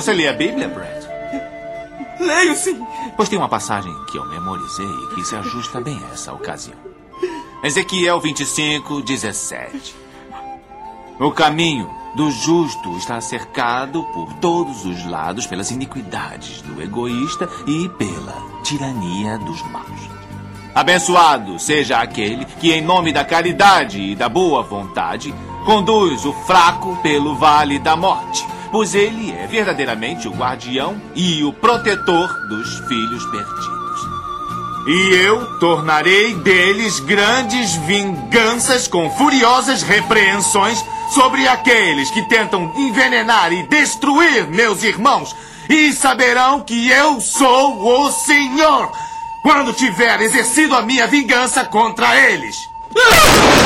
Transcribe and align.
Você 0.00 0.14
lê 0.14 0.26
a 0.26 0.32
Bíblia, 0.32 0.66
Brad? 0.66 1.04
Leio 2.18 2.56
sim. 2.56 2.82
Pois 3.14 3.28
tem 3.28 3.38
uma 3.38 3.50
passagem 3.50 3.94
que 4.10 4.16
eu 4.16 4.24
memorizei 4.30 4.88
que 5.14 5.22
se 5.22 5.36
ajusta 5.36 5.78
bem 5.78 6.00
a 6.08 6.14
essa 6.14 6.32
ocasião. 6.32 6.78
Ezequiel 7.62 8.18
25, 8.18 9.02
17. 9.02 9.94
O 11.20 11.30
caminho 11.30 11.90
do 12.16 12.30
justo 12.30 12.96
está 12.96 13.20
cercado 13.20 14.02
por 14.14 14.32
todos 14.40 14.86
os 14.86 15.04
lados 15.04 15.46
pelas 15.46 15.70
iniquidades 15.70 16.62
do 16.62 16.80
egoísta 16.80 17.46
e 17.66 17.86
pela 17.90 18.42
tirania 18.62 19.36
dos 19.36 19.60
maus. 19.70 20.08
Abençoado 20.74 21.58
seja 21.58 21.98
aquele 21.98 22.46
que, 22.46 22.72
em 22.72 22.80
nome 22.80 23.12
da 23.12 23.22
caridade 23.22 24.00
e 24.00 24.16
da 24.16 24.30
boa 24.30 24.62
vontade, 24.62 25.34
conduz 25.66 26.24
o 26.24 26.32
fraco 26.32 26.96
pelo 27.02 27.34
vale 27.34 27.78
da 27.78 27.94
morte, 27.94 28.46
pois 28.70 28.94
ele 28.94 29.32
é 29.32 29.46
verdadeiramente 29.46 30.28
o 30.28 30.32
guardião 30.32 31.00
e 31.14 31.42
o 31.44 31.52
protetor 31.52 32.28
dos 32.48 32.78
filhos 32.88 33.24
perdidos. 33.26 33.80
E 34.86 35.14
eu 35.14 35.58
tornarei 35.58 36.34
deles 36.36 37.00
grandes 37.00 37.74
vinganças 37.86 38.88
com 38.88 39.10
furiosas 39.10 39.82
repreensões 39.82 40.82
sobre 41.14 41.46
aqueles 41.46 42.10
que 42.10 42.22
tentam 42.28 42.72
envenenar 42.76 43.52
e 43.52 43.62
destruir 43.64 44.46
meus 44.48 44.82
irmãos, 44.82 45.34
e 45.68 45.92
saberão 45.92 46.60
que 46.60 46.90
eu 46.90 47.20
sou 47.20 48.06
o 48.06 48.10
Senhor 48.10 48.90
quando 49.42 49.72
tiver 49.72 50.20
exercido 50.20 50.74
a 50.74 50.82
minha 50.82 51.06
vingança 51.06 51.64
contra 51.64 52.16
eles. 52.16 52.68
Boa 52.92 53.59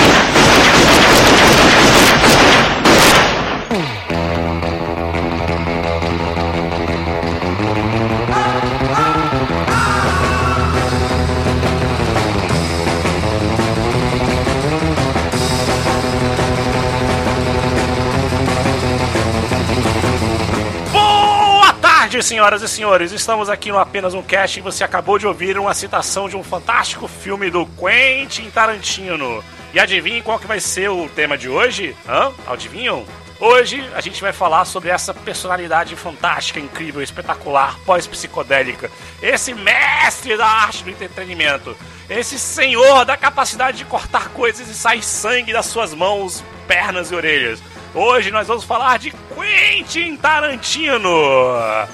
senhoras 22.34 22.62
e 22.62 22.68
senhores. 22.68 23.12
Estamos 23.12 23.48
aqui 23.48 23.70
no 23.70 23.78
Apenas 23.78 24.12
um 24.12 24.20
Cast 24.20 24.58
e 24.58 24.62
você 24.62 24.82
acabou 24.82 25.20
de 25.20 25.26
ouvir 25.26 25.56
uma 25.56 25.72
citação 25.72 26.28
de 26.28 26.36
um 26.36 26.42
fantástico 26.42 27.06
filme 27.06 27.48
do 27.48 27.64
Quentin 27.64 28.50
Tarantino. 28.50 29.42
E 29.72 29.78
adivinhem 29.78 30.20
qual 30.20 30.40
que 30.40 30.46
vai 30.46 30.58
ser 30.58 30.90
o 30.90 31.08
tema 31.08 31.38
de 31.38 31.48
hoje? 31.48 31.96
Hã? 32.08 32.32
Adivinham? 32.48 33.06
Hoje 33.38 33.88
a 33.94 34.00
gente 34.00 34.20
vai 34.20 34.32
falar 34.32 34.64
sobre 34.64 34.90
essa 34.90 35.14
personalidade 35.14 35.94
fantástica, 35.94 36.58
incrível, 36.58 37.00
espetacular, 37.00 37.78
pós-psicodélica. 37.86 38.90
Esse 39.22 39.54
mestre 39.54 40.36
da 40.36 40.46
arte 40.46 40.82
do 40.82 40.90
entretenimento. 40.90 41.76
Esse 42.10 42.36
senhor 42.36 43.04
da 43.04 43.16
capacidade 43.16 43.78
de 43.78 43.84
cortar 43.84 44.30
coisas 44.30 44.68
e 44.68 44.74
sair 44.74 45.04
sangue 45.04 45.52
das 45.52 45.66
suas 45.66 45.94
mãos, 45.94 46.42
pernas 46.66 47.12
e 47.12 47.14
orelhas. 47.14 47.62
Hoje 47.94 48.32
nós 48.32 48.48
vamos 48.48 48.64
falar 48.64 48.98
de 48.98 49.12
Quentin 49.12 50.16
Tarantino. 50.16 51.08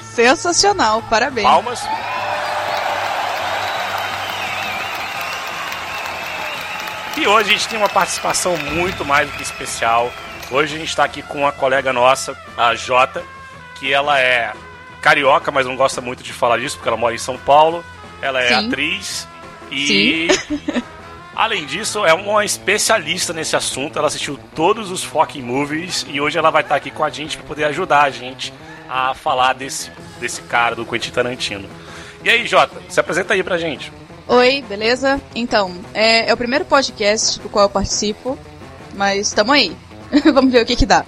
Sensacional, 0.02 1.02
parabéns. 1.10 1.46
Palmas. 1.46 1.82
E 7.18 7.26
hoje 7.26 7.50
a 7.50 7.52
gente 7.52 7.68
tem 7.68 7.78
uma 7.78 7.88
participação 7.88 8.56
muito 8.56 9.04
mais 9.04 9.28
do 9.30 9.36
que 9.36 9.42
especial. 9.42 10.10
Hoje 10.50 10.74
a 10.74 10.78
gente 10.78 10.88
está 10.88 11.04
aqui 11.04 11.20
com 11.20 11.40
uma 11.40 11.52
colega 11.52 11.92
nossa, 11.92 12.34
a 12.56 12.74
Jota, 12.74 13.22
que 13.74 13.92
ela 13.92 14.18
é 14.18 14.54
carioca, 15.02 15.50
mas 15.50 15.66
não 15.66 15.76
gosta 15.76 16.00
muito 16.00 16.22
de 16.22 16.32
falar 16.32 16.58
disso 16.58 16.76
porque 16.76 16.88
ela 16.88 16.96
mora 16.96 17.14
em 17.14 17.18
São 17.18 17.36
Paulo. 17.36 17.84
Ela 18.22 18.42
é 18.42 18.48
Sim. 18.48 18.68
atriz 18.68 19.28
e 19.70 20.28
Além 21.34 21.64
disso, 21.64 22.04
é 22.04 22.12
uma 22.12 22.44
especialista 22.44 23.32
nesse 23.32 23.56
assunto. 23.56 23.98
Ela 23.98 24.08
assistiu 24.08 24.38
todos 24.54 24.90
os 24.90 25.04
fucking 25.04 25.42
movies 25.42 26.04
e 26.08 26.20
hoje 26.20 26.38
ela 26.38 26.50
vai 26.50 26.62
estar 26.62 26.76
aqui 26.76 26.90
com 26.90 27.04
a 27.04 27.10
gente 27.10 27.36
para 27.36 27.46
poder 27.46 27.64
ajudar 27.64 28.02
a 28.02 28.10
gente 28.10 28.52
a 28.88 29.14
falar 29.14 29.54
desse, 29.54 29.90
desse 30.18 30.42
cara, 30.42 30.74
do 30.74 30.84
Quentin 30.84 31.10
Tarantino. 31.10 31.68
E 32.24 32.28
aí, 32.28 32.46
Jota, 32.46 32.82
se 32.88 32.98
apresenta 32.98 33.34
aí 33.34 33.42
pra 33.42 33.56
gente. 33.56 33.92
Oi, 34.26 34.62
beleza? 34.68 35.20
Então, 35.34 35.74
é, 35.94 36.28
é 36.28 36.34
o 36.34 36.36
primeiro 36.36 36.64
podcast 36.64 37.40
do 37.40 37.48
qual 37.48 37.64
eu 37.64 37.70
participo, 37.70 38.38
mas 38.94 39.32
tamo 39.32 39.52
aí. 39.52 39.76
Vamos 40.34 40.52
ver 40.52 40.62
o 40.62 40.66
que 40.66 40.76
que 40.76 40.86
dá. 40.86 41.04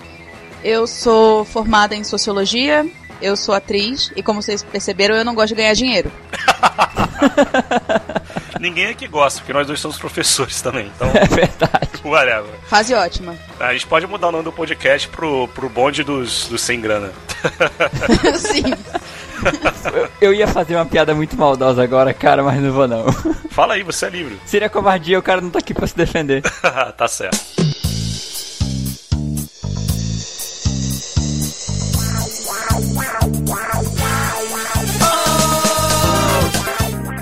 Eu 0.62 0.86
sou 0.86 1.44
formada 1.44 1.94
em 1.94 2.04
sociologia, 2.04 2.88
eu 3.20 3.36
sou 3.36 3.54
atriz 3.54 4.12
e 4.16 4.22
como 4.22 4.40
vocês 4.40 4.62
perceberam, 4.62 5.16
eu 5.16 5.24
não 5.24 5.34
gosto 5.34 5.48
de 5.48 5.56
ganhar 5.56 5.74
dinheiro. 5.74 6.10
Ninguém 8.60 8.86
aqui 8.86 9.06
gosta, 9.08 9.40
porque 9.40 9.52
nós 9.52 9.66
dois 9.66 9.80
somos 9.80 9.98
professores 9.98 10.60
também, 10.60 10.90
então, 10.94 11.08
É 11.14 11.26
verdade. 11.26 11.88
whatever. 12.04 12.50
Fase 12.66 12.94
ótima. 12.94 13.36
A 13.58 13.72
gente 13.72 13.86
pode 13.86 14.06
mudar 14.06 14.28
o 14.28 14.32
nome 14.32 14.44
do 14.44 14.52
podcast 14.52 15.08
pro, 15.08 15.48
pro 15.48 15.68
bonde 15.68 16.02
dos, 16.04 16.46
dos 16.48 16.60
sem 16.60 16.80
grana. 16.80 17.10
Sim. 18.36 18.64
Eu, 19.92 20.08
eu 20.28 20.34
ia 20.34 20.46
fazer 20.46 20.76
uma 20.76 20.86
piada 20.86 21.14
muito 21.14 21.36
maldosa 21.36 21.82
agora, 21.82 22.14
cara, 22.14 22.42
mas 22.42 22.60
não 22.60 22.72
vou 22.72 22.86
não. 22.86 23.10
Fala 23.50 23.74
aí, 23.74 23.82
você 23.82 24.06
é 24.06 24.10
livre. 24.10 24.38
Seria 24.46 24.68
covardia, 24.68 25.18
o 25.18 25.22
cara 25.22 25.40
não 25.40 25.50
tá 25.50 25.58
aqui 25.58 25.74
pra 25.74 25.86
se 25.86 25.96
defender. 25.96 26.42
tá 26.96 27.08
certo. 27.08 27.40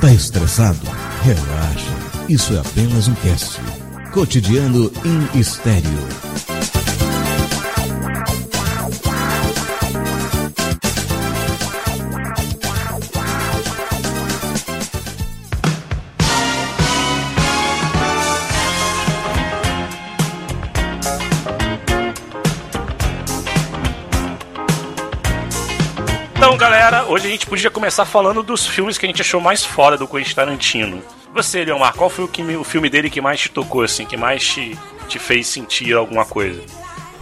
Tá 0.00 0.10
estressado? 0.12 0.78
Relaxa. 1.22 2.24
Isso 2.28 2.54
é 2.54 2.60
apenas 2.60 3.06
um 3.06 3.14
cast. 3.16 3.60
Cotidiano 4.12 4.90
em 5.04 5.38
estéreo. 5.38 6.49
Podia 27.50 27.68
começar 27.68 28.04
falando 28.04 28.44
dos 28.44 28.64
filmes 28.64 28.96
que 28.96 29.04
a 29.04 29.08
gente 29.08 29.22
achou 29.22 29.40
mais 29.40 29.64
foda 29.64 29.98
do 29.98 30.06
Quentin 30.06 30.34
Tarantino. 30.36 31.02
Você, 31.34 31.64
Leomar, 31.64 31.92
qual 31.94 32.08
foi 32.08 32.24
o, 32.24 32.28
que, 32.28 32.42
o 32.42 32.62
filme 32.62 32.88
dele 32.88 33.10
que 33.10 33.20
mais 33.20 33.40
te 33.40 33.50
tocou, 33.50 33.82
assim, 33.82 34.06
que 34.06 34.16
mais 34.16 34.46
te, 34.46 34.78
te 35.08 35.18
fez 35.18 35.48
sentir 35.48 35.94
alguma 35.94 36.24
coisa? 36.24 36.62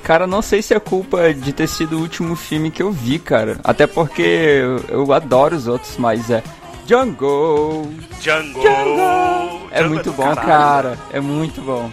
Cara, 0.03 0.27
não 0.27 0.43
sei 0.43 0.61
se 0.61 0.75
é 0.75 0.79
culpa 0.79 1.33
de 1.33 1.51
ter 1.55 1.67
sido 1.67 1.97
o 1.97 2.01
último 2.03 2.37
filme 2.37 2.71
que 2.71 2.83
eu 2.83 2.93
vi, 2.93 3.19
cara. 3.19 3.59
Até 3.65 3.87
porque 3.87 4.21
eu, 4.23 4.85
eu 4.89 5.13
adoro 5.15 5.57
os 5.57 5.67
outros, 5.67 5.97
mas 5.97 6.31
é 6.31 6.43
Django. 6.85 7.91
Django! 8.21 8.61
Django! 8.61 9.69
É 9.71 9.79
Django 9.79 9.95
muito 9.95 10.13
bom, 10.13 10.35
caralho. 10.35 10.47
cara. 10.47 10.99
É 11.11 11.21
muito 11.21 11.63
bom. 11.63 11.91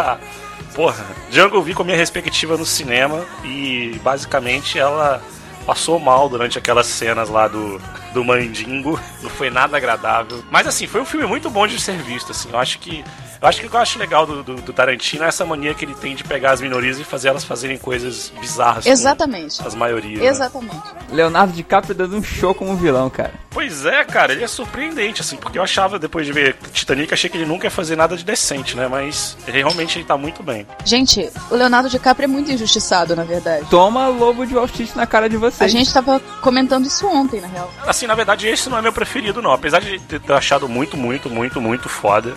Porra, 0.74 1.06
Django 1.30 1.56
eu 1.56 1.62
vi 1.62 1.72
com 1.72 1.82
a 1.82 1.86
minha 1.86 1.96
respectiva 1.96 2.58
no 2.58 2.66
cinema 2.66 3.24
e 3.44 3.98
basicamente 4.02 4.78
ela 4.78 5.22
passou 5.62 5.98
mal 5.98 6.28
durante 6.28 6.58
aquelas 6.58 6.86
cenas 6.86 7.28
lá 7.28 7.48
do, 7.48 7.80
do 8.12 8.24
Mandingo. 8.24 8.98
Não 9.22 9.30
foi 9.30 9.50
nada 9.50 9.76
agradável. 9.76 10.42
Mas 10.50 10.66
assim, 10.66 10.86
foi 10.86 11.00
um 11.00 11.04
filme 11.04 11.26
muito 11.26 11.48
bom 11.50 11.66
de 11.66 11.80
ser 11.80 11.96
visto, 11.98 12.32
assim. 12.32 12.48
Eu 12.52 12.58
acho 12.58 12.78
que. 12.78 13.04
Eu 13.40 13.48
acho 13.48 13.60
que 13.60 13.66
o 13.66 13.70
que 13.70 13.74
eu 13.74 13.80
acho 13.80 13.98
legal 13.98 14.24
do, 14.24 14.40
do, 14.44 14.54
do 14.54 14.72
Tarantino 14.72 15.24
é 15.24 15.26
essa 15.26 15.44
mania 15.44 15.74
que 15.74 15.84
ele 15.84 15.96
tem 15.96 16.14
de 16.14 16.22
pegar 16.22 16.52
as 16.52 16.60
minorias 16.60 17.00
e 17.00 17.04
fazer 17.04 17.28
elas 17.28 17.42
fazerem 17.42 17.76
coisas 17.76 18.32
bizarras. 18.40 18.84
com 18.84 18.90
Exatamente. 18.90 19.60
As 19.66 19.74
maiorias. 19.74 20.20
né? 20.20 20.26
Exatamente. 20.28 20.80
Leonardo 21.10 21.52
DiCaprio 21.52 21.92
dando 21.92 22.16
um 22.16 22.22
show 22.22 22.54
como 22.54 22.76
vilão, 22.76 23.10
cara. 23.10 23.32
Pois 23.50 23.84
é, 23.84 24.04
cara, 24.04 24.32
ele 24.32 24.44
é 24.44 24.46
surpreendente, 24.46 25.20
assim, 25.22 25.36
porque 25.36 25.58
eu 25.58 25.62
achava, 25.62 25.98
depois 25.98 26.24
de 26.24 26.32
ver 26.32 26.56
Titanic, 26.72 27.12
achei 27.12 27.28
que 27.28 27.36
ele 27.36 27.44
nunca 27.44 27.66
ia 27.66 27.70
fazer 27.70 27.96
nada 27.96 28.16
de 28.16 28.24
decente, 28.24 28.76
né? 28.76 28.86
Mas 28.86 29.36
ele, 29.46 29.58
realmente 29.58 29.98
ele 29.98 30.04
tá 30.04 30.16
muito 30.16 30.40
bem. 30.42 30.64
Gente, 30.84 31.28
o 31.50 31.56
Leonardo 31.56 31.88
DiCaprio 31.88 32.24
é 32.24 32.28
muito 32.28 32.52
injustiçado, 32.52 33.16
na 33.16 33.24
verdade. 33.24 33.66
Toma 33.68 34.06
lobo 34.06 34.46
de 34.46 34.54
Wall 34.54 34.66
Street 34.66 34.94
na 34.94 35.04
cara 35.04 35.28
de 35.28 35.34
A 35.36 35.50
vocês. 35.58 35.72
gente 35.72 35.92
tava 35.92 36.20
comentando 36.40 36.86
isso 36.86 37.06
ontem, 37.06 37.40
na 37.40 37.48
real. 37.48 37.72
Assim, 37.86 38.06
na 38.06 38.14
verdade, 38.14 38.46
esse 38.46 38.68
não 38.68 38.78
é 38.78 38.82
meu 38.82 38.92
preferido, 38.92 39.42
não. 39.42 39.52
Apesar 39.52 39.80
de 39.80 39.98
ter 39.98 40.32
achado 40.32 40.68
muito, 40.68 40.96
muito, 40.96 41.28
muito, 41.30 41.60
muito 41.60 41.88
foda. 41.88 42.34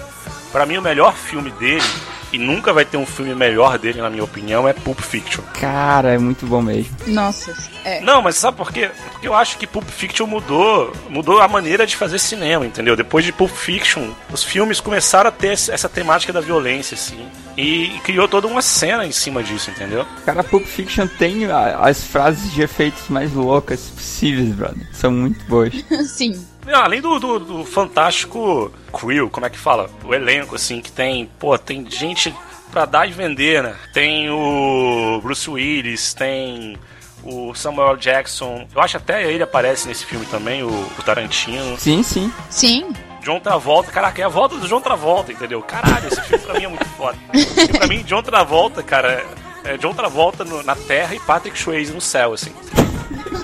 Pra 0.52 0.66
mim, 0.66 0.78
o 0.78 0.82
melhor 0.82 1.14
filme 1.14 1.52
dele 1.52 1.84
e 2.32 2.38
nunca 2.38 2.74
vai 2.74 2.86
ter 2.86 2.98
um 2.98 3.06
filme 3.06 3.34
melhor 3.36 3.78
dele, 3.78 4.02
na 4.02 4.10
minha 4.10 4.24
opinião, 4.24 4.68
é 4.68 4.74
Pulp 4.74 5.00
Fiction. 5.00 5.44
Cara, 5.60 6.14
é 6.14 6.18
muito 6.18 6.46
bom 6.46 6.62
mesmo. 6.62 6.96
Nossa, 7.08 7.54
é. 7.84 8.02
Não, 8.02 8.22
mas 8.22 8.36
sabe 8.36 8.58
por 8.58 8.72
quê? 8.72 8.90
Porque 9.12 9.28
eu 9.28 9.34
acho 9.34 9.58
que 9.58 9.68
Pulp 9.68 9.88
Fiction 9.88 10.26
mudou, 10.28 10.92
mudou 11.10 11.40
a 11.42 11.48
maneira 11.48 11.86
de 11.86 11.96
fazer 11.96 12.20
cinema, 12.20 12.66
entendeu? 12.66 12.96
Depois 12.96 13.24
de 13.24 13.32
Pulp 13.32 13.52
Fiction, 13.52 14.10
os 14.32 14.44
filmes 14.44 14.80
começaram 14.80 15.30
a 15.30 15.32
ter 15.32 15.54
essa 15.54 15.90
temática 15.90 16.34
da 16.34 16.42
violência, 16.42 16.96
assim. 16.96 17.26
E 17.58 18.00
criou 18.04 18.28
toda 18.28 18.48
uma 18.48 18.62
cena 18.62 19.06
em 19.06 19.12
cima 19.12 19.42
disso, 19.42 19.72
entendeu? 19.72 20.06
Cara, 20.26 20.44
Pulp 20.44 20.66
Fiction 20.66 21.08
tem 21.08 21.46
as 21.46 22.04
frases 22.04 22.52
de 22.52 22.62
efeitos 22.62 23.08
mais 23.08 23.32
loucas 23.34 23.82
possíveis, 23.82 24.50
brother. 24.50 24.86
São 24.94 25.12
muito 25.12 25.44
boas. 25.46 25.74
Sim. 26.08 26.46
Não, 26.66 26.82
além 26.84 27.00
do, 27.02 27.20
do, 27.20 27.40
do 27.40 27.66
fantástico 27.66 28.72
crew, 28.92 29.30
como 29.30 29.46
é 29.46 29.50
que 29.50 29.58
fala? 29.58 29.90
O 30.04 30.14
elenco, 30.14 30.56
assim, 30.56 30.82
que 30.82 30.92
tem, 30.92 31.30
pô, 31.40 31.58
tem 31.58 31.90
gente 31.90 32.34
pra 32.72 32.86
dar 32.86 33.08
e 33.08 33.12
vender, 33.12 33.62
né? 33.64 33.76
Tem 33.94 34.30
o 34.30 35.20
Bruce 35.22 35.50
Willis, 35.50 36.14
tem 36.14 36.78
o 37.24 37.54
Samuel 37.54 37.96
Jackson. 37.98 38.68
Eu 38.76 38.82
acho 38.82 38.98
até 38.98 39.32
ele 39.32 39.44
aparece 39.44 39.88
nesse 39.88 40.06
filme 40.06 40.26
também, 40.26 40.64
o, 40.64 40.68
o 40.70 41.02
Tarantino. 41.06 41.78
Sim, 41.78 42.02
sim. 42.04 42.32
Sim. 42.50 42.94
John 43.22 43.40
Travolta, 43.40 43.92
caraca, 43.92 44.22
é 44.22 44.26
a 44.26 44.30
volta 44.30 44.56
do 44.58 44.68
John 44.68 44.82
Travolta, 44.82 45.32
entendeu? 45.32 45.62
Caralho, 45.62 46.08
esse 46.08 46.22
filme 46.22 46.44
pra 46.46 46.54
mim 46.56 46.64
é 46.66 46.68
muito 46.68 46.86
foda. 46.90 47.18
E 47.34 47.68
pra 47.78 47.88
mim, 47.88 48.04
John 48.04 48.22
Travolta, 48.22 48.84
cara, 48.84 49.12
é 49.14 49.46
é 49.68 49.78
John 49.78 49.96
Travolta 49.96 50.44
no- 50.44 50.62
na 50.62 50.76
Terra 50.76 51.16
e 51.16 51.20
Patrick 51.20 51.58
Swayze 51.58 51.92
no 51.92 52.00
céu, 52.00 52.34
assim. 52.34 52.54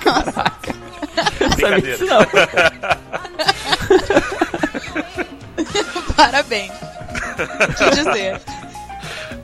Sabe 0.04 0.52
Brincadeira. 1.56 1.82
disso 1.82 2.06
não. 2.06 2.22
Parabéns. 6.16 6.72
Que 7.78 7.90
dizer? 7.92 8.42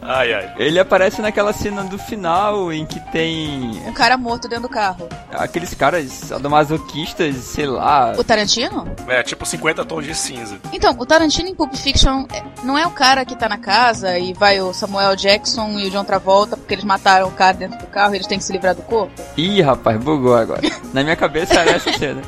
Ai, 0.09 0.33
ai. 0.33 0.53
Ele 0.57 0.79
aparece 0.79 1.21
naquela 1.21 1.51
cena 1.51 1.83
do 1.83 1.97
final 1.97 2.71
em 2.71 2.85
que 2.85 2.97
tem 3.11 3.71
Um 3.85 3.91
cara 3.93 4.15
morto 4.17 4.47
dentro 4.47 4.63
do 4.63 4.69
carro. 4.69 5.09
aqueles 5.33 5.73
caras 5.73 6.09
sadomasoquistas, 6.11 7.35
sei 7.35 7.65
lá. 7.65 8.13
O 8.17 8.23
Tarantino? 8.23 8.87
É 9.07 9.21
tipo 9.21 9.45
50 9.45 9.83
tons 9.83 10.05
de 10.05 10.15
cinza. 10.15 10.57
Então, 10.71 10.95
o 10.97 11.05
Tarantino 11.05 11.49
em 11.49 11.53
Pulp 11.55 11.75
Fiction 11.75 12.25
é- 12.31 12.41
não 12.63 12.77
é 12.77 12.87
o 12.87 12.91
cara 12.91 13.25
que 13.25 13.35
tá 13.35 13.49
na 13.49 13.57
casa 13.57 14.17
e 14.17 14.33
vai 14.33 14.61
o 14.61 14.73
Samuel 14.73 15.15
Jackson 15.15 15.77
e 15.77 15.87
o 15.87 15.91
John 15.91 16.05
Travolta 16.05 16.55
porque 16.55 16.73
eles 16.73 16.85
mataram 16.85 17.27
o 17.27 17.31
cara 17.31 17.53
dentro 17.57 17.77
do 17.77 17.87
carro 17.87 18.13
e 18.13 18.17
eles 18.17 18.27
têm 18.27 18.37
que 18.37 18.43
se 18.45 18.53
livrar 18.53 18.75
do 18.75 18.83
corpo? 18.83 19.11
Ih, 19.35 19.61
rapaz, 19.61 19.97
bugou 20.01 20.35
agora. 20.37 20.61
Na 20.93 21.03
minha 21.03 21.17
cabeça 21.17 21.55
era 21.55 21.71
essa 21.71 21.91
cena. 21.97 22.21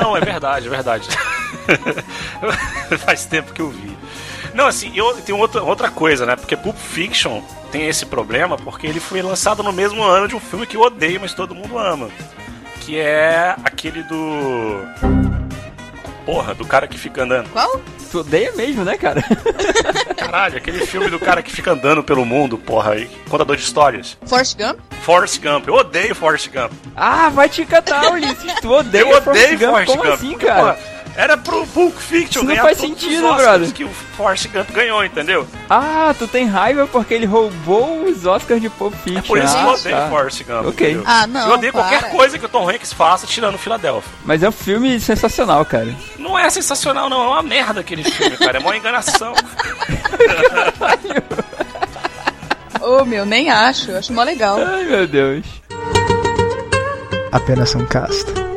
Não, 0.00 0.16
é 0.16 0.20
verdade, 0.20 0.66
é 0.66 0.70
verdade. 0.70 1.08
Faz 3.04 3.26
tempo 3.26 3.52
que 3.52 3.60
eu 3.60 3.68
vi. 3.70 3.97
Não, 4.54 4.66
assim, 4.66 4.92
eu 4.94 5.14
tenho 5.22 5.38
outra, 5.38 5.62
outra 5.62 5.90
coisa, 5.90 6.24
né? 6.26 6.36
Porque 6.36 6.56
Pulp 6.56 6.76
Fiction 6.76 7.42
tem 7.70 7.86
esse 7.88 8.06
problema 8.06 8.56
porque 8.56 8.86
ele 8.86 9.00
foi 9.00 9.20
lançado 9.22 9.62
no 9.62 9.72
mesmo 9.72 10.02
ano 10.02 10.26
de 10.28 10.34
um 10.34 10.40
filme 10.40 10.66
que 10.66 10.76
eu 10.76 10.80
odeio, 10.82 11.20
mas 11.20 11.34
todo 11.34 11.54
mundo 11.54 11.78
ama. 11.78 12.08
Que 12.80 12.98
é 12.98 13.54
aquele 13.64 14.02
do. 14.04 14.80
Porra, 16.24 16.54
do 16.54 16.64
cara 16.66 16.86
que 16.86 16.98
fica 16.98 17.22
andando. 17.22 17.48
Qual? 17.50 17.80
Tu 18.10 18.18
odeia 18.20 18.52
mesmo, 18.52 18.84
né, 18.84 18.96
cara? 18.96 19.22
Caralho, 20.16 20.56
aquele 20.56 20.84
filme 20.86 21.08
do 21.08 21.18
cara 21.18 21.42
que 21.42 21.50
fica 21.50 21.72
andando 21.72 22.02
pelo 22.02 22.24
mundo, 22.24 22.56
porra, 22.56 22.96
e 22.96 23.06
contador 23.28 23.56
de 23.56 23.62
histórias. 23.62 24.16
Forrest 24.26 24.56
Gump? 24.56 24.78
Forrest 25.02 25.40
Gump, 25.42 25.68
eu 25.68 25.74
odeio 25.74 26.14
Forrest 26.14 26.48
Gump. 26.50 26.72
Ah, 26.96 27.28
vai 27.28 27.48
te 27.48 27.64
catar, 27.66 28.10
Ulisses. 28.12 28.54
Tu 28.60 28.70
odeia 28.70 29.02
eu 29.02 29.08
odeio 29.10 29.22
Forrest 29.22 29.50
Gump. 29.58 29.70
Forrest 29.70 29.90
Como 29.90 30.02
Gump. 30.02 30.14
assim, 30.14 30.30
porque, 30.30 30.46
cara? 30.46 30.60
porra, 30.60 30.78
era 31.18 31.36
pro 31.36 31.66
Pulp 31.66 31.96
Fiction 31.96 32.42
Isso 32.42 32.44
não 32.44 32.56
faz 32.58 32.78
os 32.78 32.86
sentido, 32.86 33.26
Oscars 33.26 33.42
brother. 33.42 33.72
que 33.72 33.82
o 33.82 33.88
Forrest 33.88 34.46
Gump 34.52 34.70
ganhou, 34.70 35.04
entendeu? 35.04 35.48
Ah, 35.68 36.14
tu 36.16 36.28
tem 36.28 36.46
raiva 36.46 36.86
porque 36.86 37.12
ele 37.12 37.26
roubou 37.26 38.04
os 38.04 38.24
Oscars 38.24 38.62
de 38.62 38.70
Pulp 38.70 38.94
Fiction. 38.94 39.18
É 39.18 39.22
por 39.22 39.38
isso 39.38 39.52
que 39.52 39.60
ah, 39.60 39.64
eu 39.64 39.70
odeio 39.72 39.96
tá. 39.96 40.08
Forrest 40.08 40.44
Gump. 40.44 40.66
Ok. 40.68 40.86
entendeu? 40.86 41.02
Ah, 41.04 41.26
não, 41.26 41.48
Eu 41.48 41.54
odeio 41.54 41.72
para. 41.72 41.88
qualquer 41.88 42.12
coisa 42.12 42.38
que 42.38 42.46
o 42.46 42.48
Tom 42.48 42.70
Hanks 42.70 42.92
faça 42.92 43.26
tirando 43.26 43.58
Filadélfia. 43.58 44.08
Mas 44.24 44.44
é 44.44 44.48
um 44.48 44.52
filme 44.52 45.00
sensacional, 45.00 45.64
cara. 45.64 45.92
Não 46.20 46.38
é 46.38 46.48
sensacional, 46.50 47.10
não. 47.10 47.20
É 47.20 47.26
uma 47.26 47.42
merda 47.42 47.80
aquele 47.80 48.04
filme, 48.04 48.36
cara. 48.36 48.58
É 48.58 48.60
uma 48.60 48.76
enganação. 48.76 49.34
Ô, 52.80 53.04
meu, 53.04 53.26
nem 53.26 53.50
acho. 53.50 53.90
Eu 53.90 53.98
acho 53.98 54.12
mó 54.12 54.22
legal. 54.22 54.56
Ai, 54.64 54.84
meu 54.84 55.04
Deus. 55.04 55.44
Apenas 57.32 57.74
um 57.74 57.84
casta. 57.84 58.47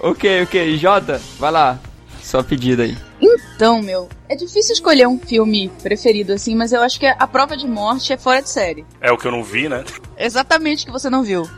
Ok, 0.00 0.42
ok. 0.42 0.76
Jota, 0.78 1.20
vai 1.38 1.50
lá. 1.50 1.78
Só 2.22 2.42
pedida 2.42 2.84
aí. 2.84 2.96
Então, 3.20 3.82
meu, 3.82 4.08
é 4.28 4.34
difícil 4.34 4.72
escolher 4.72 5.06
um 5.06 5.18
filme 5.18 5.70
preferido 5.82 6.32
assim, 6.32 6.54
mas 6.54 6.72
eu 6.72 6.80
acho 6.80 6.98
que 6.98 7.06
A 7.06 7.26
Prova 7.26 7.56
de 7.56 7.66
Morte 7.66 8.12
é 8.12 8.16
fora 8.16 8.40
de 8.40 8.48
série. 8.48 8.86
É 9.00 9.12
o 9.12 9.18
que 9.18 9.26
eu 9.26 9.32
não 9.32 9.42
vi, 9.42 9.68
né? 9.68 9.84
Exatamente 10.16 10.84
o 10.84 10.86
que 10.86 10.92
você 10.92 11.10
não 11.10 11.22
viu. 11.22 11.48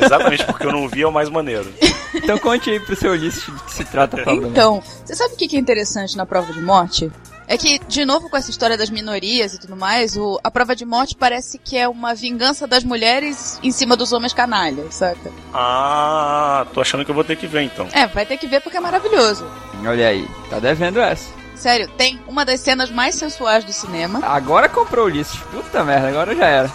Exatamente 0.00 0.44
porque 0.44 0.66
eu 0.66 0.72
não 0.72 0.88
vi 0.88 1.02
é 1.02 1.06
o 1.06 1.12
mais 1.12 1.28
maneiro. 1.28 1.70
Então 2.14 2.38
conte 2.38 2.68
aí 2.68 2.78
pro 2.78 2.94
seu 2.94 3.12
Ulisses 3.12 3.42
de 3.42 3.64
que 3.64 3.72
se 3.72 3.84
trata 3.86 4.20
a 4.20 4.22
prova. 4.22 4.46
Então, 4.46 4.82
você 5.02 5.14
sabe 5.14 5.32
o 5.32 5.36
que 5.36 5.56
é 5.56 5.58
interessante 5.58 6.14
na 6.14 6.26
Prova 6.26 6.52
de 6.52 6.60
Morte? 6.60 7.10
É 7.52 7.58
que, 7.58 7.78
de 7.86 8.06
novo, 8.06 8.30
com 8.30 8.36
essa 8.38 8.50
história 8.50 8.78
das 8.78 8.88
minorias 8.88 9.52
e 9.52 9.60
tudo 9.60 9.76
mais, 9.76 10.16
o, 10.16 10.40
a 10.42 10.50
prova 10.50 10.74
de 10.74 10.86
morte 10.86 11.14
parece 11.14 11.58
que 11.58 11.76
é 11.76 11.86
uma 11.86 12.14
vingança 12.14 12.66
das 12.66 12.82
mulheres 12.82 13.60
em 13.62 13.70
cima 13.70 13.94
dos 13.94 14.10
homens 14.10 14.32
canalhas, 14.32 14.94
saca? 14.94 15.30
Ah, 15.52 16.66
tô 16.72 16.80
achando 16.80 17.04
que 17.04 17.10
eu 17.10 17.14
vou 17.14 17.22
ter 17.22 17.36
que 17.36 17.46
ver 17.46 17.60
então. 17.60 17.86
É, 17.92 18.06
vai 18.06 18.24
ter 18.24 18.38
que 18.38 18.46
ver 18.46 18.62
porque 18.62 18.78
é 18.78 18.80
maravilhoso. 18.80 19.46
Olha 19.86 20.08
aí, 20.08 20.26
tá 20.48 20.58
devendo 20.60 20.98
essa. 20.98 21.28
Sério, 21.54 21.88
tem 21.88 22.18
uma 22.26 22.42
das 22.42 22.58
cenas 22.58 22.90
mais 22.90 23.16
sensuais 23.16 23.64
do 23.64 23.72
cinema. 23.74 24.20
Agora 24.24 24.66
comprou 24.66 25.04
o 25.04 25.08
Ulisses. 25.08 25.38
Puta 25.50 25.84
merda, 25.84 26.08
agora 26.08 26.34
já 26.34 26.46
era. 26.46 26.72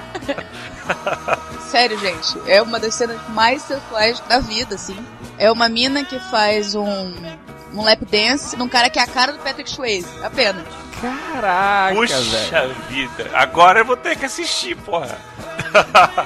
Sério, 1.70 1.98
gente, 1.98 2.38
é 2.46 2.60
uma 2.60 2.78
das 2.78 2.94
cenas 2.94 3.18
mais 3.30 3.62
sensuais 3.62 4.20
da 4.28 4.38
vida, 4.38 4.74
assim. 4.74 5.02
É 5.38 5.50
uma 5.50 5.66
mina 5.66 6.04
que 6.04 6.18
faz 6.30 6.74
um, 6.74 7.14
um 7.74 7.82
lap 7.82 8.04
dance 8.04 8.56
num 8.56 8.68
cara 8.68 8.88
que 8.90 8.98
é 8.98 9.02
a 9.02 9.06
cara 9.06 9.32
do 9.32 9.38
Patrick 9.38 9.70
Swayze, 9.70 10.06
apenas. 10.22 10.64
Caraca, 11.00 11.94
velho. 11.94 12.00
Puxa 12.00 12.68
vida. 12.88 13.30
Agora 13.32 13.80
eu 13.80 13.84
vou 13.84 13.96
ter 13.96 14.16
que 14.16 14.26
assistir, 14.26 14.76
porra. 14.76 15.18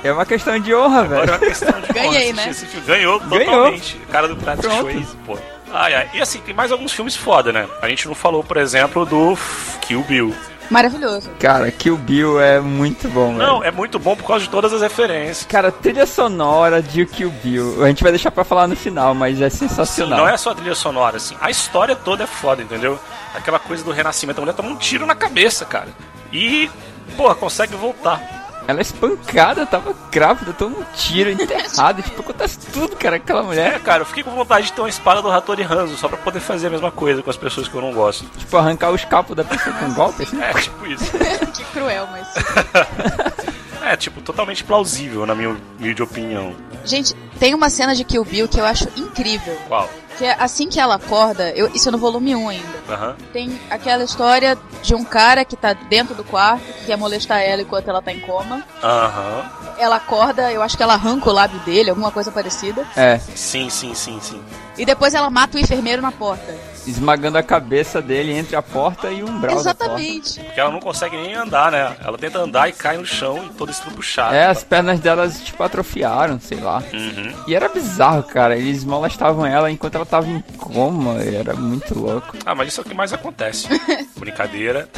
É 0.03 0.13
uma 0.13 0.27
questão 0.27 0.59
de 0.59 0.75
honra, 0.75 1.03
Agora 1.03 1.23
é 1.23 1.27
velho. 1.27 1.33
uma 1.33 1.39
questão 1.39 1.81
de 1.81 1.87
Ganhei, 1.93 2.11
porra, 2.11 2.19
assistir 2.19 2.35
né? 2.47 2.51
Esse 2.51 2.67
filme. 2.67 2.87
Ganhou, 2.87 3.21
Ganhou. 3.21 3.45
totalmente. 3.45 3.97
Cara 4.11 4.29
do 4.29 4.37
Patrick 4.37 4.67
Pronto. 4.69 4.81
Swayze, 4.91 5.17
pô. 5.27 5.39
Ai, 5.73 5.95
ai. 5.95 6.11
E 6.15 6.21
assim, 6.23 6.41
tem 6.41 6.55
mais 6.55 6.71
alguns 6.73 6.93
filmes 6.93 7.15
foda, 7.17 7.53
né? 7.53 7.69
A 7.83 7.89
gente 7.89 8.07
não 8.07 8.15
falou, 8.15 8.43
por 8.43 8.57
exemplo, 8.57 9.05
do 9.05 9.37
Kill 9.83 10.03
Bill. 10.03 10.35
Maravilhoso. 10.71 11.31
Cara, 11.39 11.71
Kill 11.71 11.97
Bill 11.97 12.41
é 12.41 12.61
muito 12.61 13.09
bom, 13.09 13.33
Não, 13.33 13.59
velho. 13.61 13.65
é 13.65 13.71
muito 13.71 13.99
bom 13.99 14.17
por 14.17 14.27
causa 14.27 14.45
de 14.45 14.51
todas 14.51 14.73
as 14.73 14.81
referências. 14.83 15.47
Cara, 15.49 15.71
trilha 15.71 16.07
sonora 16.07 16.83
de 16.83 17.05
Kill 17.07 17.31
Bill. 17.43 17.85
A 17.85 17.89
gente 17.89 18.03
vai 18.03 18.13
deixar 18.13 18.31
pra 18.31 18.45
falar 18.45 18.67
no 18.67 18.75
final, 18.77 19.15
mas 19.15 19.41
é 19.41 19.51
Sim, 19.51 19.69
sensacional. 19.69 20.19
não 20.21 20.29
é 20.29 20.37
só 20.37 20.51
a 20.51 20.55
trilha 20.55 20.75
sonora, 20.75 21.17
assim. 21.19 21.37
A 21.41 21.51
história 21.51 21.95
toda 21.95 22.25
é 22.25 22.27
foda, 22.27 22.63
entendeu? 22.63 22.99
Aquela 23.35 23.59
coisa 23.59 23.85
do 23.85 23.91
renascimento. 23.93 24.39
A 24.41 24.43
mulher 24.43 24.55
toma 24.55 24.69
um 24.71 24.77
tiro 24.77 25.05
na 25.07 25.15
cabeça, 25.15 25.65
cara. 25.65 25.89
E, 26.33 26.71
porra, 27.17 27.35
consegue 27.35 27.75
voltar. 27.77 28.44
Ela 28.67 28.79
é 28.79 28.83
espancada, 28.83 29.67
tava 29.67 29.95
grávida, 30.11 30.53
toma 30.53 30.79
um 30.79 30.85
tiro, 30.95 31.31
enterrada. 31.31 32.01
tipo, 32.03 32.21
acontece 32.23 32.59
tudo, 32.73 32.97
cara, 32.97 33.17
aquela 33.17 33.41
É, 33.41 33.45
mulher. 33.45 33.81
cara, 33.81 34.03
eu 34.03 34.07
fiquei 34.07 34.23
com 34.23 34.31
vontade 34.31 34.67
de 34.67 34.73
ter 34.73 34.81
uma 34.81 34.89
espada 34.89 35.21
do 35.21 35.31
Hattori 35.31 35.63
Hanzo 35.63 35.97
só 35.97 36.09
pra 36.09 36.17
poder 36.17 36.41
fazer 36.41 36.69
a 36.69 36.71
mesma 36.71 36.91
coisa 36.91 37.23
com 37.23 37.29
as 37.31 37.37
pessoas 37.37 37.69
que 37.69 37.75
eu 37.75 37.81
não 37.83 37.93
gosto. 37.93 38.25
Tipo, 38.39 38.57
arrancar 38.57 38.91
o 38.91 38.95
escapo 38.95 39.35
da 39.35 39.45
pessoa 39.45 39.75
com 39.77 39.85
um 39.87 39.95
golpe, 39.95 40.23
assim. 40.23 40.41
É, 40.43 40.53
tipo 40.55 40.87
isso. 40.87 41.11
que 41.55 41.65
cruel, 41.73 42.09
mas. 42.11 42.29
É, 43.87 43.99
tipo, 43.99 44.23
totalmente 44.23 44.65
plausível, 44.65 45.27
na 45.27 45.35
minha 45.35 45.55
humilde 45.79 46.03
opinião. 46.03 46.57
Gente, 46.87 47.15
tem 47.39 47.55
uma 47.55 47.69
cena 47.69 47.95
de 47.95 48.03
Kill 48.03 48.25
Bill 48.25 48.49
que 48.49 48.59
eu 48.59 48.65
acho 48.65 48.89
incrível. 48.97 49.55
Qual? 49.69 49.91
Que 50.19 50.25
é 50.27 50.37
assim 50.39 50.69
que 50.69 50.79
ela 50.79 50.95
acorda, 50.95 51.51
eu, 51.51 51.69
isso 51.75 51.89
é 51.89 51.93
no 51.93 51.99
volume 51.99 52.37
1 52.37 52.49
ainda. 52.49 52.79
Aham. 52.89 53.17
Tem 53.33 53.61
aquela 53.69 54.05
história 54.05 54.57
de 54.83 54.95
um 54.95 55.05
cara 55.05 55.45
que 55.45 55.57
tá 55.57 55.73
dentro 55.73 56.15
do 56.15 56.23
quarto, 56.23 56.63
que 56.65 56.87
quer 56.87 56.97
molestar 56.97 57.41
ela 57.41 57.63
enquanto 57.63 57.89
ela 57.89 58.01
tá 58.01 58.13
em 58.13 58.21
coma. 58.21 58.65
Aham. 58.83 59.51
Ela 59.77 59.97
acorda, 59.97 60.53
eu 60.53 60.63
acho 60.63 60.77
que 60.77 60.83
ela 60.83 60.95
arranca 60.95 61.29
o 61.29 61.33
lábio 61.33 61.59
dele, 61.61 61.91
alguma 61.91 62.13
coisa 62.13 62.31
parecida. 62.31 62.87
É, 62.97 63.19
Sim, 63.19 63.69
sim, 63.69 63.93
sim, 63.95 64.21
sim. 64.21 64.41
E 64.79 64.85
depois 64.85 65.15
ela 65.15 65.31
mata 65.31 65.57
o 65.57 65.61
enfermeiro 65.61 66.01
na 66.01 66.13
porta. 66.13 66.55
Esmagando 66.87 67.39
a 67.39 67.43
cabeça 67.43 68.01
dele 68.03 68.33
entre 68.33 68.57
a 68.57 68.63
porta 68.63 69.11
e 69.11 69.23
o 69.23 69.29
umbral 69.29 69.63
da 69.63 69.75
porta. 69.75 69.85
Exatamente. 69.85 70.41
Porque 70.41 70.61
ela 70.61 70.71
não 70.71 70.81
consegue 70.81 71.17
nem 71.17 71.35
andar, 71.35 71.71
né? 71.73 71.97
Ela 72.05 72.19
tenta 72.19 72.39
andar 72.39 72.69
e 72.69 72.73
cai 72.73 72.97
no 72.97 73.07
chão 73.07 73.45
e 73.47 73.55
toda 73.55 73.71
estrupuchada. 73.71 74.35
É, 74.37 74.47
as 74.47 74.63
pernas 74.65 75.01
delas, 75.01 75.41
tipo, 75.43 75.63
atrofiaram, 75.63 76.39
sei 76.41 76.61
lá. 76.61 76.83
Uhum. 76.93 77.33
E 77.47 77.55
era 77.55 77.69
bizarro, 77.69 78.23
cara. 78.23 78.57
Eles 78.57 78.85
molestavam 78.85 79.47
ela 79.47 79.71
enquanto 79.71 79.95
ela 79.97 80.07
tava 80.07 80.27
em 80.29 80.41
coma. 80.59 81.23
e 81.23 81.35
Era 81.35 81.55
muito 81.55 81.99
louco. 81.99 82.37
Ah, 82.45 82.55
mas 82.55 82.69
isso 82.69 82.81
é 82.81 82.83
o 82.83 82.87
que 82.87 82.95
mais 82.95 83.13
acontece. 83.13 83.69
Brincadeira. 84.17 84.89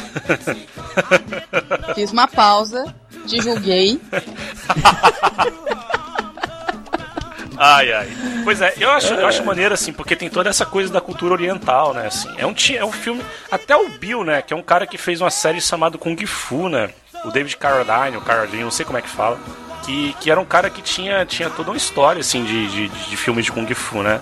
Fiz 1.95 2.11
uma 2.11 2.27
pausa, 2.27 2.93
te 3.25 3.41
julguei. 3.41 3.99
Ai, 7.57 7.91
ai. 7.91 8.07
Pois 8.43 8.61
é, 8.61 8.73
eu 8.77 8.89
acho, 8.91 9.13
eu 9.13 9.27
acho 9.27 9.43
maneiro, 9.43 9.73
assim, 9.73 9.91
porque 9.91 10.15
tem 10.15 10.29
toda 10.29 10.49
essa 10.49 10.65
coisa 10.65 10.91
da 10.91 11.01
cultura 11.01 11.33
oriental, 11.33 11.93
né, 11.93 12.07
assim. 12.07 12.29
É 12.37 12.45
um, 12.45 12.53
é 12.75 12.85
um 12.85 12.91
filme... 12.91 13.23
Até 13.51 13.75
o 13.75 13.89
Bill, 13.89 14.23
né, 14.23 14.41
que 14.41 14.53
é 14.53 14.57
um 14.57 14.61
cara 14.61 14.85
que 14.85 14.97
fez 14.97 15.21
uma 15.21 15.31
série 15.31 15.59
chamada 15.59 15.97
Kung 15.97 16.25
Fu, 16.25 16.69
né? 16.69 16.89
O 17.25 17.31
David 17.31 17.57
Carradine, 17.57 18.17
o 18.17 18.21
Carradine, 18.21 18.63
não 18.63 18.71
sei 18.71 18.85
como 18.85 18.97
é 18.97 19.01
que 19.01 19.09
fala. 19.09 19.39
Que, 19.83 20.13
que 20.19 20.29
era 20.29 20.39
um 20.39 20.45
cara 20.45 20.69
que 20.69 20.81
tinha, 20.81 21.25
tinha 21.25 21.49
toda 21.49 21.71
uma 21.71 21.77
história, 21.77 22.19
assim, 22.19 22.43
de, 22.43 22.67
de, 22.67 22.89
de 22.89 23.17
filmes 23.17 23.45
de 23.45 23.51
Kung 23.51 23.73
Fu, 23.73 24.03
né? 24.03 24.21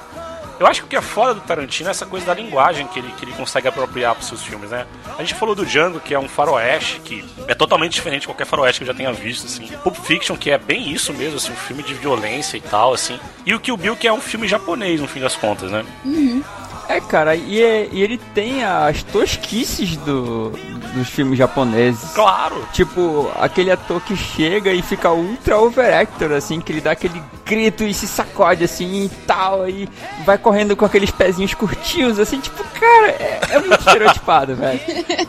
Eu 0.59 0.67
acho 0.67 0.81
que 0.81 0.85
o 0.85 0.89
que 0.89 0.95
é 0.95 1.01
foda 1.01 1.33
do 1.33 1.41
Tarantino 1.41 1.89
é 1.89 1.91
essa 1.91 2.05
coisa 2.05 2.25
da 2.25 2.33
linguagem 2.33 2.87
que 2.87 2.99
ele, 2.99 3.11
que 3.17 3.25
ele 3.25 3.33
consegue 3.33 3.67
apropriar 3.67 4.15
para 4.15 4.23
seus 4.23 4.41
filmes, 4.43 4.69
né? 4.69 4.85
A 5.17 5.21
gente 5.21 5.35
falou 5.35 5.53
do 5.53 5.65
Django, 5.65 5.99
que 5.99 6.13
é 6.13 6.19
um 6.19 6.29
faroeste, 6.29 6.99
que 7.01 7.25
é 7.47 7.53
totalmente 7.53 7.93
diferente 7.93 8.21
de 8.21 8.27
qualquer 8.27 8.45
faroeste 8.45 8.79
que 8.79 8.83
eu 8.83 8.93
já 8.93 8.93
tenha 8.93 9.11
visto, 9.11 9.45
assim. 9.45 9.67
Pulp 9.83 9.95
Fiction, 9.97 10.37
que 10.37 10.51
é 10.51 10.57
bem 10.57 10.91
isso 10.91 11.13
mesmo, 11.13 11.37
assim, 11.37 11.51
um 11.51 11.55
filme 11.55 11.83
de 11.83 11.93
violência 11.93 12.57
e 12.57 12.61
tal, 12.61 12.93
assim. 12.93 13.19
E 13.45 13.53
o 13.53 13.59
Kill 13.59 13.77
Bill, 13.77 13.95
que 13.95 14.07
é 14.07 14.13
um 14.13 14.21
filme 14.21 14.47
japonês, 14.47 15.01
no 15.01 15.07
fim 15.07 15.19
das 15.19 15.35
contas, 15.35 15.71
né? 15.71 15.85
Uhum. 16.05 16.43
É, 16.87 17.01
cara, 17.01 17.35
e, 17.35 17.61
é, 17.61 17.89
e, 17.91 18.01
ele 18.01 18.17
tem 18.17 18.63
as 18.63 19.01
tosquices 19.03 19.97
do, 19.97 20.51
dos 20.95 21.09
filmes 21.09 21.37
japoneses. 21.37 22.11
Claro! 22.13 22.67
Tipo, 22.71 23.31
aquele 23.35 23.71
ator 23.71 24.01
que 24.01 24.15
chega 24.15 24.71
e 24.73 24.81
fica 24.81 25.11
ultra 25.11 25.57
overactor, 25.57 26.31
assim, 26.31 26.59
que 26.59 26.71
ele 26.71 26.81
dá 26.81 26.91
aquele 26.91 27.21
grito 27.45 27.83
e 27.83 27.93
se 27.93 28.07
sacode, 28.07 28.63
assim, 28.63 29.05
e 29.05 29.09
tal, 29.27 29.69
e 29.69 29.87
vai 30.25 30.37
correndo 30.37 30.75
com 30.75 30.85
aqueles 30.85 31.11
pezinhos 31.11 31.53
curtinhos, 31.53 32.19
assim, 32.19 32.39
tipo, 32.39 32.63
cara, 32.79 33.07
é, 33.07 33.39
é 33.51 33.59
muito 33.59 33.79
estereotipado, 33.79 34.55
velho. 34.57 34.79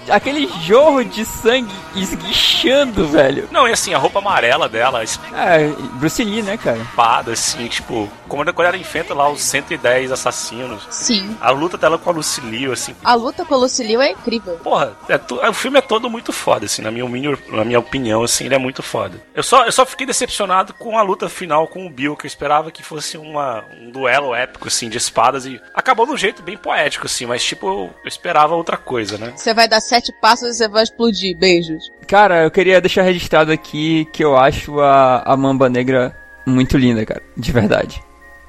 Aquele 0.08 0.48
jorro 0.62 1.04
de 1.04 1.24
sangue 1.24 1.74
esguichando, 1.94 3.08
velho. 3.08 3.48
Não, 3.50 3.68
e 3.68 3.72
assim, 3.72 3.92
a 3.92 3.98
roupa 3.98 4.18
amarela 4.20 4.68
dela... 4.68 5.02
É, 5.34 5.68
Bruce 5.94 6.22
Lee, 6.22 6.42
né, 6.42 6.56
cara? 6.56 6.78
Espada, 6.78 7.32
assim, 7.32 7.66
tipo, 7.66 8.08
quando 8.28 8.52
ela 8.62 8.76
enfrenta 8.76 9.14
lá 9.14 9.28
os 9.28 9.42
110 9.42 10.12
assassinos. 10.12 10.86
Sim. 10.90 11.36
A 11.40 11.50
luta 11.50 11.76
dela 11.76 11.98
com 11.98 12.10
a 12.10 12.12
Lucilio, 12.12 12.72
assim. 12.72 12.94
A 13.04 13.14
luta 13.14 13.44
com 13.44 13.54
a 13.54 13.58
Lucilio 13.58 14.00
é 14.00 14.12
incrível. 14.12 14.54
Porra, 14.62 14.96
é 15.08 15.48
o 15.48 15.52
filme 15.56 15.78
é 15.78 15.82
todo 15.82 16.08
muito 16.08 16.32
foda, 16.32 16.66
assim, 16.66 16.82
na 16.82 16.90
minha, 16.90 17.06
na 17.48 17.64
minha 17.64 17.78
opinião, 17.78 18.22
assim, 18.22 18.44
ele 18.44 18.54
é 18.54 18.58
muito 18.58 18.82
foda. 18.82 19.20
Eu 19.34 19.42
só, 19.42 19.64
eu 19.64 19.72
só 19.72 19.84
fiquei 19.84 20.06
decepcionado 20.06 20.74
com 20.74 20.98
a 20.98 21.02
luta 21.02 21.28
final 21.28 21.66
com 21.66 21.86
o 21.86 21.90
Bill, 21.90 22.16
que 22.16 22.26
eu 22.26 22.28
esperava 22.28 22.70
que 22.70 22.82
fosse 22.82 23.16
uma, 23.18 23.64
um 23.80 23.90
duelo 23.90 24.34
épico, 24.34 24.68
assim, 24.68 24.88
de 24.88 24.98
espadas, 24.98 25.46
e 25.46 25.60
acabou 25.74 26.06
de 26.06 26.12
um 26.12 26.16
jeito 26.16 26.42
bem 26.42 26.56
poético, 26.56 27.06
assim, 27.06 27.26
mas, 27.26 27.44
tipo, 27.44 27.66
eu, 27.66 27.90
eu 28.04 28.08
esperava 28.08 28.54
outra 28.54 28.76
coisa, 28.76 29.18
né? 29.18 29.32
Você 29.34 29.52
vai 29.52 29.68
dar 29.68 29.80
sete 29.80 30.12
passos 30.20 30.50
e 30.50 30.54
você 30.54 30.68
vai 30.68 30.82
explodir. 30.82 31.36
Beijos. 31.36 31.90
Cara, 32.06 32.44
eu 32.44 32.50
queria 32.50 32.80
deixar 32.80 33.02
registrado 33.02 33.50
aqui 33.50 34.06
que 34.12 34.22
eu 34.22 34.36
acho 34.36 34.78
a, 34.80 35.22
a 35.22 35.36
Mamba 35.36 35.68
Negra 35.68 36.16
muito 36.46 36.76
linda, 36.76 37.04
cara. 37.04 37.22
De 37.36 37.50
verdade. 37.50 38.02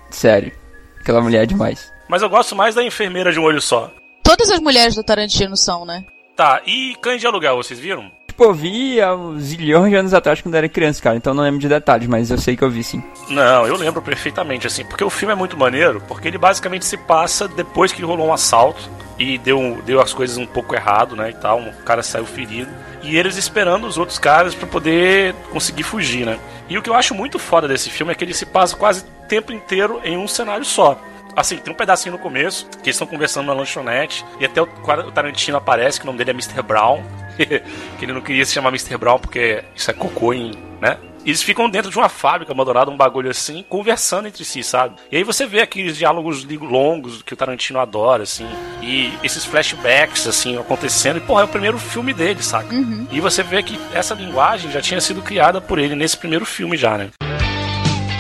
Sério. 0.10 0.52
Aquela 1.00 1.22
mulher 1.22 1.44
é 1.44 1.46
demais. 1.46 1.92
Mas 2.08 2.22
eu 2.22 2.30
gosto 2.30 2.56
mais 2.56 2.76
da 2.76 2.84
enfermeira 2.84 3.32
de 3.32 3.40
um 3.40 3.44
olho 3.44 3.62
só. 3.62 3.92
Todas 4.24 4.52
as 4.52 4.60
mulheres 4.60 4.96
do 4.96 5.04
Tarantino 5.04 5.56
são, 5.56 5.86
né? 5.86 6.04
Tá, 6.38 6.62
e 6.68 6.96
Cães 7.02 7.20
de 7.20 7.26
Aluguel, 7.26 7.56
vocês 7.58 7.80
viram? 7.80 8.12
Tipo, 8.28 8.44
eu 8.44 8.54
vi 8.54 9.02
há 9.02 9.10
zilhões 9.40 9.90
de 9.90 9.96
anos 9.96 10.14
atrás 10.14 10.40
quando 10.40 10.54
era 10.54 10.70
criança, 10.70 11.02
cara. 11.02 11.16
Então 11.18 11.34
não 11.34 11.42
lembro 11.42 11.60
de 11.60 11.68
detalhes, 11.68 12.08
mas 12.08 12.30
eu 12.30 12.38
sei 12.38 12.56
que 12.56 12.64
eu 12.64 12.70
vi 12.70 12.84
sim. 12.84 13.04
Não, 13.28 13.66
eu 13.66 13.76
lembro 13.76 14.04
perfeitamente, 14.04 14.68
assim. 14.68 14.86
Porque 14.86 15.04
o 15.04 15.10
filme 15.10 15.34
é 15.34 15.36
muito 15.36 15.58
maneiro, 15.58 16.00
porque 16.08 16.28
ele 16.28 16.38
basicamente 16.38 16.86
se 16.86 16.96
passa 16.96 17.48
depois 17.48 17.92
que 17.92 18.04
rolou 18.04 18.28
um 18.28 18.34
assalto 18.34 18.88
e 19.18 19.40
deu, 19.40 19.82
deu 19.84 20.00
as 20.00 20.14
coisas 20.14 20.38
um 20.38 20.46
pouco 20.46 20.76
errado, 20.76 21.16
né, 21.16 21.32
e 21.32 21.34
tal. 21.34 21.58
Um 21.58 21.72
cara 21.84 22.04
saiu 22.04 22.28
ferido. 22.28 22.70
E 23.02 23.18
eles 23.18 23.36
esperando 23.36 23.88
os 23.88 23.98
outros 23.98 24.20
caras 24.20 24.54
para 24.54 24.68
poder 24.68 25.34
conseguir 25.52 25.82
fugir, 25.82 26.24
né? 26.24 26.38
E 26.70 26.78
o 26.78 26.84
que 26.84 26.90
eu 26.92 26.94
acho 26.94 27.16
muito 27.16 27.40
foda 27.40 27.68
desse 27.68 27.90
filme 27.90 28.12
é 28.12 28.16
que 28.16 28.24
ele 28.24 28.36
se 28.36 28.46
passa 28.46 28.76
quase 28.76 29.02
o 29.02 29.28
tempo 29.28 29.52
inteiro 29.52 30.00
em 30.04 30.16
um 30.16 30.28
cenário 30.28 30.64
só. 30.66 31.02
Assim, 31.38 31.58
tem 31.58 31.72
um 31.72 31.78
pedacinho 31.78 32.14
no 32.14 32.20
começo, 32.20 32.68
que 32.82 32.90
eles 32.90 32.96
estão 32.96 33.06
conversando 33.06 33.46
na 33.46 33.54
lanchonete, 33.54 34.26
e 34.40 34.46
até 34.46 34.60
o, 34.60 34.66
o 34.66 35.12
Tarantino 35.12 35.56
aparece, 35.58 36.00
que 36.00 36.06
o 36.06 36.08
nome 36.08 36.18
dele 36.18 36.32
é 36.32 36.34
Mr. 36.34 36.64
Brown. 36.64 37.04
que 37.38 38.06
ele 38.06 38.12
não 38.12 38.22
queria 38.22 38.44
se 38.44 38.54
chamar 38.54 38.70
Mr. 38.70 38.98
Brown 38.98 39.20
porque 39.20 39.64
isso 39.76 39.92
é 39.92 39.94
cocô, 39.94 40.34
hein, 40.34 40.52
né? 40.82 40.98
eles 41.24 41.44
ficam 41.44 41.70
dentro 41.70 41.92
de 41.92 41.98
uma 41.98 42.08
fábrica 42.08 42.54
abandonada, 42.54 42.90
um 42.90 42.96
bagulho 42.96 43.30
assim, 43.30 43.64
conversando 43.68 44.30
entre 44.30 44.46
si, 44.46 44.64
sabe? 44.64 44.96
E 45.12 45.18
aí 45.18 45.24
você 45.26 45.46
vê 45.46 45.62
aqueles 45.62 45.98
diálogos 45.98 46.46
longos 46.46 47.22
que 47.22 47.34
o 47.34 47.38
Tarantino 47.38 47.80
adora, 47.80 48.24
assim, 48.24 48.48
e 48.82 49.12
esses 49.22 49.44
flashbacks, 49.44 50.26
assim, 50.26 50.58
acontecendo. 50.58 51.18
E, 51.18 51.20
porra, 51.20 51.42
é 51.42 51.44
o 51.44 51.50
primeiro 51.50 51.78
filme 51.78 52.14
dele, 52.14 52.42
saca? 52.42 52.74
Uhum. 52.74 53.08
E 53.12 53.20
você 53.20 53.44
vê 53.44 53.62
que 53.62 53.78
essa 53.94 54.14
linguagem 54.14 54.72
já 54.72 54.82
tinha 54.82 55.02
sido 55.02 55.22
criada 55.22 55.60
por 55.60 55.80
ele 55.80 55.96
nesse 55.96 56.16
primeiro 56.16 56.46
filme 56.46 56.78
já, 56.78 56.98
né? 56.98 57.10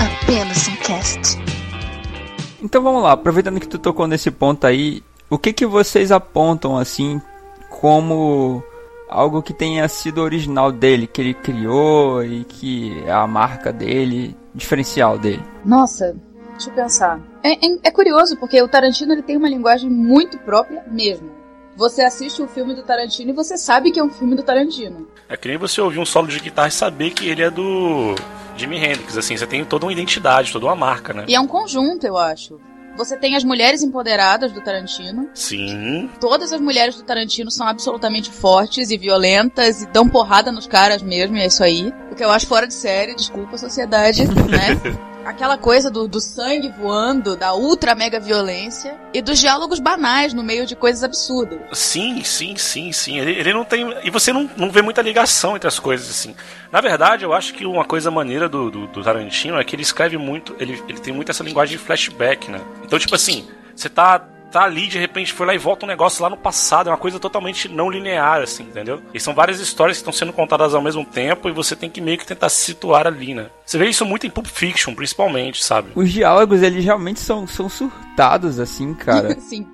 Apenas 0.02 0.68
um 0.68 0.76
cast. 0.76 1.47
Então 2.68 2.84
vamos 2.84 3.02
lá, 3.02 3.14
aproveitando 3.14 3.62
que 3.62 3.68
tu 3.68 3.80
tocou 3.80 4.06
nesse 4.08 4.30
ponto 4.30 4.68
aí, 4.68 5.02
o 5.30 5.38
que 5.38 5.54
que 5.54 5.66
vocês 5.66 6.12
apontam, 6.12 6.78
assim, 6.78 7.22
como 7.70 8.62
algo 9.08 9.42
que 9.42 9.54
tenha 9.54 9.88
sido 9.88 10.18
original 10.18 10.70
dele, 10.70 11.08
que 11.08 11.22
ele 11.22 11.34
criou 11.34 12.22
e 12.22 12.44
que 12.44 13.02
é 13.06 13.12
a 13.14 13.26
marca 13.26 13.72
dele, 13.72 14.36
diferencial 14.54 15.18
dele. 15.18 15.42
Nossa, 15.64 16.14
deixa 16.52 16.70
eu 16.70 16.74
pensar. 16.74 17.22
É, 17.42 17.54
é, 17.54 17.80
é, 17.86 17.90
curioso 17.90 18.36
porque 18.36 18.62
o 18.62 18.68
Tarantino 18.68 19.14
ele 19.14 19.22
tem 19.22 19.38
uma 19.38 19.48
linguagem 19.48 19.90
muito 19.90 20.38
própria 20.40 20.84
mesmo. 20.92 21.32
Você 21.78 22.02
assiste 22.02 22.42
um 22.42 22.50
filme 22.50 22.76
do 22.76 22.84
Tarantino 22.84 23.30
e 23.30 23.34
você 23.34 23.58
sabe 23.58 23.92
que 23.92 24.00
é 24.02 24.04
um 24.04 24.10
filme 24.10 24.36
do 24.36 24.44
Tarantino. 24.44 25.08
É 25.30 25.38
que 25.38 25.48
nem 25.48 25.58
você 25.58 25.80
ouvir 25.80 26.00
um 26.00 26.06
solo 26.06 26.28
de 26.28 26.42
guitarra 26.42 26.68
e 26.68 26.72
saber 26.72 27.12
que 27.12 27.30
ele 27.30 27.44
é 27.44 27.50
do 27.50 28.14
Jimi 28.58 28.78
Hendrix, 28.78 29.18
assim, 29.18 29.38
você 29.38 29.46
tem 29.46 29.64
toda 29.64 29.86
uma 29.86 29.94
identidade, 29.94 30.52
toda 30.52 30.66
uma 30.66 30.76
marca, 30.76 31.14
né? 31.14 31.26
E 31.28 31.36
é 31.36 31.40
um 31.40 31.48
conjunto, 31.48 32.06
eu 32.06 32.18
acho. 32.18 32.60
Você 32.98 33.16
tem 33.16 33.36
as 33.36 33.44
mulheres 33.44 33.84
empoderadas 33.84 34.52
do 34.52 34.60
Tarantino. 34.60 35.30
Sim. 35.36 36.10
Todas 36.20 36.52
as 36.52 36.60
mulheres 36.60 36.96
do 36.96 37.04
Tarantino 37.04 37.52
são 37.52 37.68
absolutamente 37.68 38.32
fortes 38.32 38.90
e 38.90 38.98
violentas 38.98 39.84
e 39.84 39.86
dão 39.88 40.10
porrada 40.10 40.52
nos 40.52 40.66
caras 40.66 41.04
mesmo, 41.04 41.38
e 41.38 41.42
é 41.42 41.46
isso 41.46 41.64
aí. 41.64 41.94
O 42.12 42.16
que 42.16 42.24
eu 42.24 42.32
acho 42.32 42.48
fora 42.48 42.66
de 42.66 42.74
série, 42.74 43.16
desculpa 43.16 43.54
a 43.56 43.60
sociedade, 43.60 44.26
né? 44.26 44.82
aquela 45.28 45.58
coisa 45.58 45.92
do, 45.92 46.08
do 46.08 46.22
sangue 46.22 46.70
voando, 46.70 47.36
da 47.36 47.54
ultra 47.54 47.94
mega 47.94 48.18
violência 48.18 48.96
e 49.14 49.22
dos 49.22 49.40
diálogos 49.40 49.78
banais 49.78 50.34
no 50.34 50.42
meio 50.42 50.66
de 50.66 50.74
coisas 50.74 51.04
absurdas. 51.04 51.60
Sim, 51.74 52.24
sim, 52.24 52.56
sim, 52.56 52.94
sim. 52.94 53.20
Ele, 53.20 53.32
ele 53.32 53.54
não 53.54 53.66
tem. 53.66 53.94
E 54.04 54.10
você 54.10 54.32
não, 54.32 54.50
não 54.56 54.72
vê 54.72 54.82
muita 54.82 55.02
ligação 55.02 55.58
entre 55.58 55.68
as 55.68 55.78
coisas, 55.78 56.10
assim. 56.10 56.34
Na 56.72 56.80
verdade, 56.80 57.26
eu 57.26 57.34
acho 57.34 57.54
que 57.54 57.66
uma 57.66 57.84
coisa 57.84 58.10
maneira 58.10 58.48
do, 58.48 58.72
do, 58.72 58.88
do 58.88 59.04
Tarantino 59.04 59.60
é 59.60 59.64
que 59.66 59.76
ele 59.76 59.84
escreve 59.84 60.18
muito. 60.18 60.56
Ele, 60.60 60.82
ele 60.88 61.00
tem 61.00 61.14
muito 61.14 61.30
essa 61.30 61.44
linguagem 61.44 61.78
de 61.78 61.84
flashback, 61.84 62.50
né? 62.50 62.62
Então, 62.86 62.98
tipo 62.98 63.14
assim, 63.14 63.46
você 63.76 63.90
tá 63.90 64.26
tá 64.58 64.64
ali, 64.64 64.88
de 64.88 64.98
repente 64.98 65.34
foi 65.34 65.46
lá 65.46 65.54
e 65.54 65.60
volta 65.60 65.86
um 65.86 65.88
negócio 65.88 66.24
lá 66.24 66.32
no 66.32 66.36
passado, 66.36 66.88
é 66.88 66.92
uma 66.92 66.98
coisa 66.98 67.20
totalmente 67.20 67.70
não 67.70 67.92
linear, 67.92 68.42
assim, 68.42 68.64
entendeu? 68.64 69.00
E 69.14 69.20
são 69.20 69.36
várias 69.36 69.60
histórias 69.60 69.98
que 69.98 70.02
estão 70.02 70.12
sendo 70.12 70.34
contadas 70.34 70.74
ao 70.74 70.82
mesmo 70.82 71.06
tempo 71.06 71.48
e 71.48 71.52
você 71.52 71.76
tem 71.76 71.92
que 71.92 72.02
meio 72.02 72.18
que 72.18 72.26
tentar 72.26 72.50
se 72.50 72.66
situar 72.66 73.06
ali, 73.06 73.36
né? 73.36 73.52
Você 73.64 73.78
vê 73.78 73.88
isso 73.88 74.04
muito 74.04 74.26
em 74.26 74.32
Pulp 74.32 74.48
Fiction, 74.48 74.96
principalmente, 74.96 75.64
sabe? 75.64 75.92
Os 75.94 76.12
diálogos, 76.12 76.64
eles 76.64 76.84
realmente 76.84 77.20
são, 77.20 77.46
são 77.46 77.70
surtados, 77.70 78.60
assim, 78.60 78.96
cara. 78.96 79.38
Sim. 79.42 79.68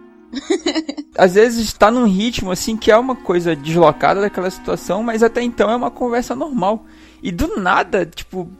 Às 1.18 1.36
vezes 1.36 1.64
está 1.64 1.90
num 1.90 2.06
ritmo, 2.06 2.52
assim, 2.52 2.76
que 2.76 2.92
é 2.92 2.98
uma 2.98 3.16
coisa 3.16 3.56
deslocada 3.56 4.20
daquela 4.20 4.50
situação, 4.50 5.02
mas 5.02 5.24
até 5.24 5.42
então 5.42 5.70
é 5.70 5.76
uma 5.78 5.92
conversa 5.92 6.36
normal. 6.36 6.86
E 7.22 7.32
do 7.32 7.56
nada, 7.56 8.06
tipo, 8.06 8.52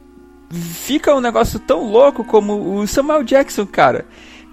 fica 0.50 1.14
um 1.14 1.20
negócio 1.20 1.60
tão 1.60 1.84
louco 1.84 2.24
como 2.24 2.78
o 2.78 2.86
Samuel 2.86 3.24
Jackson, 3.24 3.66
cara 3.66 4.06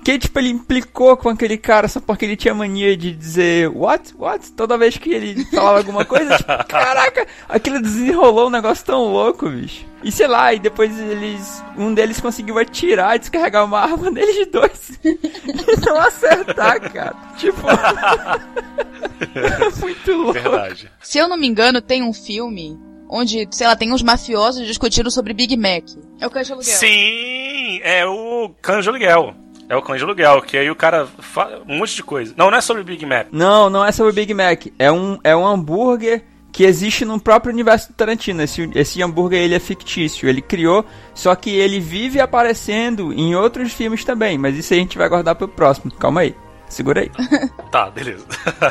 que, 0.03 0.17
tipo, 0.17 0.39
ele 0.39 0.49
implicou 0.49 1.15
com 1.15 1.29
aquele 1.29 1.57
cara 1.57 1.87
só 1.87 1.99
porque 1.99 2.25
ele 2.25 2.35
tinha 2.35 2.53
mania 2.53 2.97
de 2.97 3.11
dizer 3.11 3.69
what, 3.69 4.13
what, 4.17 4.51
toda 4.53 4.77
vez 4.77 4.97
que 4.97 5.13
ele 5.13 5.45
falava 5.45 5.77
alguma 5.77 6.03
coisa, 6.03 6.37
tipo, 6.37 6.51
caraca, 6.67 7.27
aquilo 7.47 7.81
desenrolou 7.81 8.47
um 8.47 8.51
negócio 8.51 8.85
tão 8.85 9.11
louco, 9.11 9.49
bicho. 9.49 9.85
E 10.03 10.11
sei 10.11 10.27
lá, 10.27 10.51
e 10.51 10.59
depois 10.59 10.97
eles, 10.99 11.63
um 11.77 11.93
deles 11.93 12.19
conseguiu 12.19 12.57
atirar 12.57 13.15
e 13.15 13.19
descarregar 13.19 13.63
uma 13.63 13.79
arma 13.79 14.09
neles 14.13 14.47
dois. 14.47 14.99
e 15.03 15.85
não 15.85 15.99
acertar, 15.99 16.91
cara. 16.91 17.15
Tipo, 17.37 17.61
muito 19.79 20.11
louco. 20.13 20.33
Verdade. 20.33 20.91
Se 20.99 21.19
eu 21.19 21.27
não 21.27 21.37
me 21.37 21.47
engano, 21.47 21.81
tem 21.81 22.01
um 22.01 22.13
filme 22.13 22.79
onde, 23.07 23.47
sei 23.51 23.67
lá, 23.67 23.75
tem 23.75 23.93
uns 23.93 24.01
mafiosos 24.01 24.65
discutindo 24.65 25.11
sobre 25.11 25.33
Big 25.33 25.55
Mac. 25.55 25.83
É 26.19 26.25
o 26.25 26.31
Cães 26.31 26.49
Aluguel. 26.49 26.73
Sim, 26.73 27.79
é 27.83 28.05
o 28.05 28.49
Cães 28.61 28.87
Aluguel. 28.87 29.35
É 29.71 29.75
o 29.77 29.81
cão 29.81 29.95
de 29.95 30.03
aluguel, 30.03 30.41
que 30.41 30.57
aí 30.57 30.69
o 30.69 30.75
cara 30.75 31.07
fala 31.19 31.61
um 31.65 31.77
monte 31.77 31.95
de 31.95 32.03
coisa. 32.03 32.33
Não, 32.35 32.51
não 32.51 32.57
é 32.57 32.59
sobre 32.59 32.83
Big 32.83 33.05
Mac. 33.05 33.27
Não, 33.31 33.69
não 33.69 33.85
é 33.85 33.93
sobre 33.93 34.11
Big 34.11 34.33
Mac. 34.33 34.65
É 34.77 34.91
um, 34.91 35.17
é 35.23 35.33
um 35.33 35.47
hambúrguer 35.47 36.25
que 36.51 36.65
existe 36.65 37.05
no 37.05 37.17
próprio 37.17 37.53
universo 37.53 37.87
do 37.87 37.93
Tarantino. 37.93 38.41
Esse, 38.41 38.69
esse 38.75 39.01
hambúrguer 39.01 39.39
ele 39.39 39.55
é 39.55 39.61
fictício. 39.61 40.27
Ele 40.27 40.41
criou, 40.41 40.85
só 41.15 41.33
que 41.35 41.51
ele 41.51 41.79
vive 41.79 42.19
aparecendo 42.19 43.13
em 43.13 43.33
outros 43.33 43.71
filmes 43.71 44.03
também. 44.03 44.37
Mas 44.37 44.57
isso 44.57 44.73
a 44.73 44.75
gente 44.75 44.97
vai 44.97 45.07
guardar 45.07 45.35
pro 45.35 45.47
próximo. 45.47 45.89
Calma 45.89 46.19
aí. 46.19 46.35
Segura 46.67 47.03
aí. 47.03 47.11
tá, 47.71 47.89
beleza. 47.89 48.25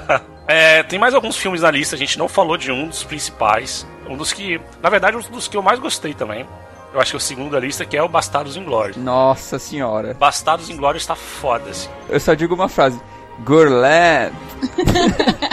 é, 0.46 0.82
tem 0.82 0.98
mais 0.98 1.14
alguns 1.14 1.38
filmes 1.38 1.62
na 1.62 1.70
lista. 1.70 1.96
A 1.96 1.98
gente 1.98 2.18
não 2.18 2.28
falou 2.28 2.58
de 2.58 2.70
um 2.70 2.88
dos 2.88 3.04
principais. 3.04 3.86
Um 4.06 4.18
dos 4.18 4.34
que, 4.34 4.60
na 4.82 4.90
verdade, 4.90 5.16
um 5.16 5.20
dos 5.20 5.48
que 5.48 5.56
eu 5.56 5.62
mais 5.62 5.78
gostei 5.78 6.12
também 6.12 6.44
eu 6.92 7.00
acho 7.00 7.12
que 7.12 7.16
é 7.16 7.18
o 7.18 7.20
segundo 7.20 7.50
da 7.52 7.60
lista, 7.60 7.84
que 7.84 7.96
é 7.96 8.02
o 8.02 8.08
Bastardos 8.08 8.56
Inglórios. 8.56 8.96
Nossa 8.96 9.58
senhora. 9.58 10.14
Bastardos 10.14 10.68
Inglórios 10.70 11.06
tá 11.06 11.14
foda, 11.14 11.70
assim. 11.70 11.88
Eu 12.08 12.18
só 12.18 12.34
digo 12.34 12.54
uma 12.54 12.68
frase. 12.68 13.00
Gurland. 13.40 14.34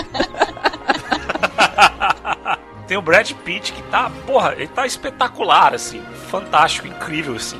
Tem 2.87 2.97
o 2.97 3.01
Brad 3.01 3.31
Pitt 3.43 3.73
que 3.73 3.83
tá, 3.83 4.09
porra, 4.25 4.53
ele 4.53 4.67
tá 4.67 4.85
espetacular, 4.85 5.73
assim. 5.73 6.01
Fantástico, 6.29 6.87
incrível, 6.87 7.35
assim. 7.35 7.59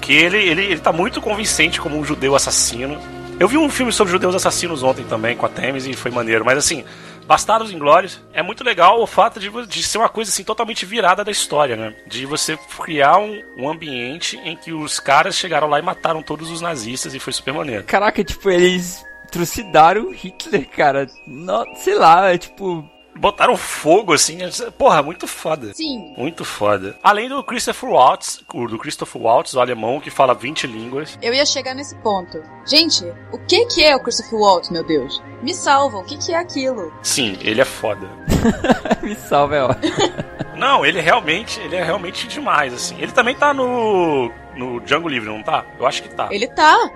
Que 0.00 0.12
ele, 0.12 0.36
ele, 0.36 0.64
ele 0.64 0.80
tá 0.80 0.92
muito 0.92 1.20
convincente 1.20 1.80
como 1.80 1.96
um 1.96 2.04
judeu 2.04 2.34
assassino. 2.34 2.98
Eu 3.38 3.48
vi 3.48 3.56
um 3.56 3.70
filme 3.70 3.92
sobre 3.92 4.12
judeus 4.12 4.34
assassinos 4.34 4.82
ontem 4.82 5.04
também 5.04 5.36
com 5.36 5.46
a 5.46 5.48
Thames 5.48 5.86
e 5.86 5.92
foi 5.94 6.10
maneiro, 6.10 6.44
mas 6.44 6.58
assim, 6.58 6.84
Bastardos 7.26 7.72
Inglórios 7.72 8.20
é 8.32 8.42
muito 8.42 8.62
legal 8.62 9.00
o 9.00 9.06
fato 9.06 9.40
de, 9.40 9.50
de 9.66 9.82
ser 9.82 9.98
uma 9.98 10.08
coisa 10.08 10.30
assim 10.30 10.44
totalmente 10.44 10.84
virada 10.84 11.24
da 11.24 11.30
história, 11.30 11.76
né? 11.76 11.94
De 12.06 12.26
você 12.26 12.56
criar 12.82 13.18
um, 13.18 13.42
um 13.56 13.68
ambiente 13.68 14.36
em 14.38 14.56
que 14.56 14.72
os 14.72 15.00
caras 15.00 15.34
chegaram 15.34 15.68
lá 15.68 15.78
e 15.78 15.82
mataram 15.82 16.22
todos 16.22 16.50
os 16.50 16.60
nazistas 16.60 17.14
e 17.14 17.18
foi 17.18 17.32
super 17.32 17.54
maneiro. 17.54 17.84
Caraca, 17.84 18.22
tipo, 18.22 18.50
eles 18.50 19.04
trucidaram 19.30 20.12
Hitler, 20.12 20.68
cara. 20.68 21.06
Não, 21.26 21.64
sei 21.76 21.94
lá, 21.94 22.32
é 22.32 22.38
tipo, 22.38 22.88
botaram 23.16 23.56
fogo 23.56 24.12
assim. 24.12 24.38
Porra, 24.76 25.02
muito 25.02 25.26
foda. 25.26 25.72
Sim. 25.74 26.14
Muito 26.16 26.44
foda. 26.44 26.96
Além 27.02 27.28
do 27.28 27.42
Christopher 27.42 27.90
Waltz, 27.90 28.42
do 28.52 28.78
Christopher 28.78 29.22
Waltz, 29.22 29.54
o 29.54 29.60
alemão 29.60 30.00
que 30.00 30.10
fala 30.10 30.34
20 30.34 30.66
línguas. 30.66 31.18
Eu 31.22 31.32
ia 31.32 31.46
chegar 31.46 31.74
nesse 31.74 31.94
ponto. 31.96 32.42
Gente, 32.66 33.04
o 33.32 33.38
que 33.38 33.66
que 33.66 33.84
é 33.84 33.94
o 33.94 34.00
Christopher 34.00 34.38
Waltz, 34.38 34.70
meu 34.70 34.84
Deus? 34.84 35.22
Me 35.42 35.54
salva, 35.54 35.98
o 35.98 36.04
que 36.04 36.16
que 36.16 36.32
é 36.32 36.38
aquilo? 36.38 36.92
Sim, 37.02 37.36
ele 37.40 37.60
é 37.60 37.64
foda. 37.64 38.08
Me 39.02 39.14
salva, 39.14 39.56
é 39.56 39.62
ó. 39.62 39.68
Não, 40.56 40.86
ele 40.86 41.00
realmente, 41.00 41.60
ele 41.60 41.76
é 41.76 41.82
realmente 41.82 42.26
demais, 42.26 42.72
assim. 42.72 42.96
Ele 42.98 43.12
também 43.12 43.34
tá 43.34 43.52
no 43.52 44.30
no 44.56 44.80
Django 44.80 45.08
Livre, 45.08 45.28
não 45.28 45.42
tá? 45.42 45.64
Eu 45.78 45.86
acho 45.86 46.02
que 46.02 46.08
tá. 46.08 46.28
Ele 46.30 46.46
tá. 46.46 46.90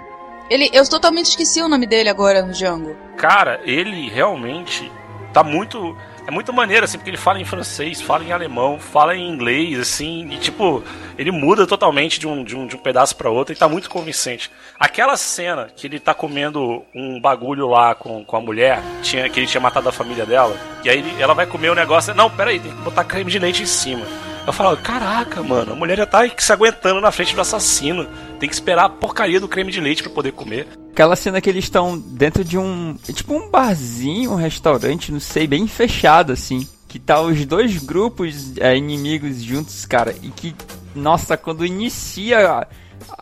Ele, 0.49 0.71
eu 0.73 0.89
totalmente 0.89 1.27
esqueci 1.27 1.61
o 1.61 1.69
nome 1.69 1.87
dele 1.87 2.09
agora 2.09 2.43
no 2.43 2.53
Django. 2.53 2.97
Cara, 3.17 3.61
ele 3.65 4.09
realmente 4.09 4.91
tá 5.33 5.43
muito 5.43 5.97
é 6.28 6.30
muito 6.30 6.52
maneiro, 6.52 6.85
assim, 6.85 6.99
porque 6.99 7.08
ele 7.08 7.16
fala 7.16 7.40
em 7.40 7.44
francês, 7.47 8.02
fala 8.02 8.23
em 8.23 8.32
alemão, 8.32 8.78
fala 8.78 9.16
em 9.16 9.26
inglês, 9.26 9.80
assim, 9.80 10.28
e 10.30 10.37
tipo, 10.37 10.85
ele 11.16 11.30
muda 11.30 11.66
totalmente 11.66 12.20
de 12.20 12.28
um, 12.28 12.44
de 12.44 12.54
um, 12.54 12.66
de 12.66 12.76
um 12.76 12.78
pedaço 12.78 13.16
para 13.16 13.30
outro 13.30 13.54
e 13.54 13.56
tá 13.56 13.66
muito 13.66 13.88
convincente. 13.88 14.50
Aquela 14.78 15.16
cena 15.16 15.70
que 15.75 15.87
ele 15.87 15.99
tá 15.99 16.12
comendo 16.12 16.85
um 16.94 17.18
bagulho 17.18 17.66
lá 17.66 17.94
com, 17.94 18.23
com 18.26 18.37
a 18.37 18.40
mulher, 18.42 18.82
tinha, 19.02 19.26
que 19.30 19.40
ele 19.40 19.47
tinha 19.47 19.61
matado 19.61 19.88
a 19.88 19.92
família 19.92 20.26
dela, 20.26 20.54
e 20.85 20.90
aí 20.90 21.02
ela 21.18 21.32
vai 21.32 21.47
comer 21.47 21.70
o 21.70 21.75
negócio, 21.75 22.14
não, 22.14 22.28
peraí, 22.28 22.61
tem 22.61 22.73
que 22.73 22.82
botar 22.82 23.04
creme 23.04 23.30
de 23.30 23.38
leite 23.38 23.62
em 23.62 23.66
cima. 23.66 24.04
Eu 24.49 24.52
falo, 24.55 24.75
caraca, 24.78 25.43
mano, 25.43 25.75
a 25.75 25.76
mulher 25.76 25.99
já 25.99 26.07
tá 26.07 26.21
se 26.38 26.50
aguentando 26.50 27.02
na 27.02 27.12
frente 27.12 27.35
do 27.35 27.40
assassino. 27.43 28.09
Tem 28.40 28.49
que 28.49 28.55
esperar 28.55 28.87
a 28.87 28.88
porcaria 28.88 29.38
do 29.38 29.47
creme 29.47 29.71
de 29.71 29.78
leite 29.78 30.02
para 30.02 30.11
poder 30.11 30.33
comer. 30.33 30.67
Aquela 30.90 31.14
cena 31.17 31.38
que 31.38 31.50
eles 31.50 31.64
estão 31.64 31.99
dentro 31.99 32.43
de 32.43 32.57
um. 32.57 32.97
Tipo 33.12 33.35
um 33.35 33.50
barzinho, 33.50 34.33
um 34.33 34.37
restaurante, 34.37 35.12
não 35.12 35.21
sei, 35.21 35.47
bem 35.47 35.69
fechado 35.69 36.33
assim. 36.33 36.67
Que 36.88 36.99
tá 36.99 37.21
os 37.21 37.45
dois 37.45 37.76
grupos 37.76 38.57
é, 38.57 38.75
inimigos 38.75 39.43
juntos, 39.43 39.85
cara. 39.85 40.14
E 40.23 40.31
que, 40.31 40.57
nossa, 40.95 41.37
quando 41.37 41.67
inicia 41.67 42.67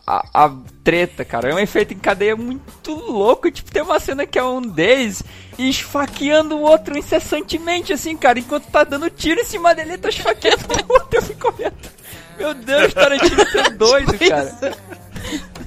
a, 0.07 0.51
treta, 0.83 1.25
cara. 1.25 1.49
É 1.49 1.53
um 1.53 1.59
efeito 1.59 1.93
em 1.93 1.99
cadeia 1.99 2.35
muito 2.35 2.91
louco. 2.91 3.51
Tipo, 3.51 3.69
tem 3.71 3.81
uma 3.81 3.99
cena 3.99 4.25
que 4.25 4.39
é 4.39 4.43
um 4.43 4.61
deles 4.61 5.21
esfaqueando 5.59 6.55
o 6.55 6.61
outro 6.61 6.97
incessantemente, 6.97 7.91
assim, 7.91 8.15
cara. 8.15 8.39
Enquanto 8.39 8.71
tá 8.71 8.85
dando 8.85 9.09
tiro 9.09 9.41
em 9.41 9.45
cima 9.45 9.75
dele, 9.75 9.97
tá 9.97 10.07
esfaqueando 10.07 10.63
o 10.87 10.93
outro. 10.93 11.09
Eu 11.11 11.21
fico 11.21 11.51
vendo. 11.51 11.75
Meu 12.37 12.53
Deus, 12.53 12.93
Tarantino, 12.93 13.35
você 13.35 13.59
é 13.59 13.69
doido, 13.71 14.17
cara. 14.17 14.77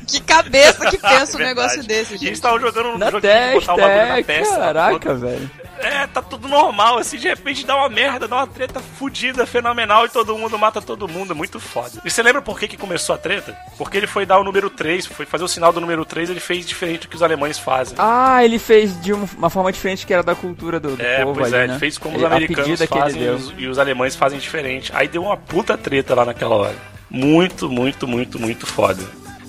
Que 0.07 0.21
cabeça 0.21 0.91
que 0.91 0.97
pensa 0.99 1.37
um 1.37 1.41
negócio 1.41 1.83
desse, 1.83 2.13
gente. 2.13 2.27
Eles 2.27 2.39
estavam 2.39 2.61
jogando 2.61 2.97
na 2.97 3.07
jogo 3.11 3.21
testa, 3.21 3.49
de 3.49 3.55
botar 3.61 3.75
o 3.75 3.77
bagulho 3.77 4.01
é, 4.01 4.17
na 4.17 4.23
testa. 4.23 4.57
Caraca, 4.57 5.15
velho. 5.15 5.51
É, 5.83 6.07
tá 6.07 6.21
tudo 6.21 6.49
normal, 6.49 6.99
assim, 6.99 7.17
de 7.17 7.29
repente 7.29 7.65
dá 7.65 7.77
uma 7.77 7.89
merda, 7.89 8.29
dá 8.29 8.37
uma 8.37 8.47
treta 8.47 8.81
fodida, 8.81 9.47
fenomenal, 9.47 10.07
e 10.07 10.09
todo 10.09 10.37
mundo 10.37 10.59
mata 10.59 10.81
todo 10.81 11.09
mundo, 11.09 11.33
é 11.33 11.35
muito 11.35 11.59
foda. 11.59 12.01
E 12.05 12.11
você 12.11 12.23
lembra 12.23 12.43
por 12.43 12.59
que, 12.59 12.69
que 12.69 12.77
começou 12.77 13.15
a 13.15 13.19
treta? 13.19 13.57
Porque 13.79 13.97
ele 13.97 14.07
foi 14.07 14.27
dar 14.27 14.39
o 14.39 14.45
número 14.45 14.69
3, 14.69 15.07
foi 15.07 15.27
fazer 15.27 15.45
o 15.45 15.49
sinal 15.49 15.73
do 15.73 15.81
número 15.81 16.05
3, 16.05 16.31
ele 16.31 16.41
fez 16.41 16.67
diferente 16.67 17.03
do 17.03 17.09
que 17.09 17.17
os 17.17 17.23
alemães 17.23 17.59
fazem. 17.59 17.97
Ah, 17.99 18.45
ele 18.45 18.59
fez 18.59 19.01
de 19.01 19.13
uma 19.13 19.51
forma 19.51 19.73
diferente 19.73 20.07
que 20.07 20.13
era 20.13 20.23
da 20.23 20.35
cultura 20.35 20.79
do, 20.79 20.97
do 20.97 21.03
é, 21.03 21.25
povo 21.25 21.41
pois 21.41 21.53
ali, 21.53 21.65
é, 21.65 21.67
né? 21.67 21.73
ele 21.75 21.81
fez 21.81 21.99
como 21.99 22.17
os 22.17 22.25
americanos 22.25 22.83
fazem 22.83 23.23
e 23.23 23.29
os, 23.29 23.55
e 23.57 23.67
os 23.67 23.79
alemães 23.79 24.15
fazem 24.15 24.39
diferente. 24.39 24.93
Aí 24.95 25.09
deu 25.09 25.23
uma 25.23 25.37
puta 25.37 25.77
treta 25.79 26.15
lá 26.15 26.25
naquela 26.25 26.55
hora. 26.55 26.77
Muito, 27.11 27.69
muito, 27.69 28.07
muito, 28.07 28.39
muito 28.39 28.67
foda. 28.67 29.03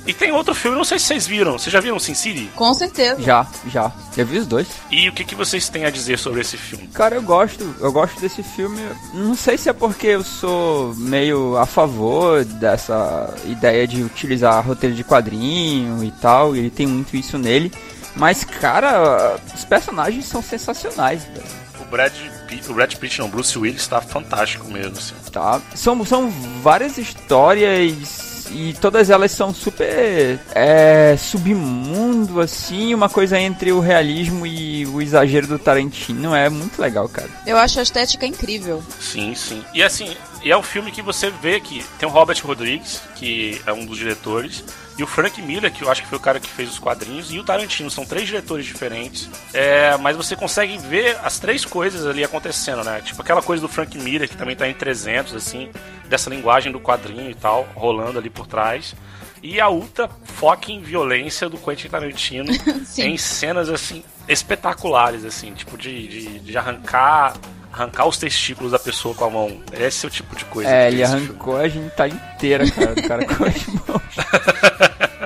E 0.06 0.14
tem 0.14 0.32
outro 0.32 0.56
filme, 0.56 0.76
não 0.76 0.84
sei 0.84 0.98
se 0.98 1.06
vocês 1.06 1.28
viram. 1.28 1.54
Vocês 1.54 1.72
já 1.72 1.80
viram 1.80 2.00
Sin 2.00 2.16
City? 2.16 2.50
Com 2.56 2.74
certeza. 2.74 3.22
Já, 3.22 3.46
já. 3.68 3.92
Já 4.16 4.24
vi 4.24 4.40
os 4.40 4.48
dois. 4.48 4.68
E 4.90 5.08
o 5.08 5.14
que, 5.14 5.24
que 5.24 5.36
vocês 5.36 5.70
têm 5.70 5.86
a 5.86 5.92
dizer 5.92 6.18
sobre 6.18 6.42
esse 6.42 6.58
filme? 6.58 6.88
Cara, 6.88 7.16
eu 7.16 7.22
gosto. 7.22 7.76
Eu 7.80 7.92
gosto 7.92 8.20
desse 8.20 8.42
filme. 8.42 8.80
Não 9.14 9.36
sei 9.36 9.58
se 9.58 9.70
é 9.70 9.74
porque 9.74 10.08
eu 10.08 10.24
sou 10.24 10.96
meio 10.96 11.56
a 11.58 11.66
favor 11.66 12.44
dessa 12.44 13.34
ideia 13.46 13.88
de 13.88 14.02
utilizar 14.02 14.66
roteiro 14.66 14.96
de 14.96 15.04
quadrinho 15.04 16.04
e 16.04 16.12
tal. 16.12 16.56
E 16.56 16.60
ele 16.60 16.70
tem 16.72 16.88
muito 16.88 17.16
isso 17.16 17.38
nele. 17.38 17.72
Mas, 18.16 18.44
cara, 18.44 19.40
os 19.54 19.64
personagens 19.64 20.26
são 20.26 20.42
sensacionais, 20.42 21.24
velho. 21.26 21.62
O 21.80 21.86
Brad 21.86 22.14
Pitt, 22.48 22.70
o 22.70 22.74
Brad 22.74 22.94
Pitt 22.96 23.20
não, 23.20 23.30
Bruce 23.30 23.58
Willis 23.58 23.88
tá 23.88 24.02
fantástico 24.02 24.68
mesmo, 24.68 24.98
assim. 24.98 25.14
Tá. 25.32 25.62
São, 25.76 26.04
são 26.06 26.30
várias 26.62 26.98
histórias 26.98 28.31
e 28.54 28.76
todas 28.80 29.10
elas 29.10 29.32
são 29.32 29.54
super 29.54 30.40
é, 30.54 31.16
submundo, 31.18 32.40
assim, 32.42 32.94
uma 32.94 33.10
coisa 33.10 33.40
entre 33.40 33.72
o 33.72 33.80
realismo 33.80 34.46
e 34.46 34.86
o 34.88 35.02
exagero 35.02 35.48
do 35.48 35.60
Tarantino. 35.60 36.36
É 36.36 36.50
muito 36.50 36.82
legal, 36.82 37.08
cara. 37.08 37.30
Eu 37.46 37.58
acho 37.58 37.80
a 37.80 37.84
estética 37.84 38.26
incrível. 38.26 38.84
Sim, 39.00 39.34
sim. 39.36 39.64
E 39.74 39.82
assim, 39.82 40.16
e 40.44 40.52
é 40.52 40.58
um 40.58 40.64
filme 40.64 40.92
que 40.92 41.02
você 41.02 41.30
vê 41.30 41.60
que 41.60 41.84
tem 42.00 42.08
o 42.08 42.12
Robert 42.12 42.40
Rodrigues, 42.44 43.02
que 43.16 43.62
é 43.66 43.72
um 43.72 43.86
dos 43.86 43.98
diretores, 43.98 44.64
e 44.97 45.04
o 45.04 45.08
Frank 45.08 45.41
Miller, 45.41 45.71
que 45.71 45.84
eu 45.84 45.89
acho 45.89 46.01
que 46.01 46.08
foi 46.08 46.17
o 46.17 46.21
cara 46.21 46.39
que 46.39 46.49
fez 46.49 46.69
os 46.69 46.80
quadrinhos, 46.80 47.32
e 47.32 47.39
o 47.39 47.43
Tarantino. 47.43 47.89
São 47.89 48.06
três 48.06 48.27
diretores 48.27 48.65
diferentes. 48.65 49.30
É, 49.54 49.97
mas 49.97 50.15
você 50.17 50.36
consegue 50.36 50.77
ver 50.77 51.17
as 51.23 51.39
três 51.39 51.65
coisas 51.65 52.06
ali 52.06 52.23
acontecendo, 52.23 52.84
né? 52.84 53.01
Tipo 53.01 53.21
aquela 53.21 53.41
coisa 53.41 53.62
do 53.62 53.67
Frank 53.67 53.97
Miller, 53.97 54.30
que 54.30 54.38
também 54.38 54.56
tá 54.56 54.67
em 54.67 54.73
300, 54.73 55.34
assim, 55.34 55.69
dessa 56.08 56.30
linguagem 56.30 56.71
do 56.71 56.80
quadrinho 56.80 57.30
e 57.30 57.36
tal, 57.36 57.67
rolando 57.75 58.19
ali 58.19 58.30
por 58.30 58.47
trás. 58.47 58.93
E 59.41 59.60
a 59.60 59.69
ultra 59.69 60.08
fucking 60.23 60.82
violência 60.82 61.49
do 61.49 61.58
Quentin 61.58 61.88
Tarantino 61.88 62.51
em 62.97 63.17
cenas, 63.17 63.69
assim, 63.69 64.04
espetaculares, 64.27 65.25
assim, 65.25 65.54
tipo 65.54 65.77
de, 65.77 66.08
de, 66.08 66.39
de 66.39 66.58
arrancar 66.58 67.34
arrancar 67.71 68.07
os 68.07 68.17
testículos 68.17 68.71
da 68.71 68.79
pessoa 68.79 69.15
com 69.15 69.25
a 69.25 69.29
mão. 69.29 69.57
Esse 69.71 70.05
é 70.05 70.07
o 70.07 70.12
tipo 70.12 70.36
de 70.36 70.45
coisa. 70.45 70.69
É, 70.69 70.88
ele 70.89 71.03
arrancou 71.03 71.53
filme. 71.53 71.65
a 71.65 71.67
gente 71.67 71.89
tá 71.95 72.07
inteira, 72.07 72.69
cara, 72.69 72.95
do 72.95 73.07
cara 73.07 73.25
com 73.25 73.43
as 73.45 73.67
mãos. 73.67 74.01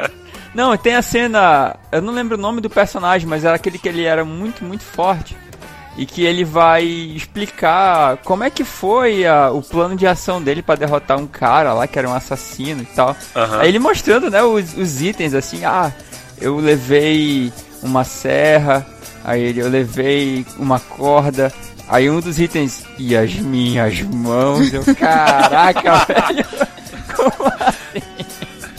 Não, 0.55 0.75
tem 0.77 0.95
a 0.95 1.01
cena. 1.01 1.75
Eu 1.91 2.01
não 2.01 2.13
lembro 2.13 2.37
o 2.37 2.39
nome 2.39 2.61
do 2.61 2.69
personagem, 2.69 3.27
mas 3.27 3.43
era 3.43 3.57
aquele 3.57 3.77
que 3.77 3.89
ele 3.89 4.05
era 4.05 4.23
muito, 4.23 4.63
muito 4.63 4.83
forte. 4.83 5.35
E 5.97 6.05
que 6.05 6.23
ele 6.23 6.45
vai 6.45 6.83
explicar 6.83 8.17
como 8.23 8.43
é 8.43 8.49
que 8.49 8.63
foi 8.63 9.25
a, 9.25 9.51
o 9.51 9.61
plano 9.61 9.97
de 9.97 10.07
ação 10.07 10.41
dele 10.41 10.61
para 10.61 10.75
derrotar 10.75 11.17
um 11.17 11.27
cara 11.27 11.73
lá 11.73 11.87
que 11.87 11.99
era 11.99 12.07
um 12.07 12.13
assassino 12.13 12.83
e 12.83 12.85
tal. 12.85 13.09
Uhum. 13.35 13.59
Aí 13.59 13.67
ele 13.67 13.79
mostrando, 13.79 14.29
né, 14.29 14.41
os, 14.43 14.77
os 14.77 15.01
itens 15.01 15.33
assim, 15.33 15.65
ah, 15.65 15.91
eu 16.39 16.57
levei 16.57 17.51
uma 17.81 18.03
serra, 18.03 18.85
aí 19.23 19.41
ele, 19.41 19.61
eu 19.61 19.69
levei 19.69 20.45
uma 20.57 20.79
corda, 20.79 21.51
Aí 21.87 22.09
um 22.09 22.19
dos 22.19 22.39
itens, 22.39 22.83
e 22.97 23.15
as 23.15 23.33
minhas 23.35 24.01
mãos, 24.01 24.73
eu, 24.73 24.83
caraca, 24.95 26.05
velho, 26.05 26.45
como 27.15 27.47
assim? 27.59 28.25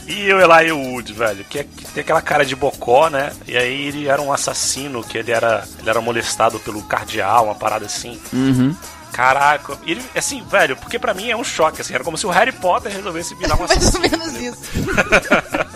E 0.06 0.32
o 0.32 0.40
Eli 0.40 0.72
Wood, 0.72 1.12
velho, 1.12 1.44
que, 1.44 1.60
é, 1.60 1.64
que, 1.64 1.84
tem 1.86 2.00
aquela 2.00 2.22
cara 2.22 2.44
de 2.44 2.56
bocó, 2.56 3.08
né? 3.08 3.32
E 3.46 3.56
aí 3.56 3.86
ele 3.86 4.08
era 4.08 4.20
um 4.20 4.32
assassino, 4.32 5.04
que 5.04 5.18
ele 5.18 5.30
era, 5.30 5.64
ele 5.78 5.88
era 5.88 6.00
molestado 6.00 6.58
pelo 6.60 6.82
cardeal, 6.82 7.44
uma 7.44 7.54
parada 7.54 7.86
assim. 7.86 8.20
Uhum. 8.32 8.74
Caraca, 9.12 9.78
ele, 9.86 10.02
assim, 10.14 10.42
velho, 10.44 10.76
porque 10.76 10.98
pra 10.98 11.14
mim 11.14 11.30
é 11.30 11.36
um 11.36 11.44
choque, 11.44 11.80
assim, 11.80 11.94
era 11.94 12.04
como 12.04 12.18
se 12.18 12.26
o 12.26 12.30
Harry 12.30 12.52
Potter 12.52 12.92
resolvesse 12.92 13.34
virar 13.34 13.56
um 13.60 13.64
assassino. 13.64 14.00
Mais 14.00 14.12
ou 14.12 14.18
menos 14.18 14.40
isso. 14.40 14.60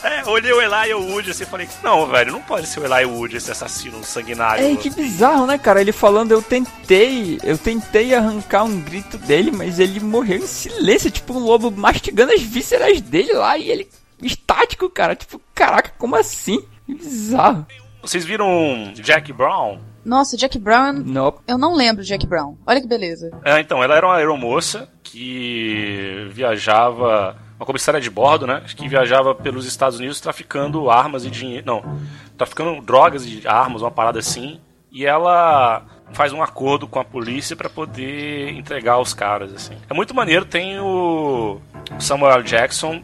É, 0.03 0.27
olhei 0.27 0.51
o 0.51 0.61
Eli 0.61 0.93
Wood 0.93 1.31
assim 1.31 1.43
e 1.43 1.47
falei, 1.47 1.67
não, 1.81 2.05
velho, 2.07 2.33
não 2.33 2.41
pode 2.41 2.67
ser 2.67 2.81
o 2.81 2.85
Eli 2.85 3.05
Wood 3.05 3.37
esse 3.37 3.51
assassino 3.51 4.03
sanguinário. 4.03 4.65
É, 4.65 4.75
que 4.75 4.89
bizarro, 4.89 5.45
né, 5.45 5.57
cara? 5.57 5.79
Ele 5.79 5.93
falando, 5.93 6.31
eu 6.31 6.41
tentei, 6.41 7.39
eu 7.43 7.57
tentei 7.57 8.13
arrancar 8.13 8.63
um 8.63 8.81
grito 8.81 9.17
dele, 9.17 9.49
mas 9.51 9.79
ele 9.79 9.99
morreu 9.99 10.39
em 10.39 10.47
silêncio, 10.47 11.09
tipo 11.09 11.33
um 11.33 11.39
lobo 11.39 11.71
mastigando 11.71 12.33
as 12.33 12.41
vísceras 12.41 12.99
dele 12.99 13.33
lá 13.33 13.57
e 13.57 13.69
ele 13.69 13.87
estático, 14.21 14.89
cara. 14.89 15.15
Tipo, 15.15 15.41
caraca, 15.55 15.93
como 15.97 16.15
assim? 16.15 16.61
Que 16.85 16.93
bizarro. 16.93 17.65
Vocês 18.01 18.25
viram 18.25 18.91
Jack 18.95 19.31
Brown? 19.31 19.79
Nossa, 20.03 20.35
Jack 20.35 20.59
Brown. 20.59 20.93
Nope. 20.93 21.39
Eu 21.47 21.57
não 21.57 21.73
lembro 21.73 22.03
de 22.03 22.09
Jack 22.09 22.27
Brown. 22.27 22.57
Olha 22.67 22.81
que 22.81 22.87
beleza. 22.87 23.31
É, 23.45 23.59
então, 23.61 23.81
ela 23.81 23.95
era 23.95 24.05
uma 24.05 24.17
aeromoça 24.17 24.89
que 25.01 26.27
viajava. 26.31 27.37
Uma 27.57 27.65
comissária 27.65 28.01
de 28.01 28.09
bordo, 28.09 28.47
né? 28.47 28.63
Que 28.75 28.87
viajava 28.87 29.33
pelos 29.35 29.65
Estados 29.65 29.99
Unidos 29.99 30.19
traficando 30.19 30.89
armas 30.89 31.25
e 31.25 31.29
dinheiro. 31.29 31.65
Não, 31.65 31.99
traficando 32.37 32.81
drogas 32.81 33.25
e 33.25 33.47
armas, 33.47 33.81
uma 33.81 33.91
parada 33.91 34.19
assim. 34.19 34.59
E 34.91 35.05
ela 35.05 35.85
faz 36.13 36.31
um 36.31 36.41
acordo 36.43 36.87
com 36.87 36.99
a 36.99 37.03
polícia 37.03 37.55
para 37.55 37.69
poder 37.69 38.51
entregar 38.51 38.99
os 38.99 39.13
caras, 39.13 39.53
assim. 39.53 39.75
É 39.89 39.93
muito 39.93 40.13
maneiro, 40.13 40.45
tem 40.45 40.79
o 40.79 41.59
Samuel 41.99 42.43
Jackson, 42.43 43.01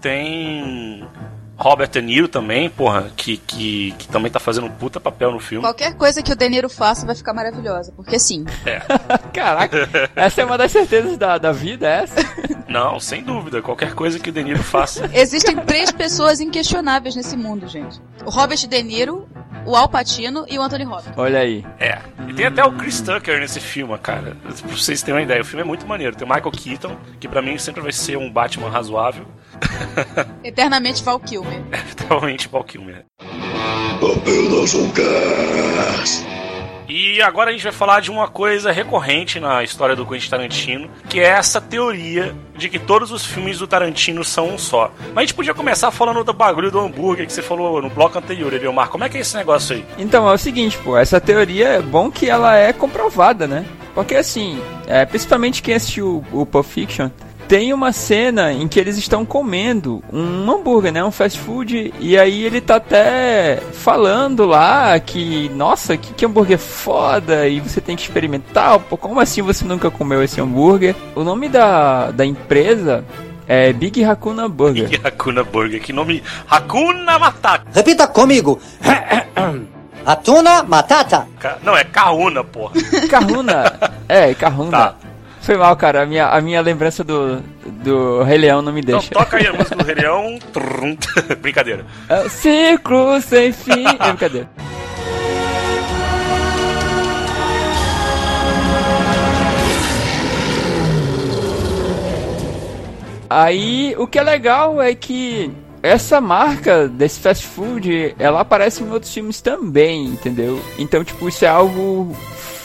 tem 0.00 1.06
Robert 1.56 1.88
De 1.88 2.02
Niro 2.02 2.28
também, 2.28 2.68
porra, 2.68 3.10
que, 3.16 3.36
que, 3.36 3.92
que 3.98 4.08
também 4.08 4.30
tá 4.30 4.40
fazendo 4.40 4.66
um 4.66 4.70
puta 4.70 4.98
papel 4.98 5.30
no 5.30 5.38
filme. 5.38 5.64
Qualquer 5.64 5.94
coisa 5.94 6.22
que 6.22 6.32
o 6.32 6.36
De 6.36 6.48
Niro 6.48 6.68
faça 6.68 7.06
vai 7.06 7.14
ficar 7.14 7.32
maravilhosa, 7.32 7.92
porque 7.92 8.18
sim. 8.18 8.44
É. 8.66 8.80
Caraca, 9.32 9.88
essa 10.16 10.42
é 10.42 10.44
uma 10.44 10.58
das 10.58 10.72
certezas 10.72 11.16
da, 11.16 11.38
da 11.38 11.52
vida, 11.52 11.86
é 11.88 12.02
essa? 12.02 12.16
Não, 12.68 12.98
sem 12.98 13.22
dúvida. 13.22 13.62
Qualquer 13.62 13.94
coisa 13.94 14.18
que 14.18 14.30
o 14.30 14.32
De 14.32 14.42
Niro 14.42 14.62
faça. 14.62 15.08
Existem 15.14 15.56
três 15.56 15.92
pessoas 15.92 16.40
inquestionáveis 16.40 17.14
nesse 17.14 17.36
mundo, 17.36 17.68
gente. 17.68 18.00
O 18.24 18.30
Robert 18.30 18.58
De 18.66 18.82
Niro, 18.82 19.28
o 19.64 19.76
Al 19.76 19.88
Pacino 19.88 20.44
e 20.48 20.58
o 20.58 20.62
Anthony 20.62 20.84
Hopkins. 20.84 21.16
Olha 21.16 21.38
aí. 21.38 21.64
É. 21.78 21.98
E 22.28 22.34
tem 22.34 22.46
até 22.46 22.64
o 22.64 22.72
Chris 22.72 23.00
Tucker 23.00 23.38
nesse 23.38 23.60
filme, 23.60 23.96
cara. 23.98 24.36
Pra 24.42 24.76
vocês 24.76 25.02
terem 25.02 25.20
uma 25.20 25.22
ideia, 25.22 25.40
o 25.40 25.44
filme 25.44 25.62
é 25.62 25.64
muito 25.64 25.86
maneiro. 25.86 26.16
Tem 26.16 26.26
o 26.26 26.30
Michael 26.30 26.50
Keaton, 26.50 26.96
que 27.20 27.28
pra 27.28 27.40
mim 27.40 27.56
sempre 27.58 27.80
vai 27.80 27.92
ser 27.92 28.16
um 28.16 28.30
Batman 28.30 28.68
razoável. 28.68 29.26
Eternamente 30.44 31.02
Val 31.02 31.20
Kilmer. 31.20 31.62
Totalmente 31.96 32.48
Val 32.48 32.64
Kilmer. 32.64 33.04
Apenas 33.20 34.74
um 34.74 34.90
cast. 34.90 36.34
E 36.86 37.20
agora 37.22 37.50
a 37.50 37.52
gente 37.52 37.62
vai 37.62 37.72
falar 37.72 38.00
de 38.00 38.10
uma 38.10 38.28
coisa 38.28 38.70
recorrente 38.70 39.40
na 39.40 39.64
história 39.64 39.96
do 39.96 40.06
Quentin 40.06 40.28
Tarantino, 40.28 40.90
que 41.08 41.18
é 41.18 41.28
essa 41.28 41.60
teoria 41.60 42.34
de 42.56 42.68
que 42.68 42.78
todos 42.78 43.10
os 43.10 43.24
filmes 43.24 43.58
do 43.58 43.66
Tarantino 43.66 44.22
são 44.22 44.50
um 44.50 44.58
só. 44.58 44.92
Mas 45.08 45.16
a 45.16 45.20
gente 45.22 45.34
podia 45.34 45.54
começar 45.54 45.90
falando 45.90 46.22
do 46.22 46.32
bagulho 46.32 46.70
do 46.70 46.78
hambúrguer 46.78 47.26
que 47.26 47.32
você 47.32 47.42
falou 47.42 47.80
no 47.80 47.88
bloco 47.88 48.18
anterior, 48.18 48.52
Eliomar. 48.52 48.90
Como 48.90 49.02
é 49.02 49.08
que 49.08 49.16
é 49.16 49.20
esse 49.20 49.34
negócio 49.34 49.76
aí? 49.76 49.84
Então, 49.98 50.28
é 50.28 50.34
o 50.34 50.38
seguinte, 50.38 50.78
pô, 50.78 50.96
essa 50.96 51.20
teoria 51.20 51.68
é 51.68 51.82
bom 51.82 52.10
que 52.10 52.28
ela 52.28 52.54
é 52.56 52.72
comprovada, 52.72 53.46
né? 53.46 53.64
Porque 53.94 54.14
assim, 54.14 54.60
é, 54.86 55.06
principalmente 55.06 55.62
quem 55.62 55.74
assistiu 55.74 56.22
o 56.32 56.44
Pulp 56.44 56.66
Fiction, 56.66 57.08
tem 57.54 57.72
uma 57.72 57.92
cena 57.92 58.52
em 58.52 58.66
que 58.66 58.80
eles 58.80 58.98
estão 58.98 59.24
comendo 59.24 60.02
um 60.12 60.50
hambúrguer, 60.50 60.92
né? 60.92 61.04
Um 61.04 61.12
fast 61.12 61.38
food. 61.38 61.94
E 62.00 62.18
aí 62.18 62.42
ele 62.42 62.60
tá 62.60 62.76
até 62.76 63.60
falando 63.72 64.44
lá 64.44 64.98
que, 64.98 65.48
nossa, 65.50 65.96
que, 65.96 66.12
que 66.14 66.26
hambúrguer 66.26 66.58
foda. 66.58 67.46
E 67.46 67.60
você 67.60 67.80
tem 67.80 67.94
que 67.94 68.02
experimentar. 68.02 68.80
Pô, 68.80 68.96
como 68.96 69.20
assim 69.20 69.40
você 69.40 69.64
nunca 69.64 69.88
comeu 69.88 70.20
esse 70.20 70.40
hambúrguer? 70.40 70.96
O 71.14 71.22
nome 71.22 71.48
da, 71.48 72.10
da 72.10 72.26
empresa 72.26 73.04
é 73.46 73.72
Big 73.72 74.02
Hakuna 74.04 74.48
Burger. 74.48 74.88
Big 74.88 75.00
Hakuna 75.06 75.44
Burger, 75.44 75.80
que 75.80 75.92
nome. 75.92 76.24
Hakuna 76.50 77.20
Matata. 77.20 77.66
Repita 77.72 78.08
comigo. 78.08 78.58
Atuna 80.04 80.62
Matata. 80.64 81.26
Ca- 81.38 81.58
Não, 81.62 81.76
é 81.76 81.84
Kauna, 81.84 82.42
porra. 82.44 82.72
Kahuna. 83.08 83.72
é, 84.08 84.34
Kahuna. 84.34 84.70
Tá. 84.70 84.94
Foi 85.44 85.56
mal, 85.58 85.76
cara. 85.76 86.02
A 86.02 86.06
minha, 86.06 86.26
a 86.28 86.40
minha 86.40 86.60
lembrança 86.62 87.04
do, 87.04 87.40
do 87.82 88.22
Rei 88.22 88.38
Leão 88.38 88.62
não 88.62 88.72
me 88.72 88.80
Então 88.80 88.98
deixa. 88.98 89.12
toca 89.14 89.36
aí 89.36 89.46
a 89.46 89.52
música 89.52 89.76
do 89.76 89.84
Rei 89.84 89.94
Leão. 90.00 90.38
Brincadeira. 91.42 91.84
É, 92.08 92.28
Ciclo 92.30 93.20
sem 93.20 93.52
fim. 93.52 93.84
É 93.86 94.08
brincadeira. 94.08 94.48
Aí, 103.28 103.94
o 103.98 104.06
que 104.06 104.18
é 104.18 104.22
legal 104.22 104.80
é 104.80 104.94
que 104.94 105.50
essa 105.82 106.20
marca 106.20 106.88
desse 106.88 107.20
fast 107.20 107.46
food, 107.46 108.14
ela 108.18 108.40
aparece 108.40 108.82
em 108.82 108.90
outros 108.90 109.12
filmes 109.12 109.40
também, 109.40 110.06
entendeu? 110.06 110.60
Então, 110.78 111.02
tipo, 111.02 111.28
isso 111.28 111.44
é 111.44 111.48
algo 111.48 112.14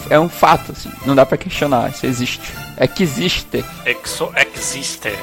é 0.09 0.19
um 0.19 0.29
fato, 0.29 0.71
assim, 0.71 0.91
não 1.05 1.15
dá 1.15 1.25
pra 1.25 1.37
questionar, 1.37 1.89
isso 1.89 2.05
existe. 2.05 2.41
É 2.75 2.87
que 2.87 3.03
existe. 3.03 3.63
Exo 3.85 4.31
existe. 4.55 5.13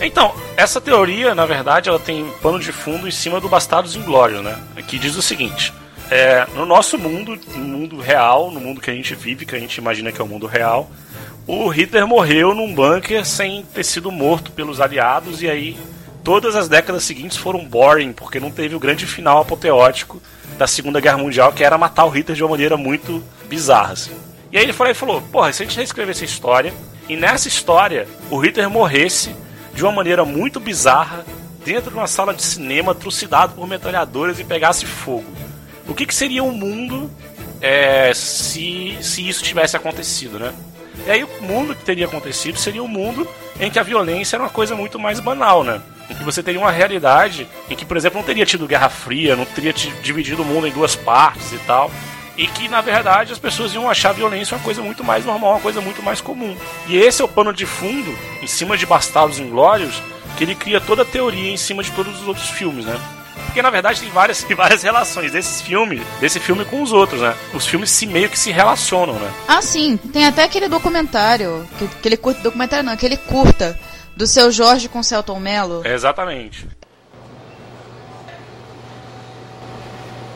Então, 0.00 0.34
essa 0.56 0.80
teoria, 0.80 1.34
na 1.34 1.46
verdade, 1.46 1.88
ela 1.88 1.98
tem 1.98 2.26
pano 2.42 2.58
de 2.58 2.72
fundo 2.72 3.06
em 3.06 3.10
cima 3.10 3.40
do 3.40 3.48
Bastardos 3.48 3.94
Inglórios, 3.94 4.42
né? 4.42 4.58
Que 4.86 4.98
diz 4.98 5.14
o 5.16 5.22
seguinte: 5.22 5.72
é, 6.10 6.46
no 6.54 6.66
nosso 6.66 6.98
mundo, 6.98 7.38
no 7.54 7.64
mundo 7.64 8.00
real, 8.00 8.50
no 8.50 8.60
mundo 8.60 8.80
que 8.80 8.90
a 8.90 8.94
gente 8.94 9.14
vive, 9.14 9.46
que 9.46 9.54
a 9.54 9.58
gente 9.58 9.76
imagina 9.76 10.10
que 10.10 10.20
é 10.20 10.24
o 10.24 10.28
mundo 10.28 10.46
real, 10.46 10.90
o 11.46 11.68
Hitler 11.68 12.06
morreu 12.06 12.54
num 12.54 12.74
bunker 12.74 13.24
sem 13.24 13.62
ter 13.74 13.84
sido 13.84 14.10
morto 14.10 14.50
pelos 14.52 14.80
aliados 14.80 15.42
e 15.42 15.48
aí 15.48 15.76
todas 16.24 16.56
as 16.56 16.68
décadas 16.68 17.04
seguintes 17.04 17.36
foram 17.36 17.64
boring 17.64 18.14
porque 18.14 18.40
não 18.40 18.50
teve 18.50 18.74
o 18.74 18.80
grande 18.80 19.06
final 19.06 19.42
apoteótico 19.42 20.20
da 20.56 20.66
Segunda 20.66 20.98
Guerra 20.98 21.18
Mundial, 21.18 21.52
que 21.52 21.62
era 21.62 21.76
matar 21.76 22.06
o 22.06 22.08
Hitler 22.08 22.34
de 22.34 22.42
uma 22.42 22.50
maneira 22.50 22.76
muito 22.76 23.22
bizarra. 23.46 23.92
Assim. 23.92 24.12
E 24.50 24.56
aí 24.56 24.64
ele 24.64 24.72
falou, 24.72 24.90
ele 24.90 24.98
falou: 24.98 25.20
porra, 25.20 25.52
se 25.52 25.62
a 25.62 25.66
gente 25.66 25.76
reescrever 25.76 26.14
essa 26.14 26.24
história 26.24 26.72
e 27.08 27.14
nessa 27.14 27.46
história 27.46 28.08
o 28.30 28.38
Hitler 28.38 28.70
morresse 28.70 29.36
de 29.74 29.82
uma 29.82 29.92
maneira 29.92 30.24
muito 30.24 30.58
bizarra 30.58 31.24
dentro 31.64 31.90
de 31.90 31.96
uma 31.96 32.06
sala 32.06 32.32
de 32.32 32.42
cinema, 32.42 32.94
trucidado 32.94 33.54
por 33.54 33.66
metralhadoras 33.66 34.40
e 34.40 34.44
pegasse 34.44 34.86
fogo. 34.86 35.26
O 35.86 35.94
que, 35.94 36.06
que 36.06 36.14
seria 36.14 36.42
o 36.42 36.52
mundo 36.52 37.10
é, 37.60 38.12
se, 38.14 38.96
se 39.02 39.28
isso 39.28 39.42
tivesse 39.42 39.76
acontecido, 39.76 40.38
né? 40.38 40.54
E 41.06 41.10
aí 41.10 41.24
o 41.24 41.42
mundo 41.42 41.74
que 41.74 41.84
teria 41.84 42.06
acontecido 42.06 42.58
seria 42.58 42.82
um 42.82 42.88
mundo 42.88 43.28
em 43.60 43.70
que 43.70 43.78
a 43.78 43.82
violência 43.82 44.36
era 44.36 44.44
uma 44.44 44.50
coisa 44.50 44.74
muito 44.74 44.98
mais 44.98 45.20
banal, 45.20 45.64
né? 45.64 45.80
Em 46.10 46.14
que 46.14 46.22
você 46.24 46.42
teria 46.42 46.60
uma 46.60 46.70
realidade 46.70 47.48
em 47.70 47.74
que, 47.74 47.84
por 47.84 47.96
exemplo, 47.96 48.18
não 48.18 48.24
teria 48.26 48.44
tido 48.44 48.66
Guerra 48.66 48.88
Fria, 48.88 49.34
não 49.36 49.44
teria 49.44 49.72
dividido 49.72 50.42
o 50.42 50.44
mundo 50.44 50.66
em 50.66 50.72
duas 50.72 50.94
partes 50.94 51.52
e 51.52 51.58
tal. 51.66 51.90
E 52.36 52.46
que, 52.48 52.68
na 52.68 52.80
verdade, 52.80 53.32
as 53.32 53.38
pessoas 53.38 53.72
iam 53.74 53.88
achar 53.88 54.10
a 54.10 54.12
violência 54.12 54.56
uma 54.56 54.62
coisa 54.64 54.82
muito 54.82 55.04
mais 55.04 55.24
normal, 55.24 55.52
uma 55.52 55.60
coisa 55.60 55.80
muito 55.80 56.02
mais 56.02 56.20
comum. 56.20 56.56
E 56.88 56.96
esse 56.96 57.22
é 57.22 57.24
o 57.24 57.28
pano 57.28 57.52
de 57.52 57.64
fundo, 57.64 58.12
em 58.42 58.46
cima 58.46 58.76
de 58.76 58.84
Bastardos 58.84 59.38
Inglórios, 59.38 60.02
que 60.36 60.42
ele 60.44 60.54
cria 60.56 60.80
toda 60.80 61.02
a 61.02 61.04
teoria 61.04 61.52
em 61.52 61.56
cima 61.56 61.82
de 61.82 61.92
todos 61.92 62.20
os 62.20 62.26
outros 62.26 62.48
filmes, 62.50 62.84
né? 62.86 62.98
Porque 63.46 63.62
na 63.62 63.70
verdade 63.70 64.00
tem 64.00 64.10
várias, 64.10 64.42
tem 64.42 64.56
várias 64.56 64.82
relações 64.82 65.30
desses 65.30 65.62
filmes, 65.62 66.02
desse 66.20 66.40
filme 66.40 66.64
com 66.64 66.82
os 66.82 66.92
outros, 66.92 67.20
né? 67.20 67.34
Os 67.54 67.66
filmes 67.66 67.88
se 67.90 68.04
meio 68.04 68.28
que 68.28 68.36
se 68.38 68.50
relacionam, 68.50 69.14
né? 69.14 69.30
Ah, 69.46 69.62
sim. 69.62 69.96
Tem 70.12 70.26
até 70.26 70.42
aquele 70.42 70.68
documentário. 70.68 71.64
que- 71.78 71.84
Aquele 71.84 72.16
curta. 72.16 72.40
Documentário 72.42 72.84
não, 72.84 72.92
aquele 72.92 73.16
curta. 73.16 73.78
Do 74.16 74.26
seu 74.26 74.50
Jorge 74.52 74.88
com 74.88 75.02
Celton 75.02 75.40
Mello. 75.40 75.82
É 75.84 75.92
exatamente. 75.92 76.68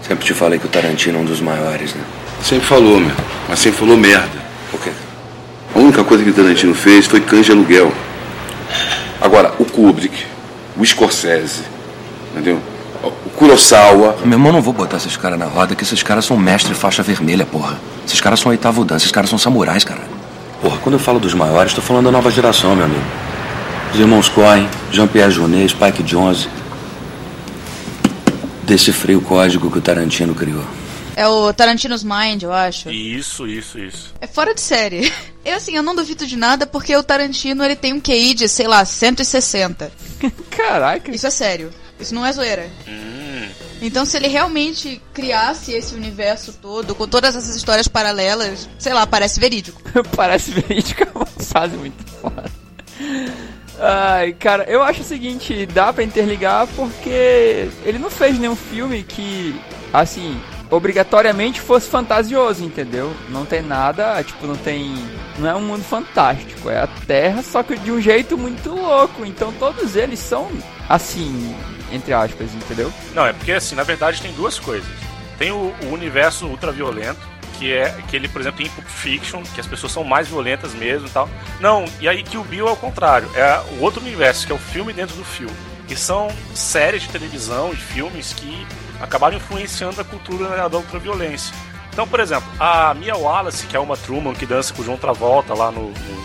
Sempre 0.03 0.25
te 0.25 0.35
falei 0.35 0.59
que 0.59 0.67
o 0.67 0.69
Tarantino 0.69 1.19
é 1.19 1.23
um 1.23 1.25
dos 1.25 1.41
maiores, 1.41 1.95
né? 1.95 2.03
Sempre 2.43 2.67
falou, 2.67 2.99
meu. 2.99 3.15
Mas 3.49 3.59
sempre 3.61 3.79
falou 3.79 3.97
merda. 3.97 4.43
Por 4.71 4.81
quê? 4.81 4.91
A 5.75 5.79
única 5.79 6.03
coisa 6.03 6.25
que 6.25 6.31
o 6.31 6.35
Tarantino 6.35 6.75
fez 6.75 7.07
foi 7.07 7.21
canja 7.21 7.45
de 7.45 7.53
aluguel. 7.53 7.93
Agora, 9.21 9.53
o 9.59 9.65
Kubrick, 9.65 10.27
o 10.77 10.85
Scorsese, 10.85 11.63
entendeu? 12.33 12.61
O 13.03 13.31
Kurosawa. 13.31 14.17
Meu 14.25 14.33
irmão, 14.33 14.53
não 14.53 14.63
vou 14.63 14.73
botar 14.73 14.97
esses 14.97 15.17
caras 15.17 15.39
na 15.39 15.47
roda, 15.47 15.77
que 15.77 15.85
esses 15.85 16.03
caras 16.03 16.25
são 16.25 16.37
mestre 16.37 16.75
faixa 16.75 17.03
vermelha, 17.03 17.47
porra. 17.47 17.79
Esses 18.05 18.21
caras 18.21 18.41
são 18.41 18.51
oitavo 18.51 18.85
dan, 18.85 18.97
esses 18.97 19.13
caras 19.13 19.31
são 19.31 19.39
samurais, 19.39 19.85
cara. 19.85 20.01
Porra, 20.61 20.79
quando 20.79 20.95
eu 20.95 20.99
falo 20.99 21.21
dos 21.21 21.35
maiores, 21.35 21.75
tô 21.75 21.81
falando 21.81 22.07
da 22.07 22.11
nova 22.11 22.31
geração, 22.31 22.75
meu 22.75 22.87
amigo. 22.87 23.05
Os 23.93 23.99
irmãos 23.99 24.29
Coen, 24.29 24.69
Jean-Pierre 24.93 25.31
Jeunet, 25.33 25.69
Spike 25.71 26.03
Jonze. 26.03 26.49
Decifrei 28.65 29.17
o 29.17 29.21
código 29.23 29.71
que 29.71 29.79
o 29.79 29.81
Tarantino 29.81 30.35
criou. 30.35 30.65
É 31.17 31.27
o 31.27 31.53
Tarantino's 31.53 32.05
Mind, 32.05 32.43
eu 32.43 32.53
acho. 32.53 32.91
Isso, 32.91 33.47
isso, 33.47 33.79
isso. 33.79 34.15
É 34.21 34.27
fora 34.27 34.55
de 34.55 34.61
série. 34.61 35.13
Eu, 35.45 35.57
assim, 35.57 35.75
eu 35.75 35.83
não 35.83 35.95
duvido 35.97 36.27
de 36.27 36.37
nada 36.37 36.67
porque 36.67 36.95
o 36.95 37.03
Tarantino, 37.03 37.65
ele 37.65 37.75
tem 37.75 37.95
um 37.95 38.01
QI 38.01 38.35
de, 38.35 38.47
sei 38.47 38.67
lá, 38.69 38.85
160. 38.85 39.91
Caraca. 40.51 41.11
Isso 41.11 41.27
é 41.27 41.31
sério. 41.31 41.71
Isso 41.99 42.15
não 42.15 42.27
é 42.27 42.31
zoeira. 42.31 42.69
Hum, 42.87 43.49
Então, 43.81 44.05
se 44.05 44.19
ele 44.19 44.29
realmente 44.29 45.01
criasse 45.15 45.73
esse 45.73 45.95
universo 45.95 46.53
todo, 46.61 46.95
com 46.95 47.09
todas 47.09 47.35
essas 47.35 47.57
histórias 47.57 47.89
paralelas, 47.89 48.69
sei 48.79 48.93
lá, 48.93 49.07
parece 49.07 49.41
verídico. 49.41 49.81
Parece 50.15 50.51
verídico, 50.51 51.03
é 51.03 51.09
uma 51.15 51.25
frase 51.25 51.77
muito 51.79 52.05
foda. 52.21 52.51
Ai, 53.81 54.33
cara, 54.33 54.65
eu 54.65 54.83
acho 54.83 55.03
o 55.03 55.05
seguinte, 55.05 55.67
dá 55.67 55.93
pra 55.93 56.03
interligar 56.03 56.67
porque 56.75 57.69
ele 57.85 57.99
não 57.99 58.11
fez 58.11 58.39
nenhum 58.39 58.57
filme 58.57 59.05
que, 59.05 59.59
assim, 59.93 60.41
obrigatoriamente 60.71 61.61
fosse 61.61 61.89
fantasioso, 61.89 62.65
entendeu? 62.65 63.13
Não 63.29 63.45
tem 63.45 63.63
nada, 63.63 64.23
tipo, 64.23 64.47
não 64.47 64.57
tem. 64.57 64.95
Não 65.39 65.49
é 65.49 65.55
um 65.55 65.61
mundo 65.61 65.85
fantástico, 65.85 66.69
é 66.69 66.81
a 66.81 66.89
Terra, 67.07 67.43
só 67.43 67.63
que 67.63 67.77
de 67.79 67.93
um 67.93 68.01
jeito 68.01 68.37
muito 68.37 68.71
louco. 68.71 69.25
Então 69.25 69.53
todos 69.53 69.95
eles 69.95 70.19
são 70.19 70.49
assim, 70.89 71.55
entre 71.93 72.13
aspas, 72.13 72.53
entendeu? 72.55 72.93
Não, 73.15 73.25
é 73.25 73.33
porque 73.33 73.53
assim, 73.53 73.77
na 73.77 73.85
verdade 73.85 74.21
tem 74.21 74.33
duas 74.33 74.59
coisas. 74.59 74.89
Tem 75.39 75.53
o, 75.53 75.73
o 75.85 75.93
universo 75.93 76.47
ultraviolento, 76.47 77.21
que 77.59 77.73
é 77.73 77.91
que 78.09 78.15
ele, 78.15 78.29
por 78.29 78.41
exemplo, 78.41 78.59
tem 78.59 78.71
Pulp 78.71 78.87
Fiction, 78.87 79.43
que 79.43 79.61
as 79.61 79.67
pessoas 79.67 79.93
são 79.93 80.05
mais 80.05 80.29
violentas 80.29 80.75
mesmo 80.75 81.09
e 81.09 81.11
tal. 81.11 81.29
Não, 81.61 81.85
e 82.01 82.09
aí 82.09 82.23
que 82.23 82.39
o 82.39 82.45
Bill 82.45 82.69
é 82.69 82.71
o 82.71 82.77
contrário, 82.77 83.29
é 83.35 83.61
o 83.77 83.83
outro 83.83 84.01
universo, 84.01 84.47
que 84.47 84.53
é 84.53 84.55
o 84.55 84.59
filme 84.59 84.93
dentro 84.93 85.17
do 85.17 85.25
filme. 85.25 85.55
Que 85.87 85.97
são 85.97 86.29
séries 86.55 87.03
de 87.03 87.09
televisão 87.09 87.73
e 87.73 87.77
filmes 87.77 88.33
que 88.33 88.67
acabaram 89.01 89.37
influenciando 89.37 90.01
a 90.01 90.05
cultura 90.05 90.69
da 90.69 90.77
ultraviolência. 90.77 91.55
Então, 91.93 92.07
por 92.07 92.21
exemplo, 92.21 92.49
a 92.61 92.95
Mia 92.95 93.17
Wallace, 93.17 93.67
que 93.67 93.77
é 93.77 93.81
uma 93.81 93.97
Truman 93.97 94.35
que 94.35 94.47
dança 94.47 94.73
com 94.73 94.83
o 94.83 94.85
João 94.85 94.99
Travolta 94.99 95.55
lá 95.55 95.71
no, 95.71 95.89
no, 95.89 96.17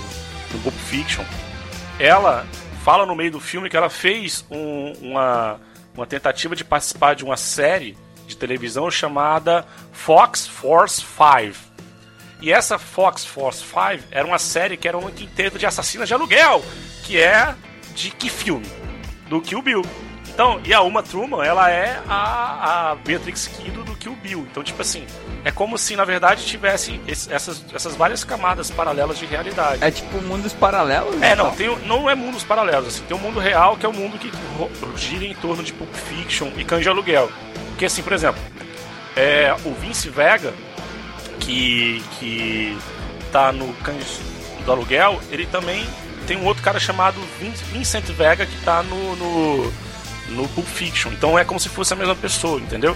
no 0.51 0.59
Pulp 0.61 0.75
Fiction, 0.75 1.23
ela 1.99 2.45
fala 2.83 3.05
no 3.05 3.15
meio 3.15 3.31
do 3.31 3.39
filme 3.39 3.69
que 3.69 3.77
ela 3.77 3.89
fez 3.89 4.45
um, 4.51 4.91
uma, 5.01 5.59
uma 5.95 6.05
tentativa 6.05 6.55
de 6.55 6.63
participar 6.63 7.15
de 7.15 7.23
uma 7.23 7.37
série 7.37 7.97
de 8.27 8.35
televisão 8.35 8.89
chamada 8.89 9.65
Fox 9.91 10.47
Force 10.47 11.01
5. 11.01 11.73
E 12.41 12.51
essa 12.51 12.77
Fox 12.77 13.25
Force 13.25 13.63
5 13.63 14.07
era 14.11 14.27
uma 14.27 14.39
série 14.39 14.75
que 14.75 14.87
era 14.87 14.97
um 14.97 15.09
quinteto 15.09 15.57
de 15.57 15.65
assassinas 15.65 16.07
de 16.07 16.13
aluguel, 16.13 16.63
que 17.03 17.19
é 17.19 17.55
de 17.95 18.11
que 18.11 18.29
filme? 18.29 18.65
Do 19.29 19.41
Kill 19.41 19.61
Bill. 19.61 19.83
Então, 20.33 20.59
e 20.65 20.73
a 20.73 20.81
Uma 20.81 21.03
Truman, 21.03 21.45
ela 21.45 21.69
é 21.69 22.01
a, 22.09 22.91
a 22.91 22.95
Beatrix 22.95 23.47
Kido 23.47 23.83
do 23.83 23.95
Kill 23.95 24.15
Bill. 24.15 24.47
Então, 24.49 24.63
tipo 24.63 24.81
assim, 24.81 25.05
é 25.45 25.51
como 25.51 25.77
se, 25.77 25.95
na 25.95 26.03
verdade, 26.03 26.43
tivesse 26.43 26.99
esse, 27.07 27.31
essas, 27.31 27.63
essas 27.71 27.95
várias 27.95 28.23
camadas 28.23 28.71
paralelas 28.71 29.19
de 29.19 29.27
realidade. 29.27 29.83
É 29.83 29.91
tipo 29.91 30.19
mundos 30.23 30.51
paralelos? 30.51 31.21
É, 31.21 31.35
não, 31.35 31.51
tem, 31.51 31.67
não 31.85 32.09
é 32.09 32.15
mundos 32.15 32.43
paralelos, 32.43 32.87
assim, 32.87 33.03
tem 33.03 33.15
um 33.15 33.19
mundo 33.19 33.39
real 33.39 33.77
que 33.77 33.85
é 33.85 33.89
o 33.89 33.91
um 33.91 33.95
mundo 33.95 34.17
que 34.17 34.31
gira 34.97 35.23
em 35.23 35.35
torno 35.35 35.61
de 35.61 35.71
Pulp 35.71 35.93
Fiction 35.93 36.51
e 36.57 36.65
Cães 36.65 36.81
de 36.81 36.89
Aluguel. 36.89 37.31
Porque, 37.73 37.85
assim, 37.85 38.01
por 38.01 38.13
exemplo, 38.13 38.41
é, 39.15 39.55
o 39.65 39.73
Vince 39.73 40.09
Vega, 40.09 40.53
que, 41.39 42.03
que 42.19 42.77
tá 43.31 43.51
no 43.51 43.73
Cães 43.75 44.19
do 44.65 44.71
Aluguel, 44.71 45.19
ele 45.31 45.45
também 45.45 45.85
tem 46.25 46.37
um 46.37 46.45
outro 46.45 46.63
cara 46.63 46.79
chamado 46.79 47.19
Vincent 47.71 48.05
Vega 48.05 48.45
que 48.45 48.55
tá 48.63 48.81
no, 48.81 49.15
no 49.15 49.73
no 50.29 50.47
Pulp 50.49 50.65
Fiction. 50.65 51.11
Então 51.11 51.37
é 51.37 51.43
como 51.43 51.59
se 51.59 51.69
fosse 51.69 51.93
a 51.93 51.95
mesma 51.95 52.15
pessoa, 52.15 52.59
entendeu? 52.59 52.95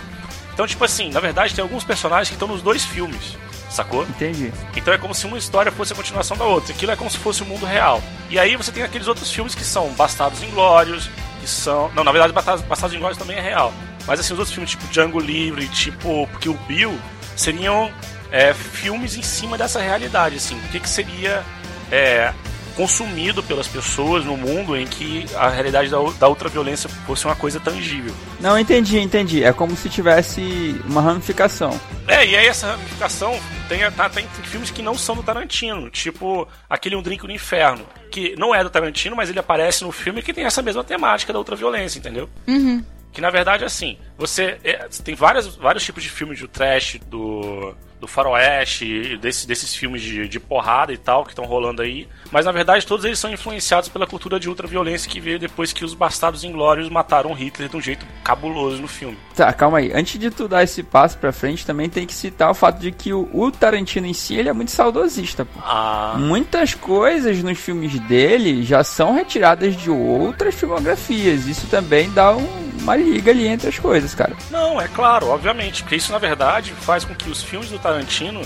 Então, 0.53 0.65
tipo 0.65 0.83
assim, 0.83 1.11
na 1.11 1.19
verdade 1.19 1.53
tem 1.53 1.61
alguns 1.61 1.83
personagens 1.83 2.29
que 2.29 2.35
estão 2.35 2.47
nos 2.47 2.61
dois 2.61 2.83
filmes, 2.83 3.37
sacou? 3.69 4.03
Entendi. 4.03 4.51
Então 4.75 4.93
é 4.93 4.97
como 4.97 5.13
se 5.13 5.25
uma 5.25 5.37
história 5.37 5.71
fosse 5.71 5.93
a 5.93 5.95
continuação 5.95 6.35
da 6.35 6.45
outra. 6.45 6.73
Aquilo 6.73 6.91
é 6.91 6.95
como 6.95 7.09
se 7.09 7.17
fosse 7.17 7.43
o 7.43 7.45
mundo 7.45 7.65
real. 7.65 8.01
E 8.29 8.39
aí 8.39 8.55
você 8.55 8.71
tem 8.71 8.83
aqueles 8.83 9.07
outros 9.07 9.31
filmes 9.31 9.53
que 9.53 9.63
são 9.63 9.89
Bastardos 9.89 10.41
Inglórios, 10.41 11.09
que 11.39 11.47
são. 11.47 11.91
Não, 11.93 12.03
na 12.03 12.11
verdade, 12.11 12.33
Bastardos 12.33 12.93
Inglórios 12.93 13.17
também 13.17 13.37
é 13.37 13.41
real. 13.41 13.71
Mas 14.07 14.19
assim, 14.19 14.33
os 14.33 14.39
outros 14.39 14.53
filmes, 14.53 14.71
tipo 14.71 14.87
Django 14.87 15.19
Livre, 15.19 15.67
tipo 15.67 16.27
Kill 16.39 16.57
Bill, 16.67 16.97
seriam 17.35 17.91
é, 18.31 18.53
filmes 18.53 19.15
em 19.15 19.21
cima 19.21 19.57
dessa 19.57 19.79
realidade, 19.79 20.37
assim. 20.37 20.57
O 20.57 20.69
que, 20.69 20.79
que 20.79 20.89
seria 20.89 21.43
é, 21.91 22.33
consumido 22.77 23.41
pelas 23.41 23.67
pessoas 23.67 24.23
no 24.23 24.37
mundo 24.37 24.77
em 24.77 24.85
que 24.85 25.25
a 25.35 25.49
realidade 25.49 25.89
da, 25.89 25.97
da 26.19 26.29
ultraviolência 26.29 26.87
fosse 27.07 27.25
uma 27.25 27.35
coisa 27.35 27.59
tangível. 27.59 28.13
Não, 28.39 28.57
entendi, 28.57 28.99
entendi. 28.99 29.43
É 29.43 29.51
como 29.51 29.75
se 29.75 29.89
tivesse 29.89 30.79
uma 30.85 31.01
ramificação. 31.01 31.77
É, 32.07 32.25
e 32.25 32.35
aí 32.35 32.45
essa 32.45 32.67
ramificação 32.67 33.37
tem, 33.67 33.79
tá, 33.91 34.07
tem, 34.07 34.27
tem 34.27 34.45
filmes 34.45 34.69
que 34.69 34.83
não 34.83 34.95
são 34.95 35.15
do 35.15 35.23
Tarantino, 35.23 35.89
tipo 35.89 36.47
aquele 36.69 36.95
Um 36.95 37.01
Drink 37.01 37.25
no 37.25 37.33
Inferno, 37.33 37.83
que 38.11 38.35
não 38.37 38.53
é 38.53 38.63
do 38.63 38.69
Tarantino, 38.69 39.15
mas 39.15 39.29
ele 39.29 39.39
aparece 39.39 39.83
no 39.83 39.91
filme 39.91 40.21
que 40.21 40.31
tem 40.31 40.45
essa 40.45 40.61
mesma 40.61 40.83
temática 40.83 41.33
da 41.33 41.39
ultraviolência, 41.39 41.97
entendeu? 41.97 42.29
Uhum. 42.47 42.83
Que 43.11 43.21
na 43.21 43.29
verdade, 43.29 43.65
assim, 43.65 43.97
você 44.17 44.57
é, 44.63 44.87
tem 45.03 45.15
várias, 45.15 45.55
vários 45.55 45.83
tipos 45.83 46.03
de 46.03 46.09
filmes 46.09 46.39
do 46.39 46.47
trash, 46.47 46.99
do 47.07 47.75
do 47.99 48.07
faroeste, 48.07 49.17
desse, 49.17 49.47
desses 49.47 49.73
filmes 49.73 50.01
de, 50.01 50.27
de 50.27 50.39
porrada 50.39 50.93
e 50.93 50.97
tal 50.97 51.23
que 51.23 51.31
estão 51.31 51.45
rolando 51.45 51.81
aí. 51.81 52.07
Mas 52.31 52.45
na 52.45 52.51
verdade 52.51 52.85
todos 52.85 53.05
eles 53.05 53.17
são 53.17 53.31
influenciados 53.31 53.89
pela 53.89 54.05
cultura 54.05 54.39
de 54.39 54.47
ultraviolência 54.47 55.09
que 55.09 55.19
veio 55.19 55.39
depois 55.39 55.73
que 55.73 55.83
os 55.83 55.93
bastardos 55.93 56.43
inglórios 56.43 56.89
mataram 56.89 57.33
Hitler 57.33 57.69
de 57.69 57.77
um 57.77 57.81
jeito 57.81 58.05
cabuloso 58.23 58.81
no 58.81 58.87
filme. 58.87 59.17
Tá, 59.35 59.51
calma 59.53 59.79
aí. 59.79 59.91
Antes 59.93 60.19
de 60.19 60.29
tu 60.29 60.47
dar 60.47 60.63
esse 60.63 60.83
passo 60.83 61.17
pra 61.17 61.31
frente, 61.31 61.65
também 61.65 61.89
tem 61.89 62.05
que 62.05 62.13
citar 62.13 62.51
o 62.51 62.53
fato 62.53 62.79
de 62.79 62.91
que 62.91 63.13
o, 63.13 63.29
o 63.33 63.51
Tarantino 63.51 64.05
em 64.05 64.13
si 64.13 64.35
ele 64.35 64.49
é 64.49 64.53
muito 64.53 64.71
saudosista. 64.71 65.45
Pô. 65.45 65.59
Ah. 65.63 66.15
Muitas 66.17 66.73
coisas 66.73 67.41
nos 67.41 67.57
filmes 67.57 67.99
dele 68.01 68.63
já 68.63 68.83
são 68.83 69.13
retiradas 69.13 69.75
de 69.75 69.89
outras 69.89 70.53
filmografias. 70.53 71.47
Isso 71.47 71.67
também 71.67 72.11
dá 72.11 72.35
um, 72.35 72.47
uma 72.81 72.95
liga 72.95 73.31
ali 73.31 73.47
entre 73.47 73.69
as 73.69 73.79
coisas, 73.79 74.06
cara. 74.15 74.35
Não, 74.49 74.79
é 74.79 74.87
claro, 74.87 75.27
obviamente. 75.29 75.83
Porque 75.83 75.95
isso 75.95 76.11
na 76.11 76.17
verdade 76.17 76.71
faz 76.81 77.03
com 77.03 77.13
que 77.15 77.29
os 77.29 77.43
filmes 77.43 77.69
do 77.69 77.79
Tarantino 77.79 78.41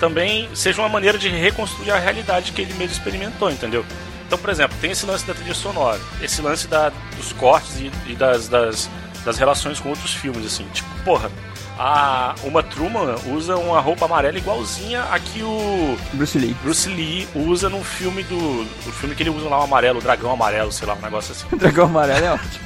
também 0.00 0.48
seja 0.54 0.82
uma 0.82 0.88
maneira 0.88 1.16
de 1.16 1.28
reconstruir 1.28 1.90
a 1.92 1.98
realidade 1.98 2.52
que 2.52 2.60
ele 2.60 2.74
mesmo 2.74 2.92
experimentou, 2.92 3.50
entendeu? 3.50 3.84
Então, 4.26 4.36
por 4.40 4.50
exemplo, 4.50 4.76
tem 4.80 4.90
esse 4.90 5.04
lance 5.04 5.26
da 5.26 5.34
trilha 5.34 5.54
sonora, 5.54 6.00
esse 6.20 6.40
lance 6.40 6.66
da, 6.66 6.90
dos 7.16 7.32
cortes 7.34 7.78
e, 7.78 7.92
e 8.06 8.14
das, 8.14 8.48
das, 8.48 8.88
das, 9.24 9.38
relações 9.38 9.78
com 9.78 9.90
outros 9.90 10.14
filmes, 10.14 10.46
assim. 10.46 10.66
Tipo, 10.72 10.88
porra, 11.04 11.30
a 11.78 12.34
Uma 12.42 12.62
Truman 12.62 13.14
usa 13.26 13.56
uma 13.56 13.78
roupa 13.78 14.06
amarela 14.06 14.38
igualzinha 14.38 15.02
a 15.04 15.18
que 15.18 15.42
o 15.42 15.98
Bruce 16.14 16.38
Lee, 16.38 16.56
Bruce 16.62 16.88
Lee 16.88 17.28
usa 17.34 17.68
no 17.68 17.84
filme 17.84 18.22
do. 18.22 18.62
O 18.86 18.92
filme 18.92 19.14
que 19.14 19.22
ele 19.22 19.30
usa 19.30 19.48
lá, 19.48 19.60
o 19.60 19.64
amarelo, 19.64 19.98
o 19.98 20.02
dragão 20.02 20.32
amarelo, 20.32 20.72
sei 20.72 20.88
lá, 20.88 20.94
um 20.94 21.00
negócio 21.00 21.32
assim. 21.32 21.46
O 21.52 21.56
dragão 21.56 21.84
amarelo 21.84 22.24
é 22.24 22.32
ótimo. 22.32 22.64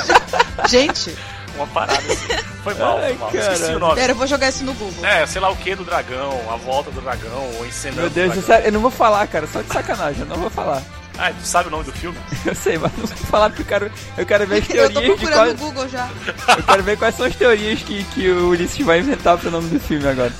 Gente, 0.66 1.14
uma 1.56 1.66
parada 1.66 2.00
assim. 2.00 2.28
Foi 2.62 2.74
mal, 2.74 2.98
Ai, 2.98 3.14
foi 3.14 3.18
mal. 3.18 3.52
Esqueci 3.52 3.72
o 3.72 3.78
nome. 3.78 3.94
Pera, 3.94 4.12
eu 4.12 4.16
vou 4.16 4.26
jogar 4.26 4.48
isso 4.48 4.64
no 4.64 4.74
Google. 4.74 5.04
É, 5.04 5.26
sei 5.26 5.40
lá 5.40 5.50
o 5.50 5.56
que 5.56 5.74
do 5.74 5.84
dragão, 5.84 6.40
a 6.50 6.56
volta 6.56 6.90
do 6.90 7.00
dragão, 7.00 7.50
ou 7.58 7.66
encenando. 7.66 8.02
Meu 8.02 8.10
Deus, 8.10 8.34
do 8.34 8.52
eu 8.52 8.72
não 8.72 8.80
vou 8.80 8.90
falar, 8.90 9.26
cara, 9.26 9.46
só 9.46 9.62
de 9.62 9.72
sacanagem, 9.72 10.20
eu 10.20 10.26
não 10.26 10.36
vou 10.36 10.50
falar. 10.50 10.82
Ah, 11.18 11.32
tu 11.32 11.46
sabe 11.46 11.68
o 11.68 11.70
nome 11.70 11.84
do 11.84 11.92
filme? 11.92 12.18
Eu 12.44 12.54
sei, 12.54 12.76
mas 12.78 12.92
não 12.92 13.06
vou 13.06 13.16
falar 13.16 13.48
porque 13.48 13.62
eu 13.62 13.66
quero, 13.66 13.90
eu 14.18 14.26
quero 14.26 14.46
ver 14.46 14.60
as 14.60 14.68
teorias. 14.68 14.94
eu 15.02 15.16
tô 15.16 15.16
procurando 15.16 15.48
no 15.48 15.56
Google 15.56 15.88
já. 15.88 16.10
Eu 16.56 16.62
quero 16.62 16.82
ver 16.82 16.98
quais 16.98 17.14
são 17.14 17.26
as 17.26 17.34
teorias 17.34 17.82
que, 17.82 18.04
que 18.04 18.30
o 18.30 18.50
Ulisses 18.50 18.84
vai 18.84 18.98
inventar 18.98 19.38
pro 19.38 19.50
nome 19.50 19.68
do 19.70 19.80
filme 19.80 20.06
agora. 20.06 20.32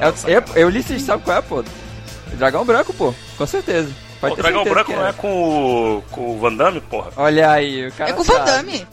É, 0.00 0.32
é, 0.32 0.60
é, 0.60 0.64
Ulisses 0.66 1.02
sabe 1.02 1.22
qual 1.22 1.38
é, 1.38 1.42
pô? 1.42 1.64
Dragão 2.34 2.64
branco, 2.64 2.92
pô, 2.92 3.14
com 3.36 3.46
certeza. 3.46 3.90
Pode 4.20 4.34
o 4.34 4.36
Dragão 4.36 4.64
Branco 4.64 4.92
não 4.92 5.06
é. 5.06 5.10
é 5.10 5.12
com 5.12 5.96
o, 5.98 6.02
com 6.10 6.30
o 6.30 6.38
Van 6.38 6.54
Damme, 6.54 6.80
porra? 6.80 7.10
Olha 7.16 7.50
aí, 7.50 7.88
o 7.88 7.92
cara. 7.92 8.10
É 8.10 8.12
com 8.12 8.22
o 8.22 8.24
Van 8.24 8.42
Damme. 8.44 8.86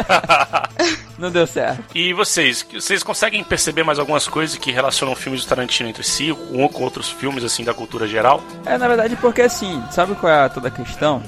não 1.18 1.30
deu 1.30 1.46
certo. 1.46 1.84
E 1.94 2.14
vocês? 2.14 2.66
Vocês 2.72 3.02
conseguem 3.02 3.44
perceber 3.44 3.82
mais 3.82 3.98
algumas 3.98 4.26
coisas 4.26 4.56
que 4.56 4.72
relacionam 4.72 5.14
filmes 5.14 5.44
do 5.44 5.48
Tarantino 5.48 5.88
entre 5.88 6.02
si, 6.02 6.32
um 6.32 6.66
com 6.66 6.82
outros 6.82 7.10
filmes, 7.10 7.44
assim, 7.44 7.62
da 7.62 7.74
cultura 7.74 8.06
geral? 8.06 8.42
É, 8.64 8.78
na 8.78 8.88
verdade, 8.88 9.16
porque 9.16 9.42
assim, 9.42 9.82
sabe 9.90 10.14
qual 10.14 10.32
é 10.32 10.48
toda 10.48 10.68
a 10.68 10.70
questão? 10.70 11.22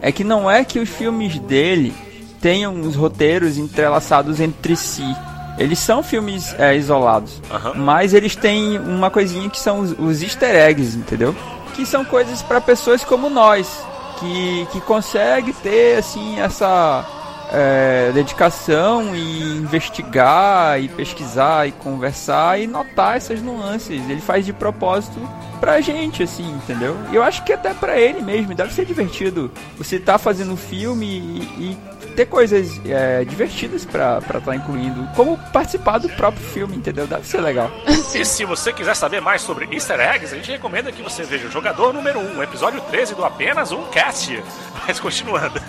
É 0.00 0.10
que 0.10 0.24
não 0.24 0.50
é 0.50 0.64
que 0.64 0.78
os 0.78 0.88
filmes 0.88 1.38
dele 1.38 1.94
tenham 2.40 2.80
os 2.80 2.96
roteiros 2.96 3.58
entrelaçados 3.58 4.40
entre 4.40 4.76
si 4.76 5.14
eles 5.58 5.78
são 5.78 6.02
filmes 6.02 6.54
é, 6.58 6.76
isolados, 6.76 7.40
uhum. 7.50 7.82
mas 7.82 8.12
eles 8.14 8.34
têm 8.34 8.78
uma 8.78 9.10
coisinha 9.10 9.48
que 9.48 9.58
são 9.58 9.80
os, 9.80 9.94
os 9.98 10.22
easter 10.22 10.54
eggs, 10.54 10.96
entendeu? 10.96 11.34
Que 11.74 11.86
são 11.86 12.04
coisas 12.04 12.42
para 12.42 12.60
pessoas 12.60 13.04
como 13.04 13.28
nós, 13.30 13.84
que, 14.18 14.66
que 14.72 14.80
consegue 14.80 15.52
ter 15.52 15.98
assim 15.98 16.40
essa 16.40 17.04
é, 17.52 18.10
dedicação 18.12 19.14
e 19.14 19.58
investigar 19.58 20.80
e 20.80 20.88
pesquisar 20.88 21.68
e 21.68 21.72
conversar 21.72 22.60
e 22.60 22.66
notar 22.66 23.16
essas 23.16 23.40
nuances. 23.40 24.02
Ele 24.08 24.20
faz 24.20 24.44
de 24.44 24.52
propósito 24.52 25.20
pra 25.60 25.80
gente, 25.80 26.22
assim, 26.22 26.48
entendeu? 26.50 26.96
E 27.10 27.14
eu 27.14 27.22
acho 27.22 27.44
que 27.44 27.52
até 27.52 27.72
pra 27.72 27.98
ele 27.98 28.20
mesmo, 28.20 28.54
deve 28.54 28.72
ser 28.72 28.84
divertido 28.84 29.50
você 29.78 29.98
tá 29.98 30.18
fazendo 30.18 30.56
filme 30.56 31.06
e, 31.06 31.40
e 31.64 31.78
ter 32.14 32.26
coisas 32.26 32.80
é, 32.86 33.24
divertidas 33.24 33.84
pra 33.84 34.18
estar 34.18 34.40
tá 34.40 34.56
incluindo, 34.56 35.06
como 35.14 35.36
participar 35.52 35.98
do 35.98 36.08
próprio 36.10 36.42
filme, 36.42 36.76
entendeu? 36.76 37.06
Deve 37.06 37.26
ser 37.26 37.40
legal. 37.40 37.70
e 37.86 38.24
se 38.24 38.44
você 38.44 38.72
quiser 38.72 38.94
saber 38.94 39.20
mais 39.20 39.42
sobre 39.42 39.68
easter 39.74 40.00
eggs, 40.00 40.32
a 40.32 40.36
gente 40.36 40.50
recomenda 40.50 40.90
que 40.92 41.02
você 41.02 41.22
veja 41.24 41.48
o 41.48 41.50
Jogador 41.50 41.92
Número 41.92 42.20
1, 42.20 42.42
episódio 42.42 42.80
13 42.80 43.14
do 43.14 43.24
Apenas 43.24 43.72
Um 43.72 43.84
Cast. 43.86 44.42
Mas 44.86 45.00
continuando. 45.00 45.60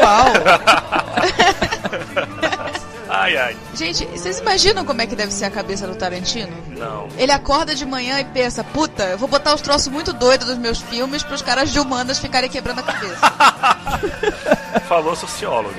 Uau! 0.00 0.32
Ai, 3.18 3.36
ai. 3.36 3.56
Gente, 3.74 4.06
vocês 4.06 4.38
imaginam 4.38 4.84
como 4.84 5.02
é 5.02 5.06
que 5.06 5.16
deve 5.16 5.32
ser 5.32 5.46
a 5.46 5.50
cabeça 5.50 5.88
do 5.88 5.96
Tarantino? 5.96 6.56
Não. 6.68 7.08
Ele 7.16 7.32
acorda 7.32 7.74
de 7.74 7.84
manhã 7.84 8.20
e 8.20 8.24
pensa, 8.24 8.62
puta, 8.62 9.02
eu 9.06 9.18
vou 9.18 9.28
botar 9.28 9.54
os 9.54 9.60
troços 9.60 9.88
muito 9.88 10.12
doidos 10.12 10.46
dos 10.46 10.56
meus 10.56 10.80
filmes 10.80 11.24
pros 11.24 11.42
caras 11.42 11.72
de 11.72 11.80
humanas 11.80 12.20
ficarem 12.20 12.48
quebrando 12.48 12.78
a 12.78 12.82
cabeça. 12.84 13.18
Falou 14.86 15.16
sociólogo. 15.16 15.74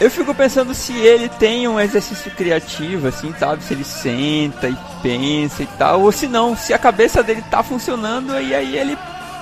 Eu 0.00 0.08
fico 0.08 0.32
pensando 0.32 0.72
se 0.74 0.96
ele 0.96 1.28
tem 1.28 1.66
um 1.66 1.80
exercício 1.80 2.30
criativo, 2.30 3.08
assim, 3.08 3.34
sabe? 3.36 3.64
Se 3.64 3.74
ele 3.74 3.84
senta 3.84 4.68
e 4.68 4.76
pensa 5.02 5.64
e 5.64 5.66
tal, 5.78 6.02
ou 6.02 6.12
se 6.12 6.28
não, 6.28 6.56
se 6.56 6.72
a 6.72 6.78
cabeça 6.78 7.20
dele 7.20 7.42
tá 7.50 7.64
funcionando 7.64 8.40
e 8.40 8.54
aí 8.54 8.78
ele 8.78 8.96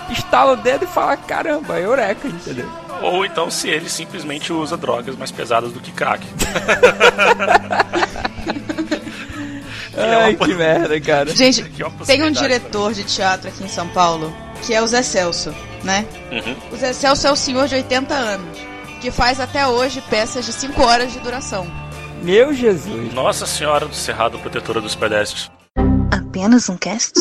estala 0.08 0.52
o 0.52 0.56
dedo 0.56 0.84
e 0.84 0.88
fala, 0.88 1.14
caramba, 1.16 1.78
eureka, 1.78 2.26
entendeu? 2.26 2.83
Ou 3.04 3.24
então 3.26 3.50
se 3.50 3.68
ele 3.68 3.90
simplesmente 3.90 4.50
usa 4.50 4.78
drogas 4.78 5.14
mais 5.14 5.30
pesadas 5.30 5.70
do 5.72 5.80
que 5.80 5.92
crack. 5.92 6.26
Ai, 9.96 10.34
que 10.34 10.54
merda, 10.54 10.98
cara. 11.00 11.36
Gente, 11.36 11.60
é 12.00 12.04
tem 12.06 12.22
um 12.22 12.30
diretor 12.30 12.94
de 12.94 13.04
teatro 13.04 13.48
aqui 13.48 13.62
em 13.62 13.68
São 13.68 13.86
Paulo, 13.88 14.34
que 14.62 14.72
é 14.72 14.82
o 14.82 14.86
Zé 14.86 15.02
Celso, 15.02 15.54
né? 15.84 16.06
Uhum. 16.32 16.56
O 16.72 16.76
Zé 16.76 16.94
Celso 16.94 17.26
é 17.26 17.30
o 17.30 17.36
senhor 17.36 17.68
de 17.68 17.74
80 17.74 18.14
anos, 18.14 18.58
que 19.02 19.10
faz 19.10 19.38
até 19.38 19.66
hoje 19.66 20.02
peças 20.08 20.46
de 20.46 20.52
5 20.54 20.82
horas 20.82 21.12
de 21.12 21.20
duração. 21.20 21.70
Meu 22.22 22.54
Jesus. 22.54 23.12
Nossa 23.12 23.44
Senhora 23.44 23.86
do 23.86 23.94
Cerrado 23.94 24.38
Protetora 24.38 24.80
dos 24.80 24.94
Pedestres. 24.94 25.50
Apenas 26.10 26.70
um 26.70 26.76
cast? 26.78 27.12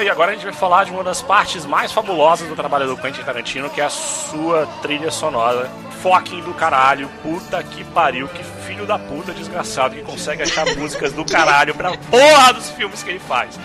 E 0.00 0.08
agora 0.08 0.30
a 0.30 0.34
gente 0.34 0.44
vai 0.44 0.54
falar 0.54 0.84
de 0.84 0.90
uma 0.90 1.04
das 1.04 1.20
partes 1.20 1.66
mais 1.66 1.92
fabulosas 1.92 2.48
do 2.48 2.56
trabalho 2.56 2.86
do 2.86 2.96
Quentin 2.96 3.22
Tarantino, 3.22 3.68
que 3.68 3.80
é 3.80 3.84
a 3.84 3.90
sua 3.90 4.66
trilha 4.80 5.10
sonora. 5.10 5.70
Fucking 6.02 6.40
do 6.40 6.54
caralho, 6.54 7.08
puta 7.22 7.62
que 7.62 7.84
pariu, 7.84 8.26
que 8.28 8.42
filho 8.66 8.86
da 8.86 8.98
puta 8.98 9.32
desgraçado 9.32 9.94
que 9.94 10.02
consegue 10.02 10.42
achar 10.42 10.64
músicas 10.76 11.12
do 11.12 11.24
caralho 11.24 11.74
pra 11.74 11.96
porra 11.96 12.54
dos 12.54 12.70
filmes 12.70 13.02
que 13.02 13.10
ele 13.10 13.20
faz. 13.20 13.58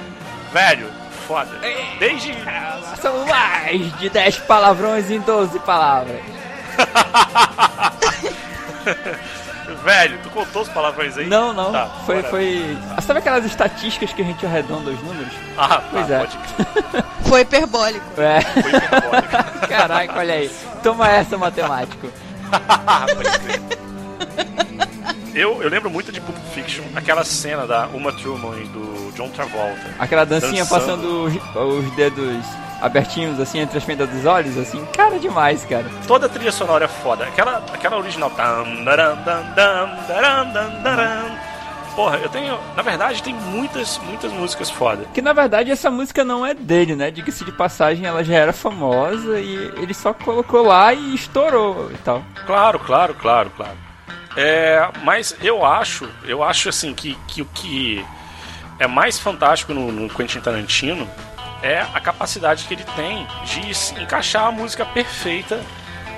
Velho, 0.52 0.90
foda. 1.28 1.60
Desde. 1.98 2.34
São 3.02 3.26
mais 3.26 3.98
de 3.98 4.10
10 4.10 4.40
palavrões 4.40 5.10
em 5.10 5.20
12 5.20 5.60
palavras. 5.60 6.20
Velho, 9.84 10.20
tu 10.24 10.30
contou 10.30 10.62
os 10.64 10.70
palavrões 10.70 11.18
aí? 11.18 11.28
Não, 11.28 11.54
não. 11.54 11.72
Tá, 11.72 11.86
foi, 12.06 12.22
foi. 12.24 12.78
Ah, 12.96 13.02
Sabe 13.02 13.20
aquelas 13.20 13.46
estatísticas 13.46 14.12
que 14.14 14.22
a 14.22 14.26
gente 14.26 14.46
arredonda 14.46 14.92
os 14.92 15.02
números? 15.02 15.32
Ah, 15.58 15.82
Pois 15.92 16.08
tá, 16.08 16.14
é. 16.14 16.20
pode 16.20 16.38
Foi 17.30 17.42
hiperbólico. 17.42 18.06
É. 18.22 18.42
Foi 18.42 18.72
hiperbólico. 18.72 19.68
Caraca, 19.70 20.20
olha 20.20 20.34
aí. 20.34 20.52
Toma 20.84 21.08
essa, 21.10 21.38
matemático. 21.38 22.10
Eu, 25.34 25.62
eu 25.62 25.70
lembro 25.70 25.88
muito 25.88 26.12
de 26.12 26.20
Pulp 26.20 26.36
Fiction, 26.52 26.84
aquela 26.96 27.24
cena 27.24 27.68
da 27.68 27.86
Uma 27.94 28.12
Thurman 28.12 28.60
e 28.60 28.68
do 28.70 29.12
John 29.16 29.30
Travolta. 29.30 29.94
Aquela 30.00 30.26
dancinha 30.26 30.66
Dançando. 30.66 30.80
passando 30.80 31.24
os, 31.26 31.86
os 31.86 31.96
dedos 31.96 32.44
abertinhos 32.82 33.40
assim 33.40 33.60
entre 33.60 33.78
as 33.78 33.84
fendas 33.84 34.10
dos 34.10 34.26
olhos, 34.26 34.58
assim. 34.58 34.84
Cara, 34.94 35.20
demais, 35.20 35.64
cara. 35.66 35.86
Toda 36.08 36.26
a 36.26 36.30
trilha 36.30 36.52
sonora 36.52 36.86
é 36.86 36.88
foda. 36.88 37.26
Aquela, 37.26 37.64
aquela 37.74 37.98
original. 37.98 38.32
Porra, 41.96 42.18
eu 42.18 42.30
tenho. 42.30 42.60
Na 42.76 42.84
verdade, 42.84 43.24
tem 43.24 43.34
muitas, 43.34 43.98
muitas 44.00 44.32
músicas 44.32 44.70
foda. 44.70 45.06
Que 45.14 45.22
na 45.22 45.34
verdade 45.34 45.72
essa 45.72 45.90
música 45.90 46.24
não 46.24 46.46
é 46.46 46.54
dele, 46.54 46.96
né? 46.96 47.10
Diga-se 47.10 47.44
de 47.44 47.52
passagem, 47.52 48.06
ela 48.06 48.24
já 48.24 48.36
era 48.36 48.54
famosa 48.54 49.40
e 49.40 49.56
ele 49.78 49.94
só 49.96 50.14
colocou 50.14 50.64
lá 50.64 50.94
e 50.94 51.16
estourou 51.16 51.92
e 51.92 51.98
tal. 51.98 52.24
Claro, 52.46 52.78
claro, 52.78 53.16
claro, 53.16 53.52
claro. 53.56 53.78
É, 54.36 54.88
mas 55.04 55.36
eu 55.42 55.66
acho, 55.66 56.08
eu 56.24 56.44
acho 56.44 56.70
assim 56.70 56.94
que, 56.94 57.18
que 57.28 57.42
o 57.42 57.46
que 57.46 58.06
é 58.78 58.86
mais 58.86 59.18
fantástico 59.18 59.74
no, 59.74 59.92
no 59.92 60.08
Quentin 60.08 60.40
Tarantino 60.40 61.10
é 61.62 61.82
a 61.94 62.00
capacidade 62.00 62.66
que 62.66 62.74
ele 62.74 62.84
tem 62.96 63.26
de 63.46 64.02
encaixar 64.02 64.46
a 64.48 64.52
música 64.52 64.86
perfeita, 64.86 65.60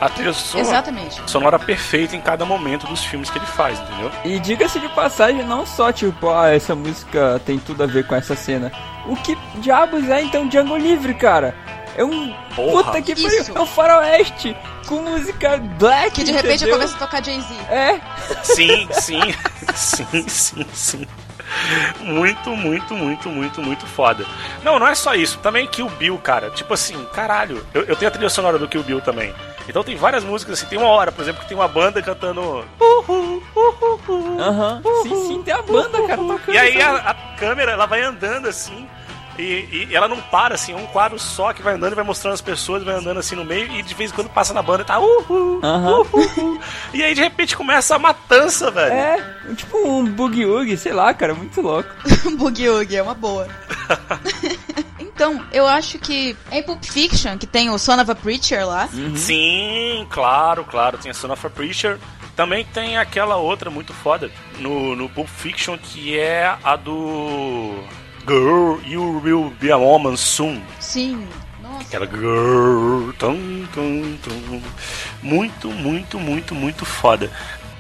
a 0.02 0.08
trilha 0.10 0.32
sonora, 0.34 0.70
Exatamente. 0.70 1.22
sonora 1.30 1.60
perfeita 1.60 2.16
em 2.16 2.22
cada 2.22 2.46
momento 2.46 2.88
dos 2.88 3.04
filmes 3.04 3.30
que 3.30 3.38
ele 3.38 3.46
faz, 3.46 3.80
entendeu? 3.80 4.12
E 4.24 4.40
diga-se 4.40 4.80
de 4.80 4.88
passagem, 4.90 5.44
não 5.44 5.66
só 5.66 5.92
tipo, 5.92 6.30
ah, 6.30 6.50
essa 6.50 6.74
música 6.76 7.42
tem 7.46 7.60
tudo 7.60 7.84
a 7.84 7.86
ver 7.86 8.06
com 8.08 8.16
essa 8.16 8.36
cena. 8.36 8.72
O 9.06 9.16
que 9.18 9.38
diabos 9.56 10.10
é 10.10 10.22
então 10.22 10.48
Django 10.48 10.78
Livre, 10.78 11.14
cara? 11.14 11.54
É 11.98 12.04
um 12.04 12.34
Porra. 12.56 12.84
puta 12.86 13.02
que 13.02 13.14
pariu, 13.22 13.46
é 13.56 13.60
um 13.60 13.66
faroeste 13.66 14.56
com 14.88 15.02
música 15.02 15.58
black, 15.58 16.12
Que 16.12 16.24
de 16.24 16.32
repente 16.32 16.56
entendeu? 16.64 16.76
começa 16.76 16.96
a 16.96 17.00
tocar 17.00 17.24
Jay-Z. 17.24 17.54
É, 17.70 18.00
Sim, 18.44 18.88
sim, 18.92 19.20
sim, 19.76 20.26
sim, 20.30 20.66
sim. 20.74 21.08
Muito, 22.02 22.50
muito, 22.56 22.94
muito, 22.94 23.30
muito, 23.30 23.62
muito 23.62 23.86
foda. 23.86 24.26
Não, 24.64 24.80
não 24.80 24.88
é 24.88 24.96
só 24.96 25.14
isso. 25.16 25.38
Também 25.40 25.68
Kill 25.68 25.90
Bill, 25.90 26.18
cara. 26.18 26.50
Tipo 26.50 26.74
assim, 26.74 27.04
caralho. 27.14 27.66
Eu, 27.74 27.84
eu 27.84 27.96
tenho 27.96 28.10
a 28.10 28.12
trilha 28.12 28.30
sonora 28.30 28.58
do 28.58 28.68
Kill 28.68 28.84
Bill 28.84 29.02
também. 29.02 29.34
Então 29.68 29.84
tem 29.84 29.96
várias 29.96 30.24
músicas 30.24 30.58
assim. 30.58 30.68
Tem 30.68 30.78
uma 30.80 30.88
hora, 30.88 31.12
por 31.12 31.22
exemplo, 31.22 31.42
que 31.42 31.48
tem 31.48 31.58
uma 31.58 31.68
banda 31.68 32.02
cantando. 32.02 32.42
Uhul, 32.80 33.44
uhul, 33.56 34.00
uhul. 34.08 34.42
aham. 34.42 34.82
Sim, 35.04 35.28
sim, 35.28 35.44
tem 35.44 35.54
a 35.54 35.62
banda, 35.62 36.02
cara, 36.08 36.18
tocando. 36.18 36.56
E 36.56 36.58
aí 36.58 36.82
a, 36.82 36.96
a 36.96 37.14
câmera, 37.38 37.72
ela 37.72 37.86
vai 37.86 38.02
andando 38.02 38.48
assim. 38.48 38.88
E, 39.40 39.88
e 39.90 39.96
ela 39.96 40.08
não 40.08 40.22
para, 40.22 40.56
assim, 40.56 40.74
é 40.74 40.76
um 40.76 40.86
quadro 40.88 41.18
só 41.18 41.54
que 41.54 41.62
vai 41.62 41.76
andando 41.76 41.94
e 41.94 41.96
vai 41.96 42.04
mostrando 42.04 42.34
as 42.34 42.42
pessoas, 42.42 42.84
vai 42.84 42.96
andando 42.96 43.20
assim 43.20 43.36
no 43.36 43.46
meio, 43.46 43.72
e 43.72 43.82
de 43.82 43.94
vez 43.94 44.12
em 44.12 44.14
quando 44.14 44.30
passa 44.30 44.54
na 44.54 44.62
banda 44.62 44.84
e 44.84 44.86
tá 44.86 45.00
uhul, 45.00 45.62
Aham. 45.64 46.04
uhul. 46.14 46.60
E 46.94 47.04
aí 47.04 47.14
de 47.14 47.22
repente 47.22 47.56
começa 47.56 47.96
a 47.96 48.00
matança, 48.00 48.70
velho. 48.70 48.92
É, 48.92 49.54
tipo 49.56 49.78
um 49.78 50.06
boogie 50.06 50.78
sei 50.78 50.92
lá, 50.92 51.14
cara, 51.14 51.34
muito 51.34 51.62
louco. 51.62 51.90
Boogie 52.38 52.96
é 52.96 53.02
uma 53.02 53.14
boa. 53.14 53.48
então, 55.00 55.42
eu 55.54 55.68
acho 55.68 56.00
que 56.00 56.36
em 56.52 56.62
Pulp 56.62 56.84
Fiction, 56.84 57.38
que 57.38 57.48
tem 57.48 57.70
o 57.70 57.78
Son 57.78 58.02
of 58.02 58.12
a 58.12 58.16
Preacher 58.16 58.68
lá, 58.68 58.90
Sim, 59.16 60.06
claro, 60.10 60.66
claro. 60.66 60.98
Tem 60.98 61.12
a 61.12 61.14
Son 61.14 61.32
of 61.32 61.46
a 61.46 61.50
Preacher. 61.50 61.98
Também 62.36 62.66
tem 62.66 62.98
aquela 62.98 63.36
outra 63.36 63.70
muito 63.70 63.94
foda 63.94 64.32
no, 64.60 64.96
no 64.96 65.10
Pulp 65.10 65.28
Fiction 65.28 65.78
que 65.78 66.18
é 66.18 66.56
a 66.64 66.76
do. 66.76 67.84
Girl, 68.30 68.78
you 68.86 69.20
will 69.24 69.52
be 69.60 69.72
a 69.72 69.78
woman 69.78 70.16
soon. 70.16 70.62
sim. 70.80 71.28
Nossa. 71.64 71.82
Aquela 71.82 72.06
girl. 72.06 73.12
Tum, 73.18 73.66
tum, 73.74 74.18
tum. 74.24 74.62
Muito, 75.24 75.70
muito, 75.70 76.20
muito, 76.20 76.54
muito 76.54 76.86
foda. 76.86 77.32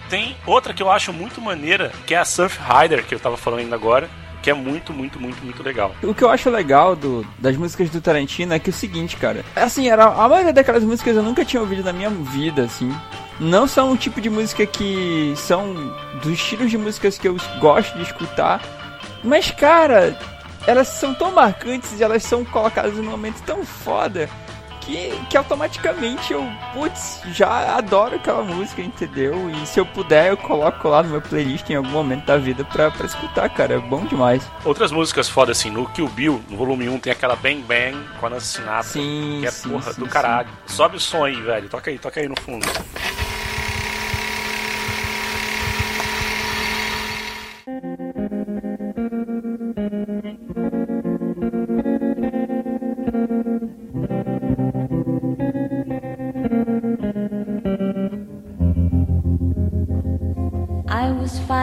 Tem 0.09 0.35
outra 0.47 0.73
que 0.73 0.81
eu 0.81 0.89
acho 0.89 1.13
muito 1.13 1.39
maneira, 1.39 1.91
que 2.07 2.15
é 2.15 2.17
a 2.17 2.25
Surf 2.25 2.57
Rider, 2.59 3.05
que 3.05 3.13
eu 3.13 3.19
tava 3.19 3.37
falando 3.37 3.59
ainda 3.59 3.75
agora. 3.75 4.09
Que 4.41 4.49
é 4.49 4.53
muito, 4.55 4.91
muito, 4.91 5.19
muito, 5.19 5.39
muito 5.43 5.61
legal. 5.61 5.93
O 6.01 6.15
que 6.15 6.23
eu 6.23 6.29
acho 6.29 6.49
legal 6.49 6.95
do, 6.95 7.23
das 7.37 7.55
músicas 7.55 7.91
do 7.91 8.01
Tarantino 8.01 8.51
é 8.51 8.57
que 8.57 8.71
é 8.71 8.73
o 8.73 8.75
seguinte, 8.75 9.17
cara. 9.17 9.45
Assim, 9.55 9.87
era, 9.87 10.05
a 10.05 10.27
maioria 10.27 10.53
daquelas 10.53 10.83
músicas 10.83 11.15
eu 11.15 11.21
nunca 11.21 11.45
tinha 11.45 11.61
ouvido 11.61 11.83
na 11.83 11.93
minha 11.93 12.09
vida, 12.09 12.63
assim. 12.63 12.91
Não 13.39 13.67
são 13.67 13.91
o 13.91 13.97
tipo 13.97 14.19
de 14.19 14.31
música 14.31 14.65
que 14.65 15.31
são 15.35 15.75
dos 16.23 16.33
estilos 16.33 16.71
de 16.71 16.77
músicas 16.77 17.19
que 17.19 17.27
eu 17.27 17.37
gosto 17.59 17.95
de 17.97 18.01
escutar. 18.01 18.61
Mas, 19.23 19.51
cara, 19.51 20.17
elas 20.69 20.87
são 20.87 21.15
tão 21.15 21.31
marcantes 21.31 21.99
e 21.99 22.03
elas 22.03 22.21
são 22.21 22.45
colocadas 22.45 22.93
num 22.93 23.03
momento 23.03 23.41
tão 23.41 23.65
foda 23.65 24.29
que, 24.81 25.11
que 25.27 25.35
automaticamente 25.35 26.31
eu, 26.31 26.45
putz, 26.73 27.21
já 27.31 27.75
adoro 27.75 28.15
aquela 28.15 28.43
música, 28.43 28.79
entendeu? 28.79 29.49
E 29.49 29.65
se 29.65 29.79
eu 29.79 29.85
puder, 29.85 30.29
eu 30.29 30.37
coloco 30.37 30.87
lá 30.87 31.01
no 31.01 31.09
meu 31.09 31.21
playlist 31.21 31.67
em 31.71 31.75
algum 31.75 31.89
momento 31.89 32.25
da 32.25 32.37
vida 32.37 32.63
pra, 32.63 32.91
pra 32.91 33.07
escutar, 33.07 33.49
cara. 33.49 33.75
É 33.75 33.79
bom 33.79 34.05
demais. 34.05 34.47
Outras 34.63 34.91
músicas 34.91 35.27
foda 35.27 35.51
assim, 35.51 35.71
no 35.71 35.87
Kill 35.89 36.07
Bill, 36.09 36.41
no 36.47 36.57
volume 36.57 36.87
1, 36.87 36.99
tem 36.99 37.13
aquela 37.13 37.35
Bang 37.35 37.63
Bang 37.63 37.97
com 38.19 38.27
a 38.27 38.29
Nancy 38.29 38.57
Sinatra. 38.57 38.83
Sim, 38.83 39.39
que 39.41 39.47
é 39.47 39.51
sim, 39.51 39.69
porra 39.69 39.91
sim, 39.91 39.99
do 39.99 40.07
caralho. 40.07 40.49
Sobe 40.67 40.97
o 40.97 40.99
som 40.99 41.25
aí, 41.25 41.41
velho. 41.41 41.67
Toca 41.67 41.89
aí, 41.89 41.97
toca 41.97 42.19
aí 42.19 42.27
no 42.27 42.39
fundo. 42.39 42.65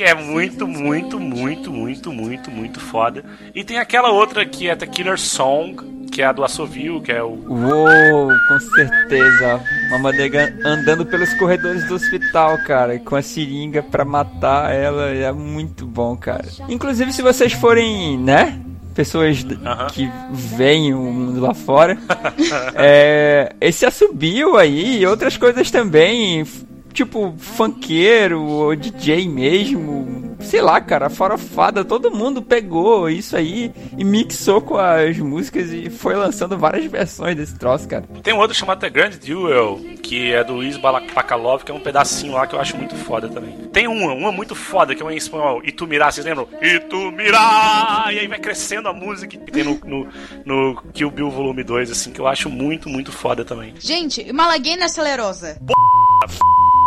Que 0.00 0.04
é 0.04 0.14
muito, 0.14 0.66
muito, 0.66 1.20
muito, 1.20 1.70
muito, 1.70 2.10
muito, 2.10 2.50
muito 2.50 2.80
foda. 2.80 3.22
E 3.54 3.62
tem 3.62 3.76
aquela 3.76 4.08
outra 4.08 4.46
que 4.46 4.66
é 4.66 4.74
The 4.74 4.86
Killer 4.86 5.20
Song, 5.20 6.06
que 6.10 6.22
é 6.22 6.24
a 6.24 6.32
do 6.32 6.42
assovio, 6.42 7.02
que 7.02 7.12
é 7.12 7.22
o. 7.22 7.34
Uou, 7.46 8.30
com 8.48 8.60
certeza. 8.76 9.60
Uma 9.94 10.10
nega 10.10 10.56
andando 10.64 11.04
pelos 11.04 11.34
corredores 11.34 11.86
do 11.86 11.96
hospital, 11.96 12.56
cara, 12.66 12.98
com 12.98 13.14
a 13.14 13.20
seringa 13.20 13.82
pra 13.82 14.02
matar 14.02 14.74
ela. 14.74 15.10
É 15.10 15.30
muito 15.32 15.84
bom, 15.84 16.16
cara. 16.16 16.48
Inclusive, 16.66 17.12
se 17.12 17.20
vocês 17.20 17.52
forem, 17.52 18.16
né? 18.16 18.58
Pessoas 18.94 19.44
que 19.92 20.10
veem 20.30 20.94
o 20.94 21.12
mundo 21.12 21.42
lá 21.42 21.52
fora. 21.52 21.98
é, 22.74 23.54
esse 23.60 23.84
assobio 23.84 24.56
aí 24.56 25.02
e 25.02 25.06
outras 25.06 25.36
coisas 25.36 25.70
também 25.70 26.46
tipo, 26.92 27.34
funkeiro 27.38 28.42
ou 28.42 28.76
DJ 28.76 29.28
mesmo. 29.28 30.36
Sei 30.40 30.60
lá, 30.60 30.80
cara, 30.80 31.10
farofada, 31.10 31.84
todo 31.84 32.10
mundo 32.10 32.40
pegou 32.40 33.08
isso 33.10 33.36
aí 33.36 33.72
e 33.96 34.02
mixou 34.02 34.60
com 34.60 34.76
as 34.76 35.18
músicas 35.18 35.70
e 35.70 35.90
foi 35.90 36.14
lançando 36.14 36.56
várias 36.56 36.86
versões 36.86 37.36
desse 37.36 37.58
troço, 37.58 37.86
cara. 37.86 38.04
Tem 38.22 38.32
um 38.32 38.38
outro 38.38 38.56
chamado 38.56 38.80
The 38.80 38.88
Grand 38.88 39.10
Duel, 39.10 39.78
que 40.02 40.32
é 40.32 40.42
do 40.42 40.54
Luiz 40.54 40.76
Balakalov, 40.78 41.62
que 41.62 41.70
é 41.70 41.74
um 41.74 41.80
pedacinho 41.80 42.32
lá 42.32 42.46
que 42.46 42.54
eu 42.54 42.60
acho 42.60 42.76
muito 42.76 42.96
foda 42.96 43.28
também. 43.28 43.52
Tem 43.72 43.86
uma, 43.86 44.12
uma 44.12 44.32
muito 44.32 44.54
foda, 44.54 44.94
que 44.94 45.02
é 45.02 45.04
uma 45.04 45.12
em 45.12 45.18
espanhol, 45.18 45.60
Itumirá, 45.62 46.10
vocês 46.10 46.24
lembram? 46.24 46.48
Itumirá! 46.60 48.06
E 48.10 48.18
aí 48.18 48.26
vai 48.26 48.38
crescendo 48.38 48.88
a 48.88 48.92
música 48.92 49.36
que 49.36 49.52
tem 49.52 49.62
no, 49.62 49.78
no, 49.84 50.08
no 50.44 50.82
Kill 50.92 51.10
Bill 51.10 51.30
Volume 51.30 51.62
2, 51.62 51.90
assim, 51.90 52.12
que 52.12 52.20
eu 52.20 52.26
acho 52.26 52.48
muito, 52.48 52.88
muito 52.88 53.12
foda 53.12 53.44
também. 53.44 53.74
Gente, 53.78 54.32
Malaguena 54.32 54.86
Acelerosa. 54.86 55.60
P... 55.66 55.72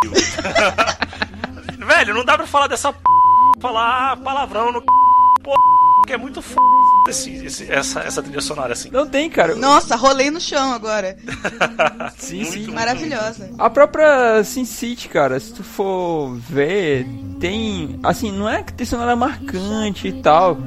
Velho, 1.85 2.13
não 2.13 2.23
dá 2.23 2.37
pra 2.37 2.47
falar 2.47 2.67
dessa 2.67 2.93
p... 2.93 2.99
falar 3.59 4.17
palavrão 4.17 4.71
no 4.71 4.81
p... 4.81 4.87
que 6.07 6.13
é 6.13 6.17
muito 6.17 6.39
f... 6.39 6.55
Esse, 7.07 7.31
esse, 7.45 7.69
essa, 7.69 7.99
essa 7.99 8.23
trilha 8.23 8.39
sonora 8.39 8.71
assim. 8.71 8.89
Não 8.89 9.05
tem, 9.05 9.29
cara. 9.29 9.55
Nossa, 9.55 9.95
rolei 9.97 10.31
no 10.31 10.39
chão 10.39 10.71
agora. 10.71 11.17
sim, 12.17 12.45
sim. 12.45 12.71
Maravilhosa. 12.71 13.51
A 13.57 13.69
própria 13.69 14.41
Sin 14.45 14.63
City, 14.63 15.09
cara, 15.09 15.37
se 15.37 15.53
tu 15.53 15.63
for 15.63 16.33
ver, 16.35 17.05
tem. 17.41 17.99
Assim, 18.03 18.31
não 18.31 18.47
é 18.47 18.63
que 18.63 18.71
tem 18.71 18.85
sonora 18.85 19.17
marcante 19.17 20.07
e 20.07 20.21
tal, 20.21 20.57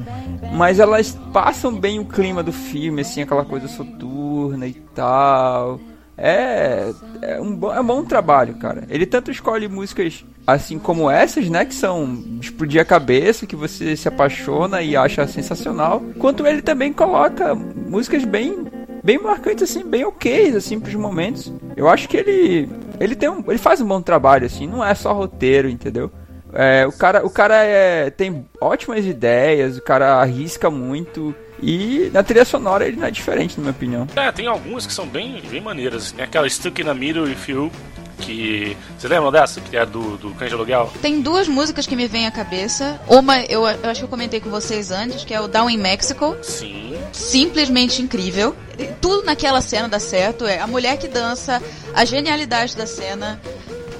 mas 0.53 0.79
elas 0.79 1.17
passam 1.33 1.73
bem 1.73 1.99
o 1.99 2.05
clima 2.05 2.43
do 2.43 2.53
filme, 2.53 3.01
assim, 3.01 3.23
aquela 3.23 3.43
coisa 3.43 3.67
soturna 3.67 4.67
e 4.67 4.73
tal. 4.93 5.79
É, 6.17 6.91
é 7.21 7.39
um, 7.39 7.55
bom, 7.55 7.73
é 7.73 7.79
um 7.79 7.85
bom 7.85 8.03
trabalho, 8.03 8.55
cara. 8.55 8.83
Ele 8.89 9.05
tanto 9.05 9.29
escolhe 9.29 9.67
músicas 9.67 10.25
assim 10.45 10.79
como 10.79 11.11
essas, 11.11 11.49
né, 11.49 11.65
que 11.65 11.75
são 11.75 12.23
explodir 12.41 12.81
a 12.81 12.85
cabeça, 12.85 13.45
que 13.45 13.55
você 13.55 13.95
se 13.95 14.07
apaixona 14.07 14.81
e 14.81 14.95
acha 14.95 15.27
sensacional, 15.27 16.01
quanto 16.17 16.47
ele 16.47 16.61
também 16.61 16.93
coloca 16.93 17.53
músicas 17.53 18.23
bem 18.23 18.65
bem 19.03 19.19
marcantes 19.19 19.69
assim, 19.69 19.85
bem 19.85 20.05
ok 20.05 20.55
assim 20.55 20.79
pros 20.79 20.95
momentos. 20.95 21.51
Eu 21.75 21.87
acho 21.87 22.09
que 22.09 22.17
ele 22.17 22.69
ele 22.99 23.15
tem 23.15 23.29
um, 23.29 23.43
ele 23.47 23.57
faz 23.57 23.79
um 23.81 23.87
bom 23.87 24.01
trabalho 24.01 24.45
assim, 24.45 24.65
não 24.67 24.83
é 24.83 24.95
só 24.95 25.13
roteiro, 25.13 25.69
entendeu? 25.69 26.11
É, 26.53 26.87
o 26.87 26.91
cara, 26.91 27.25
o 27.25 27.29
cara 27.29 27.63
é, 27.63 28.09
tem 28.09 28.45
ótimas 28.59 29.05
ideias, 29.05 29.77
o 29.77 29.81
cara 29.81 30.15
arrisca 30.15 30.69
muito. 30.69 31.35
E 31.61 32.09
na 32.13 32.23
trilha 32.23 32.45
sonora 32.45 32.87
ele 32.87 32.97
não 32.97 33.07
é 33.07 33.11
diferente, 33.11 33.57
na 33.57 33.63
minha 33.63 33.71
opinião. 33.71 34.07
É, 34.15 34.31
tem 34.31 34.47
algumas 34.47 34.85
que 34.85 34.93
são 34.93 35.07
bem, 35.07 35.41
bem 35.49 35.61
maneiras. 35.61 36.11
Tem 36.11 36.23
aquela 36.23 36.49
Stuck 36.49 36.81
in 36.81 36.85
the 36.85 36.93
Middle 36.93 37.29
If 37.29 37.49
You, 37.49 37.71
que. 38.19 38.75
Vocês 38.97 39.11
lembram 39.11 39.31
dessa? 39.31 39.61
Que 39.61 39.77
é 39.77 39.85
do, 39.85 40.17
do 40.17 40.31
Cães 40.31 40.49
de 40.49 40.55
Aluguel? 40.55 40.91
Tem 41.01 41.21
duas 41.21 41.47
músicas 41.47 41.87
que 41.87 41.95
me 41.95 42.07
vêm 42.07 42.27
à 42.27 42.31
cabeça. 42.31 42.99
Uma 43.07 43.41
eu, 43.41 43.67
eu 43.67 43.89
acho 43.89 44.01
que 44.01 44.05
eu 44.05 44.09
comentei 44.09 44.39
com 44.39 44.49
vocês 44.49 44.91
antes, 44.91 45.23
que 45.23 45.33
é 45.33 45.41
o 45.41 45.47
Down 45.47 45.69
in 45.69 45.77
Mexico. 45.77 46.35
Sim. 46.41 46.95
Simplesmente 47.11 48.01
incrível. 48.01 48.55
Tudo 49.01 49.25
naquela 49.25 49.61
cena 49.61 49.87
dá 49.87 49.99
certo. 49.99 50.45
É 50.45 50.59
a 50.59 50.67
mulher 50.67 50.97
que 50.97 51.07
dança, 51.07 51.61
a 51.93 52.05
genialidade 52.05 52.75
da 52.75 52.85
cena, 52.85 53.41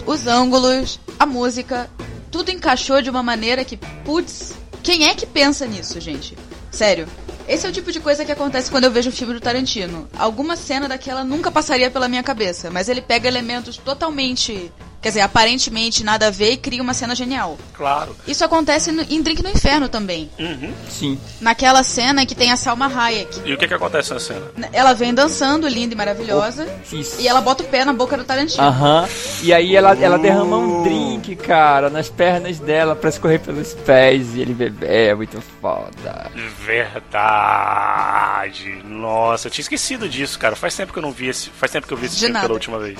os 0.06 0.28
ângulos, 0.28 1.00
a 1.20 1.26
música. 1.26 1.90
Tudo 2.30 2.52
encaixou 2.52 3.02
de 3.02 3.10
uma 3.10 3.24
maneira 3.24 3.64
que, 3.64 3.78
putz, 3.78 4.54
quem 4.84 5.08
é 5.08 5.16
que 5.16 5.26
pensa 5.26 5.66
nisso, 5.66 6.00
gente? 6.00 6.38
Sério. 6.70 7.08
Esse 7.48 7.66
é 7.66 7.70
o 7.70 7.74
tipo 7.74 7.94
de 7.94 8.02
coisa 8.02 8.26
que 8.26 8.32
acontece 8.32 8.70
quando 8.70 8.84
eu 8.84 8.92
vejo 8.92 9.10
o 9.10 9.14
filme 9.14 9.34
do 9.34 9.40
Tarantino. 9.40 10.08
Alguma 10.18 10.58
cena 10.58 10.88
daquela 10.88 11.24
nunca 11.24 11.50
passaria 11.50 11.90
pela 11.90 12.10
minha 12.10 12.22
cabeça, 12.22 12.70
mas 12.70 12.90
ele 12.90 13.02
pega 13.02 13.28
elementos 13.28 13.78
totalmente 13.78 14.70
Quer 15.02 15.10
dizer, 15.10 15.22
aparentemente 15.22 16.04
nada 16.04 16.28
a 16.28 16.32
ver 16.32 16.54
e 16.54 16.58
cria 16.58 16.82
uma 16.82 16.94
cena 16.94 17.14
genial. 17.16 17.58
Claro. 17.74 18.16
Isso 18.28 18.44
acontece 18.44 18.92
no, 18.92 19.04
em 19.04 19.22
Drink 19.22 19.44
no 19.44 19.50
Inferno 19.50 19.88
também. 19.88 20.30
Uhum. 20.40 20.74
Sim. 20.90 21.20
Naquela 21.40 21.84
cena 21.84 22.26
que 22.26 22.34
tem 22.34 22.52
a 22.52 22.58
Salma 22.58 22.88
Hayek. 22.88 23.42
E 23.46 23.54
o 23.54 23.58
que 23.58 23.68
que 23.68 23.74
acontece 23.74 24.12
na 24.14 24.20
cena? 24.20 24.42
Ela 24.74 24.94
vem 24.94 25.14
dançando, 25.14 25.68
linda 25.68 25.94
e 25.94 25.98
maravilhosa. 25.98 26.68
Oh, 26.68 26.96
isso. 26.96 27.22
E 27.22 27.28
ela 27.28 27.42
bota 27.42 27.64
o 27.64 27.68
pé 27.68 27.86
na 27.86 27.94
boca 27.94 28.18
do 28.18 28.24
Tarantino. 28.24 28.64
Aham. 28.64 29.08
E 29.44 29.54
aí 29.54 29.76
ela, 29.76 29.96
ela 29.96 30.18
derrama 30.18 30.58
um 30.58 30.84
drink, 30.84 31.36
cara, 31.36 31.90
nas 31.90 32.10
pernas 32.10 32.58
dela 32.60 32.96
pra 32.96 33.10
escorrer 33.10 33.40
pelos 33.40 33.74
pés 33.76 34.34
e 34.36 34.42
ele 34.42 34.54
beber. 34.56 35.10
É 35.10 35.16
muito 35.16 35.40
foda. 35.62 36.32
Verdade. 36.66 38.82
Nossa, 38.84 39.48
eu 39.48 39.52
tinha 39.52 39.62
esquecido 39.64 40.10
disso, 40.10 40.38
cara. 40.40 40.56
Faz 40.56 40.76
tempo 40.76 40.92
que 40.92 40.98
eu 41.00 41.04
não 41.04 41.12
vi 41.12 41.28
esse. 41.28 41.50
Faz 41.52 41.72
tempo 41.72 41.86
que 41.88 41.94
eu 41.94 41.98
vi 41.98 42.08
esse 42.08 42.16
De 42.16 42.22
filme 42.22 42.34
nada. 42.34 42.48
pela 42.48 42.56
última 42.56 42.80
vez. 42.80 42.98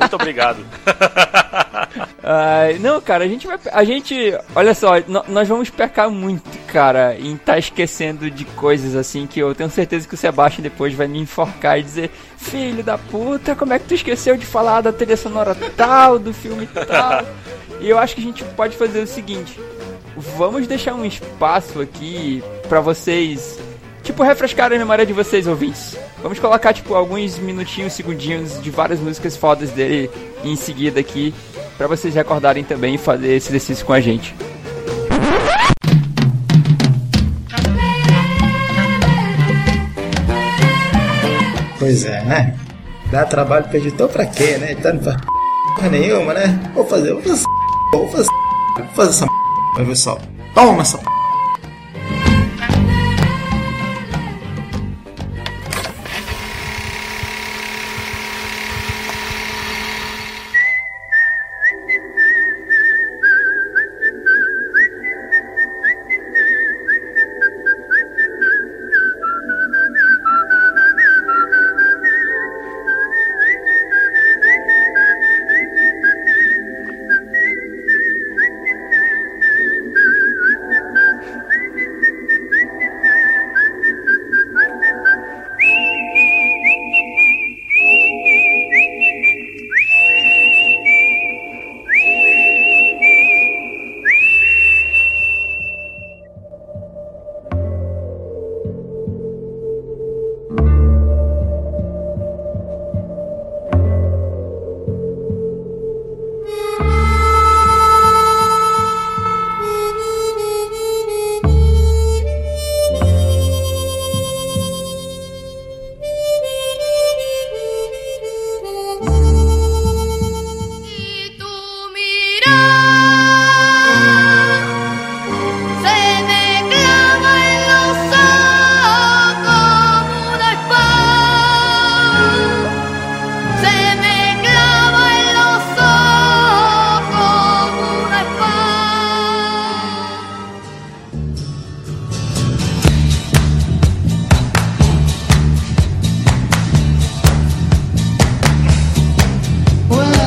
Muito 0.00 0.14
obrigado. 0.14 0.58
Não, 2.80 3.00
cara, 3.00 3.24
a 3.24 3.28
gente 3.28 3.46
vai. 3.46 3.58
A 3.72 3.84
gente. 3.84 4.14
Olha 4.54 4.74
só, 4.74 4.92
nós 5.28 5.48
vamos 5.48 5.70
pecar 5.70 6.10
muito, 6.10 6.48
cara, 6.66 7.16
em 7.18 7.34
estar 7.34 7.58
esquecendo 7.58 8.30
de 8.30 8.44
coisas 8.44 8.94
assim 8.94 9.26
que 9.26 9.40
eu 9.40 9.54
tenho 9.54 9.70
certeza 9.70 10.06
que 10.06 10.14
o 10.14 10.18
Sebastião 10.18 10.62
depois 10.62 10.94
vai 10.94 11.08
me 11.08 11.18
enforcar 11.18 11.78
e 11.78 11.82
dizer: 11.82 12.10
Filho 12.36 12.82
da 12.82 12.98
puta, 12.98 13.54
como 13.54 13.72
é 13.72 13.78
que 13.78 13.86
tu 13.86 13.94
esqueceu 13.94 14.36
de 14.36 14.46
falar 14.46 14.80
da 14.80 14.92
trilha 14.92 15.16
sonora 15.16 15.54
tal, 15.76 16.18
do 16.18 16.32
filme 16.32 16.66
tal? 16.66 17.24
E 17.80 17.88
eu 17.88 17.98
acho 17.98 18.14
que 18.14 18.20
a 18.20 18.24
gente 18.24 18.44
pode 18.44 18.76
fazer 18.76 19.00
o 19.00 19.06
seguinte: 19.06 19.58
vamos 20.16 20.66
deixar 20.66 20.94
um 20.94 21.04
espaço 21.04 21.80
aqui 21.80 22.42
pra 22.68 22.80
vocês. 22.80 23.58
Tipo, 24.08 24.22
refrescar 24.22 24.72
a 24.72 24.78
memória 24.78 25.04
de 25.04 25.12
vocês, 25.12 25.46
ouvintes. 25.46 25.94
Vamos 26.22 26.38
colocar, 26.38 26.72
tipo, 26.72 26.94
alguns 26.94 27.38
minutinhos, 27.38 27.92
segundinhos 27.92 28.58
de 28.62 28.70
várias 28.70 28.98
músicas 29.00 29.36
fodas 29.36 29.70
dele 29.70 30.10
em 30.42 30.56
seguida 30.56 30.98
aqui, 30.98 31.34
pra 31.76 31.86
vocês 31.86 32.14
recordarem 32.14 32.64
também 32.64 32.94
e 32.94 32.98
fazer 32.98 33.34
esse 33.34 33.50
exercício 33.50 33.84
com 33.84 33.92
a 33.92 34.00
gente. 34.00 34.34
Pois 41.78 42.06
é, 42.06 42.24
né? 42.24 42.56
Dá 43.10 43.26
trabalho 43.26 43.66
pro 43.66 43.76
editor 43.76 44.08
pra 44.08 44.24
quê, 44.24 44.56
né? 44.56 44.74
Tá 44.76 44.94
não 44.94 45.02
faz 45.02 45.18
porra 45.76 45.90
nenhuma, 45.90 46.32
né? 46.32 46.58
Vou 46.74 46.86
fazer, 46.86 47.12
vou 47.12 47.20
fazer, 47.20 47.44
vou 47.92 48.08
fazer, 48.08 48.30
vou 48.74 48.86
fazer 48.94 49.10
essa 49.10 49.26
vai 49.76 49.84
ver 49.84 49.96
só. 49.96 50.18
Toma 50.54 50.80
essa 50.80 50.96
Django, 50.96 51.17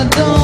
don't 0.09 0.40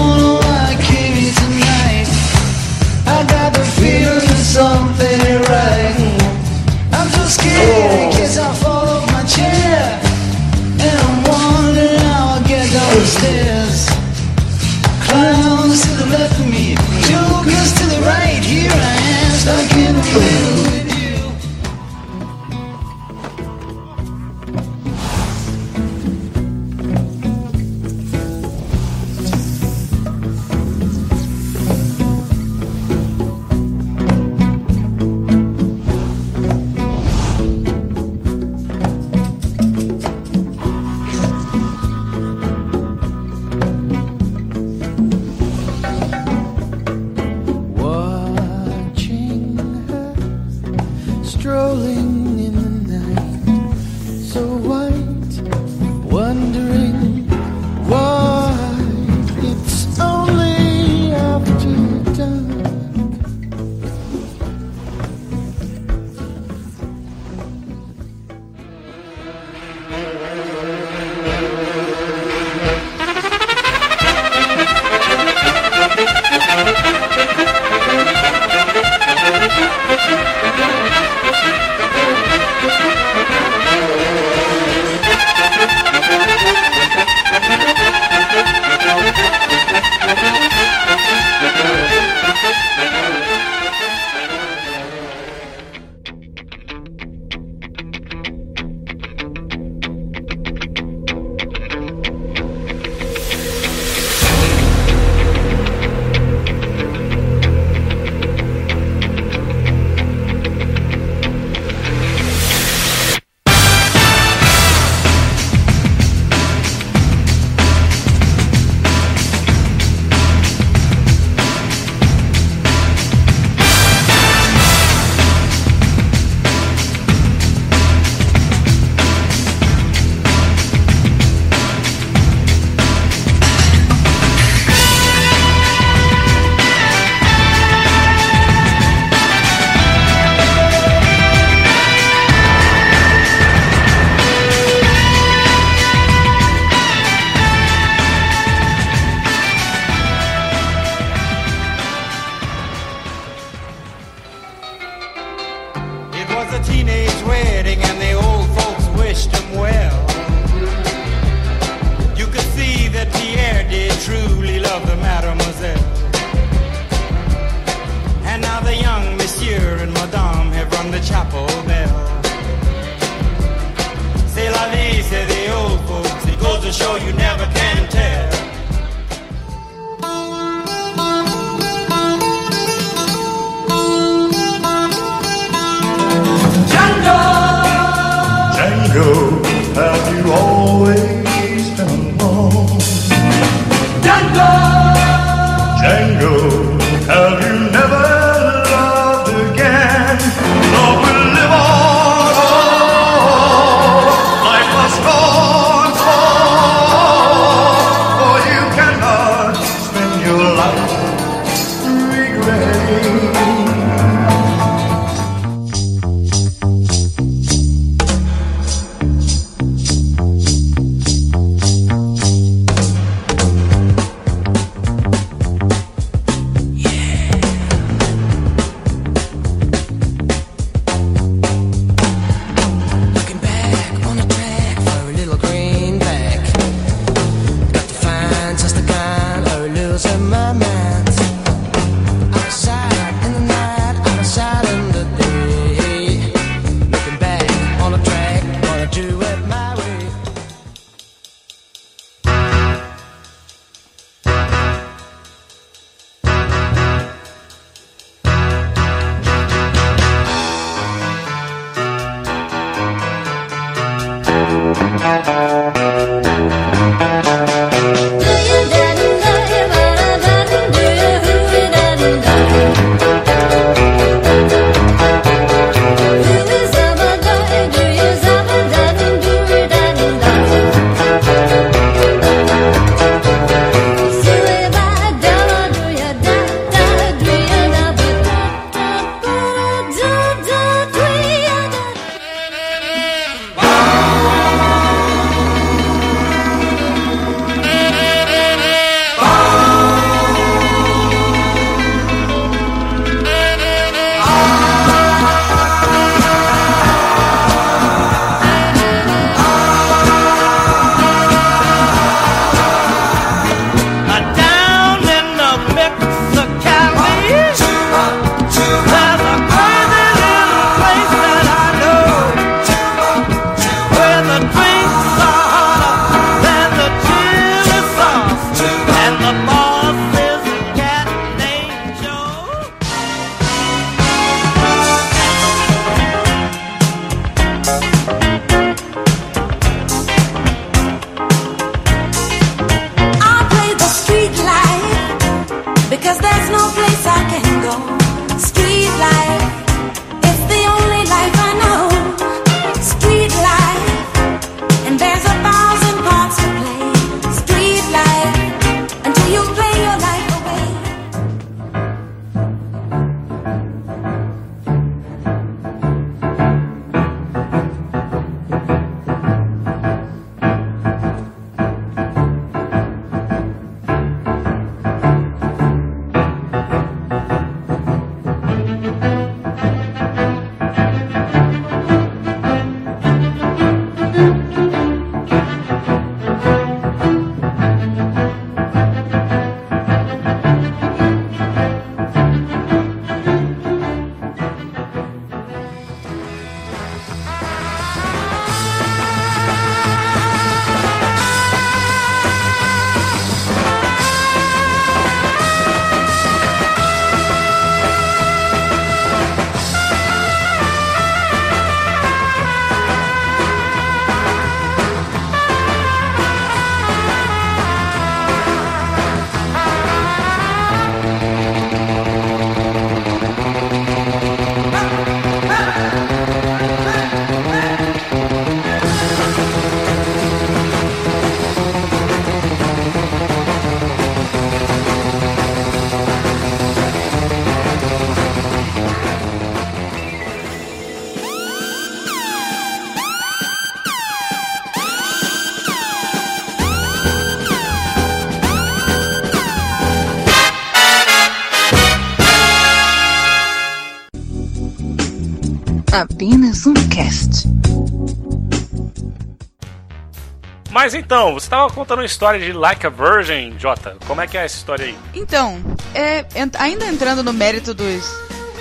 Mas 460.88 460.94
então, 460.94 461.34
você 461.34 461.50
tava 461.50 461.70
contando 461.74 462.00
uma 462.00 462.06
história 462.06 462.40
de 462.40 462.54
Like 462.54 462.88
a 462.88 462.90
Virgin, 462.90 463.60
Jota. 463.60 463.98
Como 464.08 464.22
é 464.22 464.26
que 464.28 464.38
é 464.38 464.46
essa 464.46 464.56
história 464.56 464.86
aí? 464.86 464.98
Então, 465.14 465.60
é, 465.94 466.20
ent- 466.34 466.56
ainda 466.58 466.86
entrando 466.86 467.22
no 467.22 467.34
mérito 467.34 467.74
dos, 467.74 468.06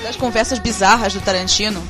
das 0.03 0.17
conversas 0.17 0.59
bizarras 0.59 1.13
do 1.15 1.21
Tarantino 1.21 1.81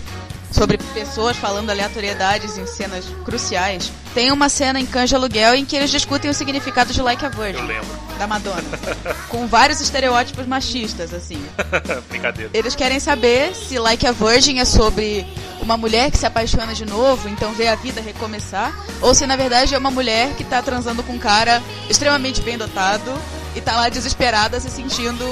sobre 0.53 0.77
pessoas 0.93 1.39
falando 1.39 1.71
aleatoriedades 1.71 2.59
em 2.59 2.67
cenas 2.67 3.07
cruciais, 3.25 3.91
tem 4.13 4.31
uma 4.31 4.51
cena 4.51 4.79
em 4.79 4.85
Canja 4.85 5.17
Aluguel 5.17 5.55
em 5.55 5.65
que 5.65 5.75
eles 5.75 5.91
discutem 5.91 6.31
o 6.31 6.35
significado 6.35 6.93
de 6.93 7.01
Like 7.01 7.25
a 7.25 7.31
Virgin. 7.31 7.59
Eu 7.61 7.67
lembro. 7.67 7.87
da 8.19 8.27
Madonna. 8.27 8.63
com 9.31 9.47
vários 9.47 9.81
estereótipos 9.81 10.47
machistas, 10.47 11.15
assim. 11.15 11.43
Brincadeira. 12.11 12.51
Eles 12.53 12.75
querem 12.75 13.01
saber 13.01 13.55
se 13.55 13.79
Like 13.79 14.07
a 14.07 14.13
Virgin 14.13 14.59
é 14.59 14.67
sobre 14.67 15.27
uma 15.67 15.77
mulher 15.77 16.11
que 16.13 16.17
se 16.17 16.25
apaixona 16.25 16.73
de 16.75 16.87
novo, 16.87 17.29
então 17.29 17.53
vê 17.53 17.67
a 17.67 17.75
vida 17.75 18.01
recomeçar, 18.01 18.73
ou 19.03 19.13
se 19.13 19.27
na 19.27 19.35
verdade 19.35 19.75
é 19.75 19.79
uma 19.79 19.91
mulher 19.91 20.31
que 20.37 20.45
tá 20.45 20.63
transando 20.63 21.03
com 21.03 21.15
um 21.15 21.19
cara 21.19 21.61
extremamente 21.91 22.41
bem 22.41 22.57
dotado 22.57 23.13
e 23.55 23.61
tá 23.61 23.77
lá 23.77 23.89
desesperada 23.89 24.61
se 24.61 24.71
sentindo 24.71 25.25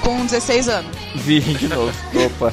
com 0.00 0.24
16 0.24 0.68
anos. 0.68 0.96
Virgem 1.16 1.54
de 1.56 1.68
novo. 1.68 1.92
Opa. 2.24 2.52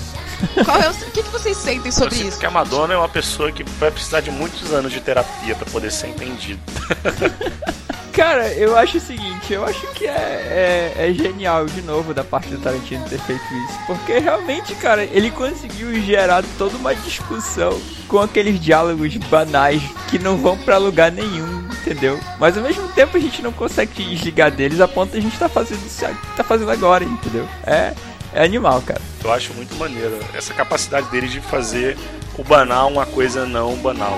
Qual 0.65 0.79
é 0.79 0.89
o, 0.89 0.91
o 0.91 1.11
que, 1.11 1.23
que 1.23 1.29
vocês 1.29 1.55
sentem 1.57 1.91
sobre 1.91 2.15
Eu 2.15 2.17
sinto 2.17 2.27
isso? 2.29 2.39
que 2.39 2.45
a 2.45 2.51
Madonna 2.51 2.93
é 2.95 2.97
uma 2.97 3.09
pessoa 3.09 3.51
que 3.51 3.63
vai 3.79 3.91
precisar 3.91 4.21
de 4.21 4.31
muitos 4.31 4.71
anos 4.73 4.91
de 4.91 4.99
terapia 4.99 5.55
pra 5.55 5.65
poder 5.67 5.91
ser 5.91 6.07
entendido. 6.07 6.59
Cara, 8.17 8.51
eu 8.53 8.75
acho 8.75 8.97
o 8.97 8.99
seguinte, 8.99 9.53
eu 9.53 9.63
acho 9.63 9.85
que 9.93 10.07
é, 10.07 10.91
é, 10.97 11.07
é 11.07 11.13
genial 11.13 11.67
de 11.67 11.83
novo 11.83 12.15
da 12.15 12.23
parte 12.23 12.49
do 12.49 12.57
Tarantino 12.57 13.07
ter 13.07 13.19
feito 13.19 13.43
isso. 13.43 13.79
Porque 13.85 14.17
realmente, 14.17 14.73
cara, 14.73 15.03
ele 15.03 15.29
conseguiu 15.29 15.93
gerar 16.01 16.43
toda 16.57 16.75
uma 16.77 16.95
discussão 16.95 17.79
com 18.07 18.17
aqueles 18.17 18.59
diálogos 18.59 19.15
banais 19.29 19.83
que 20.09 20.17
não 20.17 20.35
vão 20.35 20.57
pra 20.57 20.79
lugar 20.79 21.11
nenhum, 21.11 21.67
entendeu? 21.69 22.19
Mas 22.39 22.57
ao 22.57 22.63
mesmo 22.63 22.87
tempo 22.87 23.15
a 23.15 23.19
gente 23.19 23.43
não 23.43 23.51
consegue 23.51 24.03
desligar 24.03 24.49
deles 24.49 24.81
a 24.81 24.87
ponto 24.87 25.11
de 25.11 25.19
a 25.19 25.21
gente 25.21 25.37
tá 25.37 25.47
fazendo 25.47 25.85
isso 25.85 26.03
tá 26.35 26.43
fazendo 26.43 26.71
agora, 26.71 27.03
entendeu? 27.03 27.47
É, 27.67 27.93
é 28.33 28.43
animal, 28.43 28.81
cara. 28.81 29.01
Eu 29.23 29.31
acho 29.31 29.53
muito 29.53 29.75
maneiro 29.75 30.17
essa 30.33 30.55
capacidade 30.55 31.07
dele 31.11 31.27
de 31.27 31.39
fazer 31.39 31.95
o 32.35 32.43
banal 32.43 32.89
uma 32.89 33.05
coisa 33.05 33.45
não 33.45 33.75
banal. 33.75 34.17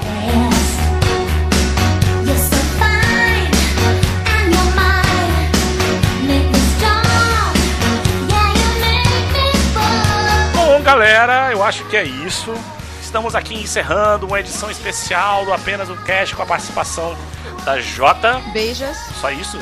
Galera, 10.90 11.52
eu 11.52 11.62
acho 11.62 11.86
que 11.86 11.96
é 11.96 12.04
isso. 12.04 12.52
Estamos 13.00 13.36
aqui 13.36 13.54
encerrando 13.54 14.26
uma 14.26 14.40
edição 14.40 14.72
especial 14.72 15.46
do 15.46 15.54
Apenas 15.54 15.88
um 15.88 15.96
Cast 15.98 16.36
com 16.36 16.42
a 16.42 16.48
participação 16.48 17.16
da 17.64 17.80
Jota. 17.80 18.42
Beijas. 18.52 18.98
Só 19.22 19.30
isso? 19.30 19.60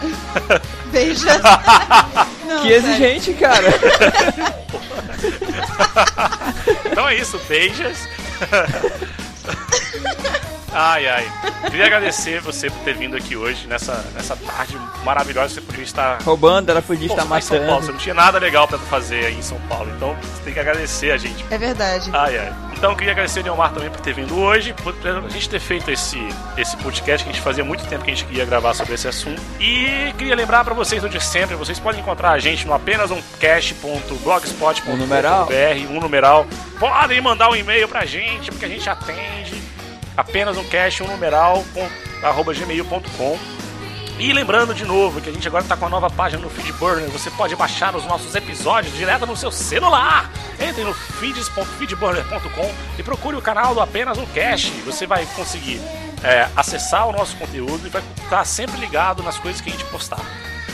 Beijas. 0.90 1.42
Não, 2.48 2.62
que 2.62 2.72
exigente, 2.72 3.34
cara. 3.34 3.68
então 6.90 7.06
é 7.06 7.16
isso, 7.16 7.38
beijas. 7.46 8.08
Ai, 10.72 11.08
ai. 11.08 11.32
Queria 11.70 11.86
agradecer 11.86 12.40
você 12.40 12.70
por 12.70 12.78
ter 12.80 12.94
vindo 12.94 13.16
aqui 13.16 13.36
hoje, 13.36 13.66
nessa, 13.66 14.04
nessa 14.14 14.36
tarde 14.36 14.78
maravilhosa. 15.04 15.54
Você 15.54 15.60
podia 15.60 15.84
estar. 15.84 16.22
Roubando, 16.22 16.70
ela 16.70 16.80
podia 16.82 17.08
Pô, 17.08 17.14
estar 17.14 17.26
tá 17.26 17.38
em 17.38 17.40
São 17.42 17.56
Paulo, 17.56 17.70
matando. 17.70 17.86
você 17.86 17.92
não 17.92 17.98
tinha 17.98 18.14
nada 18.14 18.38
legal 18.38 18.68
pra 18.68 18.78
fazer 18.78 19.26
aí 19.26 19.34
em 19.38 19.42
São 19.42 19.58
Paulo. 19.68 19.90
Então 19.96 20.16
você 20.16 20.42
tem 20.44 20.52
que 20.54 20.60
agradecer 20.60 21.10
a 21.10 21.16
gente. 21.16 21.44
É 21.50 21.58
verdade. 21.58 22.10
Ai, 22.12 22.38
ai. 22.38 22.52
Então 22.76 22.92
eu 22.92 22.96
queria 22.96 23.12
agradecer 23.12 23.40
o 23.40 23.42
Neomar 23.42 23.72
também 23.72 23.90
por 23.90 24.00
ter 24.00 24.14
vindo 24.14 24.38
hoje, 24.38 24.72
por 24.72 24.94
por 24.94 25.08
a 25.08 25.28
gente 25.28 25.50
ter 25.50 25.60
feito 25.60 25.90
esse, 25.90 26.18
esse 26.56 26.76
podcast 26.78 27.24
que 27.24 27.30
a 27.30 27.32
gente 27.34 27.42
fazia 27.42 27.62
muito 27.62 27.84
tempo 27.86 28.02
que 28.04 28.10
a 28.10 28.14
gente 28.14 28.24
queria 28.24 28.44
gravar 28.46 28.72
sobre 28.72 28.94
esse 28.94 29.06
assunto. 29.06 29.40
E 29.60 30.12
queria 30.16 30.34
lembrar 30.34 30.64
pra 30.64 30.72
vocês 30.72 31.02
do 31.02 31.08
de 31.08 31.20
sempre, 31.20 31.56
vocês 31.56 31.78
podem 31.78 32.00
encontrar 32.00 32.30
a 32.30 32.38
gente 32.38 32.66
no 32.66 32.72
apenas 32.72 33.10
um 33.10 33.20
Um 34.92 34.96
numeral. 34.96 35.46
um 35.86 36.00
numeral. 36.00 36.46
Podem 36.78 37.20
mandar 37.20 37.50
um 37.50 37.56
e-mail 37.56 37.86
pra 37.86 38.06
gente, 38.06 38.50
porque 38.50 38.64
a 38.64 38.68
gente 38.68 38.88
atende. 38.88 39.69
Apenas 40.20 40.58
um 40.58 40.64
cash, 40.64 41.00
um 41.00 41.06
numeral, 41.06 41.64
com, 41.72 41.88
arroba 42.22 42.52
gmail.com. 42.52 43.38
E 44.18 44.34
lembrando 44.34 44.74
de 44.74 44.84
novo 44.84 45.18
que 45.18 45.30
a 45.30 45.32
gente 45.32 45.48
agora 45.48 45.64
está 45.64 45.78
com 45.78 45.86
a 45.86 45.88
nova 45.88 46.10
página 46.10 46.42
no 46.42 46.50
Feedburner. 46.50 47.08
Você 47.08 47.30
pode 47.30 47.56
baixar 47.56 47.96
os 47.96 48.04
nossos 48.04 48.34
episódios 48.34 48.94
direto 48.94 49.24
no 49.24 49.34
seu 49.34 49.50
celular. 49.50 50.30
Entre 50.60 50.84
no 50.84 50.92
feeds.feedburner.com 50.92 52.74
e 52.98 53.02
procure 53.02 53.34
o 53.38 53.40
canal 53.40 53.72
do 53.72 53.80
Apenas 53.80 54.18
um 54.18 54.26
Cash. 54.26 54.70
Você 54.84 55.06
vai 55.06 55.24
conseguir 55.34 55.80
é, 56.22 56.50
acessar 56.54 57.08
o 57.08 57.12
nosso 57.12 57.34
conteúdo 57.36 57.86
e 57.86 57.88
vai 57.88 58.02
estar 58.22 58.44
sempre 58.44 58.78
ligado 58.78 59.22
nas 59.22 59.38
coisas 59.38 59.62
que 59.62 59.70
a 59.70 59.72
gente 59.72 59.86
postar. 59.86 60.20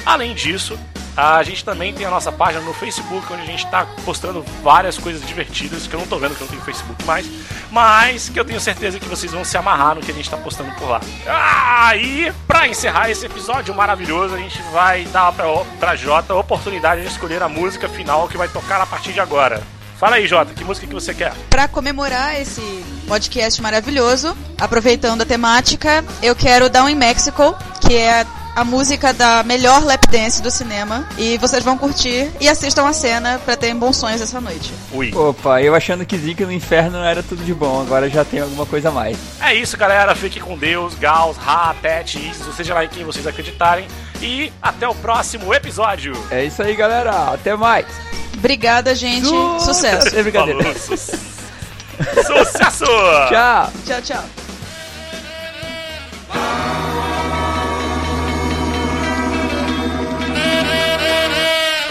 Além 0.05 0.34
disso, 0.34 0.76
a 1.16 1.42
gente 1.42 1.64
também 1.64 1.94
tem 1.94 2.06
a 2.06 2.10
nossa 2.10 2.30
página 2.30 2.62
no 2.62 2.74
Facebook, 2.74 3.32
onde 3.32 3.42
a 3.42 3.46
gente 3.46 3.64
está 3.64 3.86
postando 4.04 4.44
várias 4.62 4.98
coisas 4.98 5.26
divertidas 5.26 5.86
que 5.86 5.94
eu 5.94 6.00
não 6.00 6.06
tô 6.06 6.18
vendo 6.18 6.34
que 6.34 6.42
eu 6.42 6.44
não 6.46 6.50
tenho 6.52 6.62
Facebook 6.62 7.02
mais, 7.04 7.26
mas 7.70 8.28
que 8.28 8.38
eu 8.38 8.44
tenho 8.44 8.60
certeza 8.60 9.00
que 9.00 9.08
vocês 9.08 9.32
vão 9.32 9.44
se 9.44 9.56
amarrar 9.56 9.94
no 9.94 10.02
que 10.02 10.10
a 10.10 10.14
gente 10.14 10.24
está 10.24 10.36
postando 10.36 10.70
por 10.72 10.90
lá. 10.90 11.00
Ah, 11.26 11.96
e 11.96 12.30
pra 12.46 12.68
encerrar 12.68 13.10
esse 13.10 13.24
episódio 13.24 13.74
maravilhoso, 13.74 14.34
a 14.34 14.38
gente 14.38 14.60
vai 14.72 15.04
dar 15.06 15.32
pra, 15.32 15.46
pra 15.80 15.96
Jota 15.96 16.34
a 16.34 16.36
oportunidade 16.36 17.00
de 17.00 17.08
escolher 17.08 17.42
a 17.42 17.48
música 17.48 17.88
final 17.88 18.28
que 18.28 18.36
vai 18.36 18.48
tocar 18.48 18.80
a 18.80 18.86
partir 18.86 19.12
de 19.12 19.20
agora. 19.20 19.62
Fala 19.98 20.16
aí, 20.16 20.26
Jota, 20.26 20.52
que 20.52 20.62
música 20.62 20.86
que 20.86 20.92
você 20.92 21.14
quer? 21.14 21.32
Pra 21.48 21.66
comemorar 21.66 22.38
esse 22.38 22.60
podcast 23.08 23.62
maravilhoso, 23.62 24.36
aproveitando 24.60 25.22
a 25.22 25.24
temática, 25.24 26.04
eu 26.22 26.36
quero 26.36 26.68
Down 26.68 26.90
in 26.90 26.94
Mexico, 26.96 27.56
que 27.80 27.94
é 27.94 28.20
a 28.20 28.45
música 28.64 29.12
da 29.12 29.42
melhor 29.42 29.82
lap 29.84 30.07
dance 30.09 30.40
do 30.42 30.50
cinema. 30.50 31.09
E 31.18 31.36
vocês 31.38 31.62
vão 31.64 31.76
curtir 31.76 32.30
e 32.40 32.48
assistam 32.48 32.86
a 32.88 32.92
cena 32.92 33.40
pra 33.44 33.57
terem 33.57 33.76
bons 33.76 33.96
sonhos 33.96 34.20
essa 34.20 34.40
noite. 34.40 34.72
Ui. 34.92 35.12
Opa, 35.14 35.61
eu 35.62 35.74
achando 35.74 36.04
que 36.07 36.16
Zica 36.16 36.44
no 36.46 36.52
inferno 36.52 36.98
era 36.98 37.22
tudo 37.22 37.44
de 37.44 37.52
bom, 37.54 37.80
agora 37.80 38.09
já 38.09 38.24
tem 38.24 38.40
alguma 38.40 38.66
coisa 38.66 38.88
a 38.88 38.92
mais. 38.92 39.16
É 39.40 39.54
isso, 39.54 39.76
galera. 39.76 40.14
Fique 40.14 40.40
com 40.40 40.57
Deus, 40.57 40.94
Gauss, 40.94 41.36
Ra, 41.36 41.74
Tete, 41.80 42.18
Isis, 42.18 42.46
ou 42.46 42.52
seja 42.52 42.74
lá 42.74 42.84
em 42.84 42.88
quem 42.88 43.04
vocês 43.04 43.26
acreditarem. 43.26 43.86
E 44.20 44.52
até 44.62 44.88
o 44.88 44.94
próximo 44.94 45.52
episódio. 45.52 46.12
É 46.30 46.44
isso 46.44 46.62
aí, 46.62 46.74
galera. 46.74 47.32
Até 47.34 47.54
mais. 47.54 47.86
Obrigada, 48.34 48.94
gente. 48.94 49.28
Sucesso. 49.61 50.09
É 50.16 50.22
brincadeira. 50.22 50.62
Falou, 50.62 50.78
su- 50.78 52.46
Sucesso! 52.52 52.84
Tchau. 53.30 53.72
Tchau, 53.86 54.02
tchau. 54.02 54.24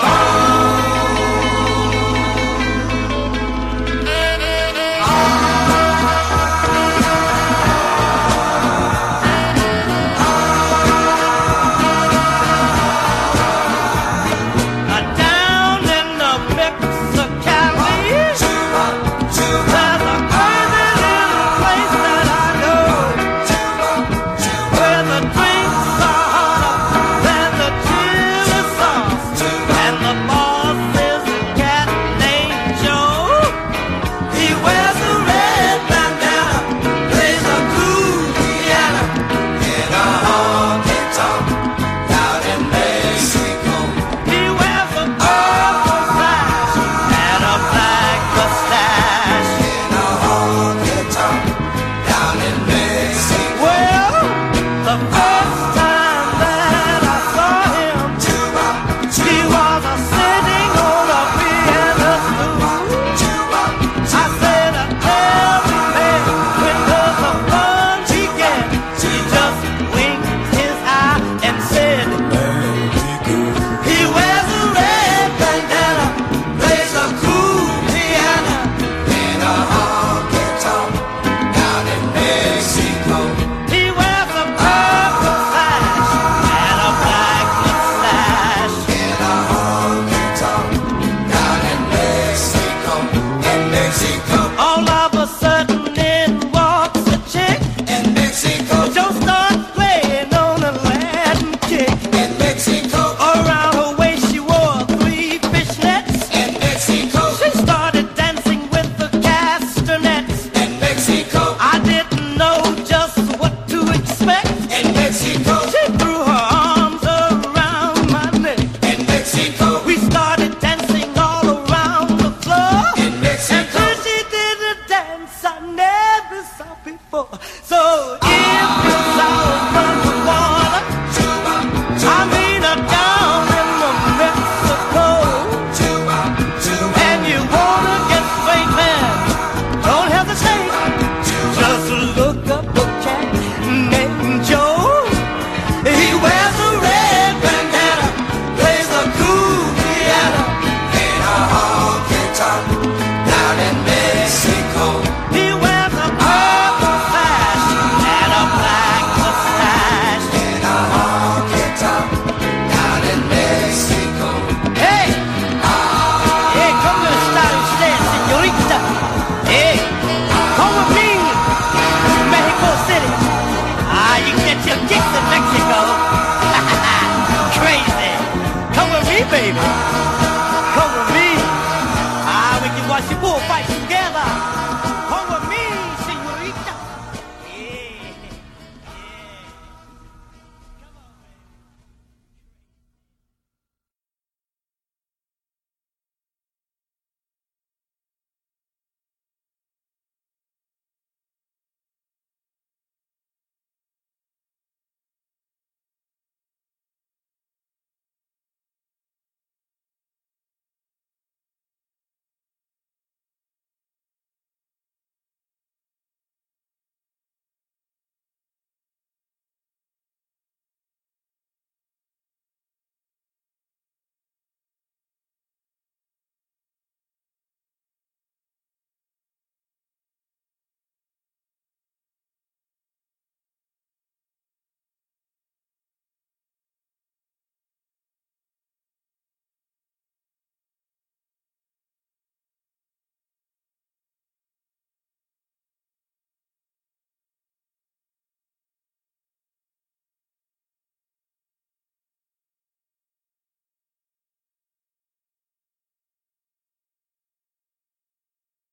Down 0.05 0.44